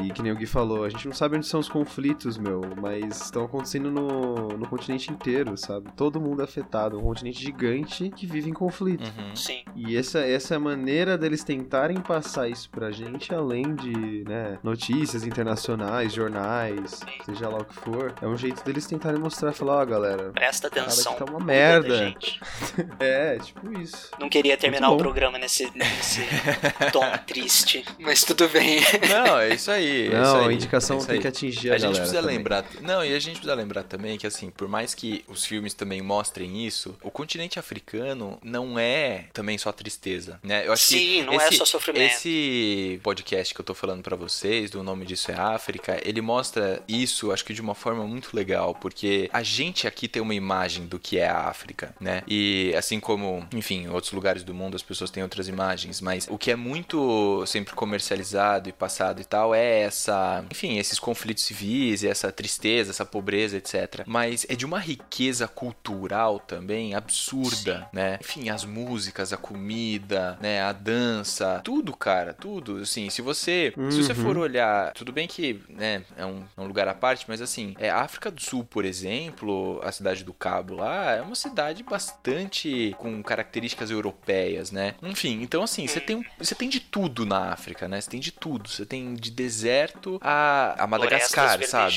e 0.05 0.11
que 0.13 0.23
nem 0.23 0.33
o 0.33 0.37
Gui 0.37 0.47
falou, 0.47 0.85
a 0.85 0.89
gente 0.89 1.07
não 1.07 1.15
sabe 1.15 1.37
onde 1.37 1.47
são 1.47 1.61
os 1.61 1.69
conflitos, 1.69 2.37
meu, 2.37 2.61
mas 2.81 3.23
estão 3.23 3.45
acontecendo 3.45 3.91
no, 3.91 4.49
no 4.49 4.69
continente 4.69 5.13
inteiro, 5.13 5.57
sabe? 5.57 5.91
Todo 5.97 6.21
mundo 6.21 6.41
é 6.41 6.45
afetado, 6.45 6.97
é 6.97 6.99
um 6.99 7.03
continente 7.03 7.41
gigante 7.41 8.11
que 8.11 8.27
vive 8.27 8.51
em 8.51 8.55
conflito. 8.55 9.11
Sim. 9.35 9.63
E 9.75 9.97
essa, 9.97 10.21
essa 10.21 10.55
é 10.55 10.57
a 10.57 10.61
maneira 10.61 11.17
deles 11.17 11.45
tentarem 11.45 12.01
passar 12.01 12.49
isso 12.49 12.71
pra 12.71 12.91
gente, 12.91 13.35
além 13.35 13.75
de, 13.75 14.25
né, 14.25 14.59
notícias 14.63 15.25
internacionais, 15.25 16.13
jornais, 16.13 17.01
seja 17.25 17.49
lá 17.49 17.59
o 17.59 17.65
que 17.65 17.75
for. 17.75 18.15
É 18.21 18.27
um 18.27 18.37
jeito 18.37 18.65
deles 18.65 18.87
tentarem 18.87 19.21
mostrar, 19.21 19.53
falar, 19.53 19.83
ó, 19.83 19.85
galera. 19.85 20.31
Presta 20.33 20.69
cara, 20.69 20.87
atenção. 20.87 21.13
aqui 21.13 21.25
tá 21.25 21.31
uma 21.31 21.41
merda. 21.41 21.97
gente. 21.97 22.41
é, 23.01 23.39
tipo 23.39 23.79
isso. 23.81 24.11
Não 24.19 24.29
queria 24.29 24.57
terminar 24.57 24.91
o 24.91 24.97
programa 24.97 25.39
nesse, 25.39 25.71
nesse 25.75 26.21
tom 26.93 27.05
triste, 27.27 27.85
mas 27.99 28.23
tudo 28.25 28.49
bem. 28.49 28.81
Não, 29.09 29.39
é 29.39 29.55
isso 29.55 29.71
aí. 29.71 30.09
é 30.09 30.11
Não, 30.11 30.23
isso 30.23 30.37
aí, 30.37 30.49
a 30.49 30.53
indicação 30.53 30.99
é 30.99 31.05
tem 31.05 31.15
aí. 31.17 31.21
que 31.21 31.27
atingir 31.29 31.71
a 31.71 31.79
gente 31.79 31.83
galera 31.83 32.01
precisa 32.01 32.21
também. 32.21 32.37
lembrar. 32.37 32.65
Não, 32.81 33.05
e 33.05 33.15
a 33.15 33.19
gente 33.19 33.35
precisa 33.35 33.55
lembrar 33.55 33.83
também 33.85 34.19
que, 34.19 34.27
assim, 34.27 34.51
por 34.51 34.69
mais 34.69 34.95
que 34.95 35.25
os 35.29 35.45
filmes 35.45 35.75
também 35.75 36.01
mostrem 36.03 36.67
isso, 36.67 36.97
o 37.03 37.11
continente 37.11 37.59
africano 37.59 38.39
não 38.43 38.79
é 38.79 39.27
também 39.33 39.59
só 39.59 39.73
tristeza, 39.73 40.39
né? 40.43 40.67
Eu 40.67 40.73
acho 40.73 40.87
Sim, 40.87 40.99
que 40.99 41.23
não 41.23 41.41
é 41.41 41.49
esse, 41.49 41.57
só 41.57 41.65
sofrimento. 41.65 42.13
Esse 42.13 43.01
podcast 43.03 43.55
que 43.55 43.61
eu 43.61 43.65
tô 43.65 43.75
falando 43.75 44.03
pra 44.03 44.17
vocês, 44.17 44.71
do 44.71 44.83
nome 44.83 45.05
disso 45.07 45.31
é 45.31 45.35
África, 45.35 46.01
ele 46.05 46.21
mostra 46.21 46.83
isso, 46.89 47.33
acho 47.33 47.45
que 47.45 47.55
de 47.55 47.61
uma 47.61 47.75
forma 47.75 48.07
muito 48.07 48.31
legal, 48.35 48.75
porque 48.75 49.29
a 49.33 49.43
gente 49.43 49.87
aqui 49.87 50.09
tem 50.09 50.23
uma 50.23 50.35
imagem 50.35 50.87
do 50.87 50.99
que 50.99 51.19
é 51.19 51.29
a 51.29 51.49
África, 51.49 51.95
né? 52.01 52.23
E 52.29 52.62
assim 52.77 53.01
como, 53.01 53.47
enfim, 53.55 53.85
em 53.85 53.89
outros 53.89 54.13
lugares 54.13 54.43
do 54.45 54.55
mundo 54.55 54.75
as 54.77 54.83
pessoas 54.83 55.11
têm 55.11 55.23
outras 55.23 55.49
imagens, 55.49 56.01
mas 56.01 56.27
o 56.31 56.39
que 56.39 56.51
é 56.51 56.57
muito 56.57 57.45
sempre 57.47 57.75
comercializado 57.75 58.69
e 58.69 58.73
passado 58.73 59.21
e 59.21 59.25
tal 59.25 59.55
é 59.55 59.81
essa, 59.81 60.45
enfim, 60.51 60.79
esses 60.79 60.99
conflitos 60.99 61.45
civis, 61.45 62.05
essa 62.05 62.31
tristeza, 62.33 62.91
essa 62.91 63.05
pobreza, 63.05 63.57
etc. 63.57 64.03
Mas 64.07 64.47
é 64.49 64.55
de 64.55 64.65
uma 64.67 64.79
riqueza 64.79 65.47
cultural 65.49 66.39
também 66.39 66.95
absurda, 66.95 67.89
né? 67.93 68.19
Enfim, 68.21 68.49
as 68.51 68.65
músicas, 68.65 69.33
a 69.33 69.37
comida, 69.37 70.37
né, 70.41 70.61
a 70.63 70.73
dança, 70.73 71.61
tudo, 71.65 71.97
cara, 71.97 72.33
tudo. 72.35 72.79
Assim, 72.79 73.09
se 73.11 73.23
você, 73.23 73.73
se 73.91 74.03
você 74.03 74.13
Uhum. 74.13 74.23
for 74.23 74.39
olhar, 74.39 74.93
tudo 74.93 75.13
bem 75.13 75.27
que, 75.27 75.61
né, 75.69 76.03
é 76.17 76.25
um, 76.27 76.45
é 76.57 76.61
um 76.61 76.67
lugar 76.67 76.87
à 76.89 76.95
parte, 76.95 77.25
mas 77.29 77.41
assim, 77.41 77.75
é 77.79 77.89
a 77.91 78.01
África 78.01 78.31
do 78.31 78.41
Sul, 78.41 78.65
por 78.65 78.85
exemplo, 78.85 79.81
a 79.83 79.91
cidade 79.93 80.25
do 80.25 80.33
Cabo 80.33 80.75
lá, 80.75 81.13
é 81.13 81.23
uma 81.23 81.35
cidade 81.35 81.83
bastante 81.83 82.52
com 82.99 83.23
características 83.23 83.91
europeias, 83.91 84.71
né? 84.71 84.95
Enfim, 85.03 85.41
então 85.43 85.63
assim, 85.63 85.87
você 85.87 86.01
tem, 86.01 86.25
você 86.39 86.55
tem 86.55 86.69
de 86.69 86.81
tudo 86.81 87.25
na 87.25 87.53
África, 87.53 87.89
né? 87.89 88.01
Você 88.01 88.11
tem 88.11 88.21
de 88.21 88.33
tudo. 88.33 88.69
Você 88.69 88.85
tem 88.85 89.15
de 89.15 89.31
deserto 89.31 90.19
a, 90.23 90.83
a 90.83 90.87
Madagascar, 90.87 91.51
Florestas 91.51 91.71
sabe? 91.71 91.95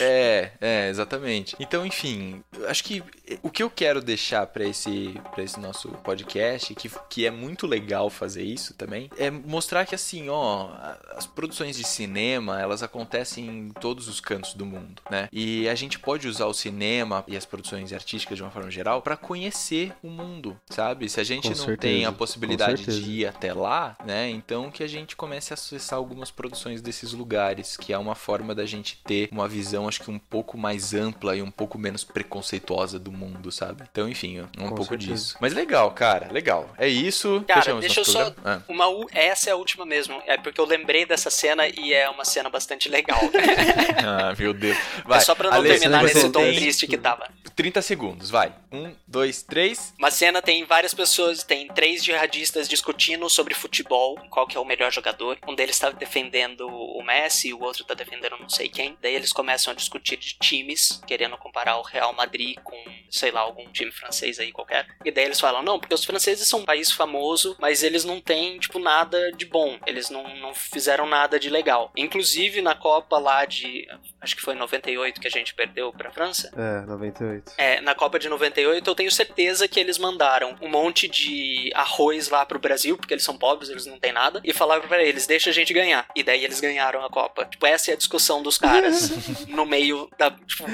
É, 0.00 0.52
é, 0.60 0.88
exatamente. 0.88 1.56
Então, 1.58 1.84
enfim, 1.84 2.42
acho 2.68 2.84
que 2.84 3.02
o 3.42 3.50
que 3.50 3.62
eu 3.62 3.70
quero 3.70 4.00
deixar 4.00 4.46
pra 4.46 4.64
esse, 4.64 5.14
pra 5.34 5.42
esse 5.42 5.58
nosso 5.60 5.88
podcast, 5.88 6.74
que, 6.74 6.90
que 7.08 7.26
é 7.26 7.30
muito 7.30 7.66
legal 7.66 8.08
fazer 8.08 8.42
isso 8.42 8.74
também, 8.74 9.10
é 9.18 9.30
mostrar 9.30 9.84
que, 9.84 9.94
assim, 9.94 10.28
ó, 10.28 10.70
as 11.14 11.26
produções 11.26 11.76
de 11.76 11.84
cinema, 11.84 12.60
elas 12.60 12.82
acontecem 12.82 13.46
em 13.46 13.68
todos 13.70 14.08
os 14.08 14.20
cantos 14.20 14.54
do 14.54 14.64
mundo, 14.64 15.02
né? 15.10 15.28
E 15.32 15.68
a 15.68 15.74
gente 15.74 15.98
pode 15.98 16.28
usar 16.28 16.46
o 16.46 16.54
cinema 16.54 17.24
e 17.26 17.36
as 17.36 17.44
produções 17.44 17.92
artísticas 17.92 18.36
de 18.36 18.42
uma 18.42 18.50
forma 18.50 18.70
geral 18.70 19.02
pra 19.02 19.16
conhecer 19.16 19.65
o 20.02 20.08
mundo, 20.08 20.58
sabe? 20.70 21.08
Se 21.08 21.20
a 21.20 21.24
gente 21.24 21.44
Com 21.44 21.48
não 21.50 21.56
certeza, 21.56 21.76
tem 21.94 22.04
a 22.04 22.12
possibilidade 22.12 22.84
de 22.84 23.10
ir 23.10 23.26
até 23.26 23.52
lá, 23.52 23.96
né? 24.04 24.28
Então 24.30 24.70
que 24.70 24.82
a 24.82 24.86
gente 24.86 25.14
comece 25.16 25.52
a 25.52 25.54
acessar 25.54 25.98
algumas 25.98 26.30
produções 26.30 26.80
desses 26.80 27.12
lugares, 27.12 27.76
que 27.76 27.92
é 27.92 27.98
uma 27.98 28.14
forma 28.14 28.54
da 28.54 28.64
gente 28.66 29.00
ter 29.04 29.28
uma 29.32 29.48
visão, 29.48 29.88
acho 29.88 30.02
que 30.02 30.10
um 30.10 30.18
pouco 30.18 30.56
mais 30.58 30.94
ampla 30.94 31.36
e 31.36 31.42
um 31.42 31.50
pouco 31.50 31.78
menos 31.78 32.04
preconceituosa 32.04 32.98
do 32.98 33.10
mundo, 33.12 33.50
sabe? 33.50 33.84
Então, 33.90 34.08
enfim, 34.08 34.40
um 34.40 34.46
Com 34.46 34.68
pouco 34.68 34.84
certeza. 34.90 35.12
disso. 35.12 35.36
Mas 35.40 35.52
legal, 35.54 35.90
cara, 35.92 36.30
legal. 36.32 36.68
É 36.78 36.88
isso. 36.88 37.42
Cara, 37.46 37.60
Fechamos 37.62 37.80
deixa 37.80 38.00
eu 38.00 38.04
só. 38.04 38.32
Ah. 38.44 38.60
Uma, 38.68 38.88
u- 38.88 39.06
essa 39.12 39.50
é 39.50 39.52
a 39.52 39.56
última 39.56 39.84
mesmo. 39.86 40.20
É 40.26 40.36
porque 40.36 40.60
eu 40.60 40.64
lembrei 40.66 41.04
dessa 41.06 41.30
cena 41.30 41.66
e 41.68 41.92
é 41.92 42.08
uma 42.08 42.24
cena 42.24 42.48
bastante 42.50 42.88
legal. 42.88 43.18
Ah, 44.08 44.34
meu 44.38 44.52
Deus. 44.52 44.76
Vai. 45.04 45.18
É 45.18 45.20
só 45.20 45.34
pra 45.34 45.50
não 45.50 45.56
Ale, 45.58 45.68
terminar 45.70 46.02
nesse 46.02 46.28
tom 46.30 46.40
triste 46.40 46.86
que 46.86 46.96
tava. 46.96 47.28
30 47.54 47.80
segundos, 47.82 48.30
vai. 48.30 48.52
Um, 48.70 48.92
dois, 49.06 49.42
três. 49.42 49.55
Uma 49.98 50.10
cena 50.10 50.42
tem 50.42 50.64
várias 50.64 50.92
pessoas, 50.94 51.42
tem 51.42 51.68
três 51.68 52.04
jihadistas 52.04 52.68
discutindo 52.68 53.28
sobre 53.30 53.54
futebol, 53.54 54.16
qual 54.30 54.46
que 54.46 54.56
é 54.56 54.60
o 54.60 54.64
melhor 54.64 54.92
jogador. 54.92 55.38
Um 55.48 55.54
deles 55.54 55.78
tá 55.78 55.90
defendendo 55.90 56.66
o 56.68 57.02
Messi, 57.02 57.52
o 57.52 57.62
outro 57.62 57.84
tá 57.84 57.94
defendendo 57.94 58.36
não 58.38 58.48
sei 58.48 58.68
quem. 58.68 58.96
Daí 59.00 59.14
eles 59.14 59.32
começam 59.32 59.72
a 59.72 59.76
discutir 59.76 60.16
de 60.16 60.34
times, 60.38 61.00
querendo 61.06 61.36
comparar 61.38 61.76
o 61.78 61.82
Real 61.82 62.12
Madrid 62.12 62.56
com, 62.62 62.76
sei 63.10 63.30
lá, 63.30 63.40
algum 63.40 63.70
time 63.72 63.90
francês 63.90 64.38
aí 64.38 64.52
qualquer. 64.52 64.86
E 65.04 65.10
daí 65.10 65.24
eles 65.24 65.40
falam, 65.40 65.62
não, 65.62 65.78
porque 65.78 65.94
os 65.94 66.04
franceses 66.04 66.46
são 66.48 66.60
um 66.60 66.64
país 66.64 66.90
famoso, 66.92 67.56
mas 67.60 67.82
eles 67.82 68.04
não 68.04 68.20
têm, 68.20 68.58
tipo, 68.58 68.78
nada 68.78 69.32
de 69.32 69.46
bom. 69.46 69.78
Eles 69.86 70.10
não, 70.10 70.36
não 70.36 70.54
fizeram 70.54 71.06
nada 71.06 71.38
de 71.38 71.48
legal. 71.48 71.92
Inclusive, 71.96 72.60
na 72.60 72.74
Copa 72.74 73.18
lá 73.18 73.44
de, 73.44 73.86
acho 74.20 74.36
que 74.36 74.42
foi 74.42 74.54
em 74.54 74.58
98 74.58 75.20
que 75.20 75.26
a 75.28 75.30
gente 75.30 75.54
perdeu 75.54 75.92
pra 75.92 76.10
França, 76.10 76.50
É, 76.56 76.86
98. 76.86 77.52
é, 77.56 77.80
na 77.80 77.94
Copa 77.94 78.18
de 78.18 78.28
98, 78.28 78.88
eu 78.90 78.94
tenho 78.94 79.10
certeza 79.10 79.45
que 79.68 79.80
eles 79.80 79.98
mandaram 79.98 80.54
um 80.60 80.68
monte 80.68 81.08
de 81.08 81.70
arroz 81.74 82.28
lá 82.28 82.44
pro 82.44 82.58
Brasil, 82.58 82.96
porque 82.96 83.14
eles 83.14 83.24
são 83.24 83.36
pobres, 83.36 83.68
eles 83.70 83.86
não 83.86 83.98
têm 83.98 84.12
nada, 84.12 84.40
e 84.44 84.52
falaram 84.52 84.82
pra 84.88 85.02
eles, 85.02 85.26
deixa 85.26 85.50
a 85.50 85.52
gente 85.52 85.72
ganhar. 85.72 86.06
E 86.14 86.22
daí 86.22 86.44
eles 86.44 86.60
ganharam 86.60 87.04
a 87.04 87.10
Copa. 87.10 87.44
Tipo, 87.44 87.66
essa 87.66 87.90
é 87.90 87.94
a 87.94 87.96
discussão 87.96 88.42
dos 88.42 88.58
caras 88.58 89.10
no 89.48 89.64
meio 89.66 90.08
da. 90.18 90.30
Tipo, 90.30 90.64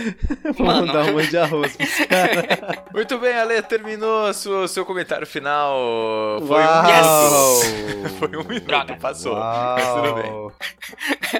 Vamos 0.55 0.59
mano. 0.61 0.93
dar 0.93 1.05
um 1.05 1.13
monte 1.13 1.29
de 1.31 1.39
arroz 1.39 1.77
pros 1.77 1.95
caras. 2.07 2.83
Muito 2.93 3.19
bem, 3.19 3.35
Ale, 3.35 3.63
terminou 3.63 4.33
seu, 4.33 4.67
seu 4.69 4.85
comentário 4.87 5.27
final. 5.27 5.77
Foi 6.47 6.63
Uau! 6.63 6.83
um 6.83 7.65
minuto. 7.65 8.09
Foi 8.19 8.29
um 8.37 8.45
minuto, 8.45 8.97
passou. 9.01 9.37
Mas 9.37 9.89
tudo 9.95 10.15
bem. 10.15 10.31
Uau. 10.31 10.53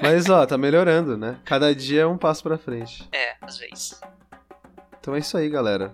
Mas 0.01 0.29
ó, 0.29 0.45
tá 0.45 0.57
melhorando, 0.57 1.17
né? 1.17 1.37
Cada 1.45 1.73
dia 1.73 2.01
é 2.01 2.05
um 2.05 2.17
passo 2.17 2.43
pra 2.43 2.57
frente. 2.57 3.07
É, 3.11 3.35
às 3.41 3.57
vezes. 3.57 3.99
Então 4.99 5.15
é 5.15 5.19
isso 5.19 5.37
aí, 5.37 5.49
galera. 5.49 5.93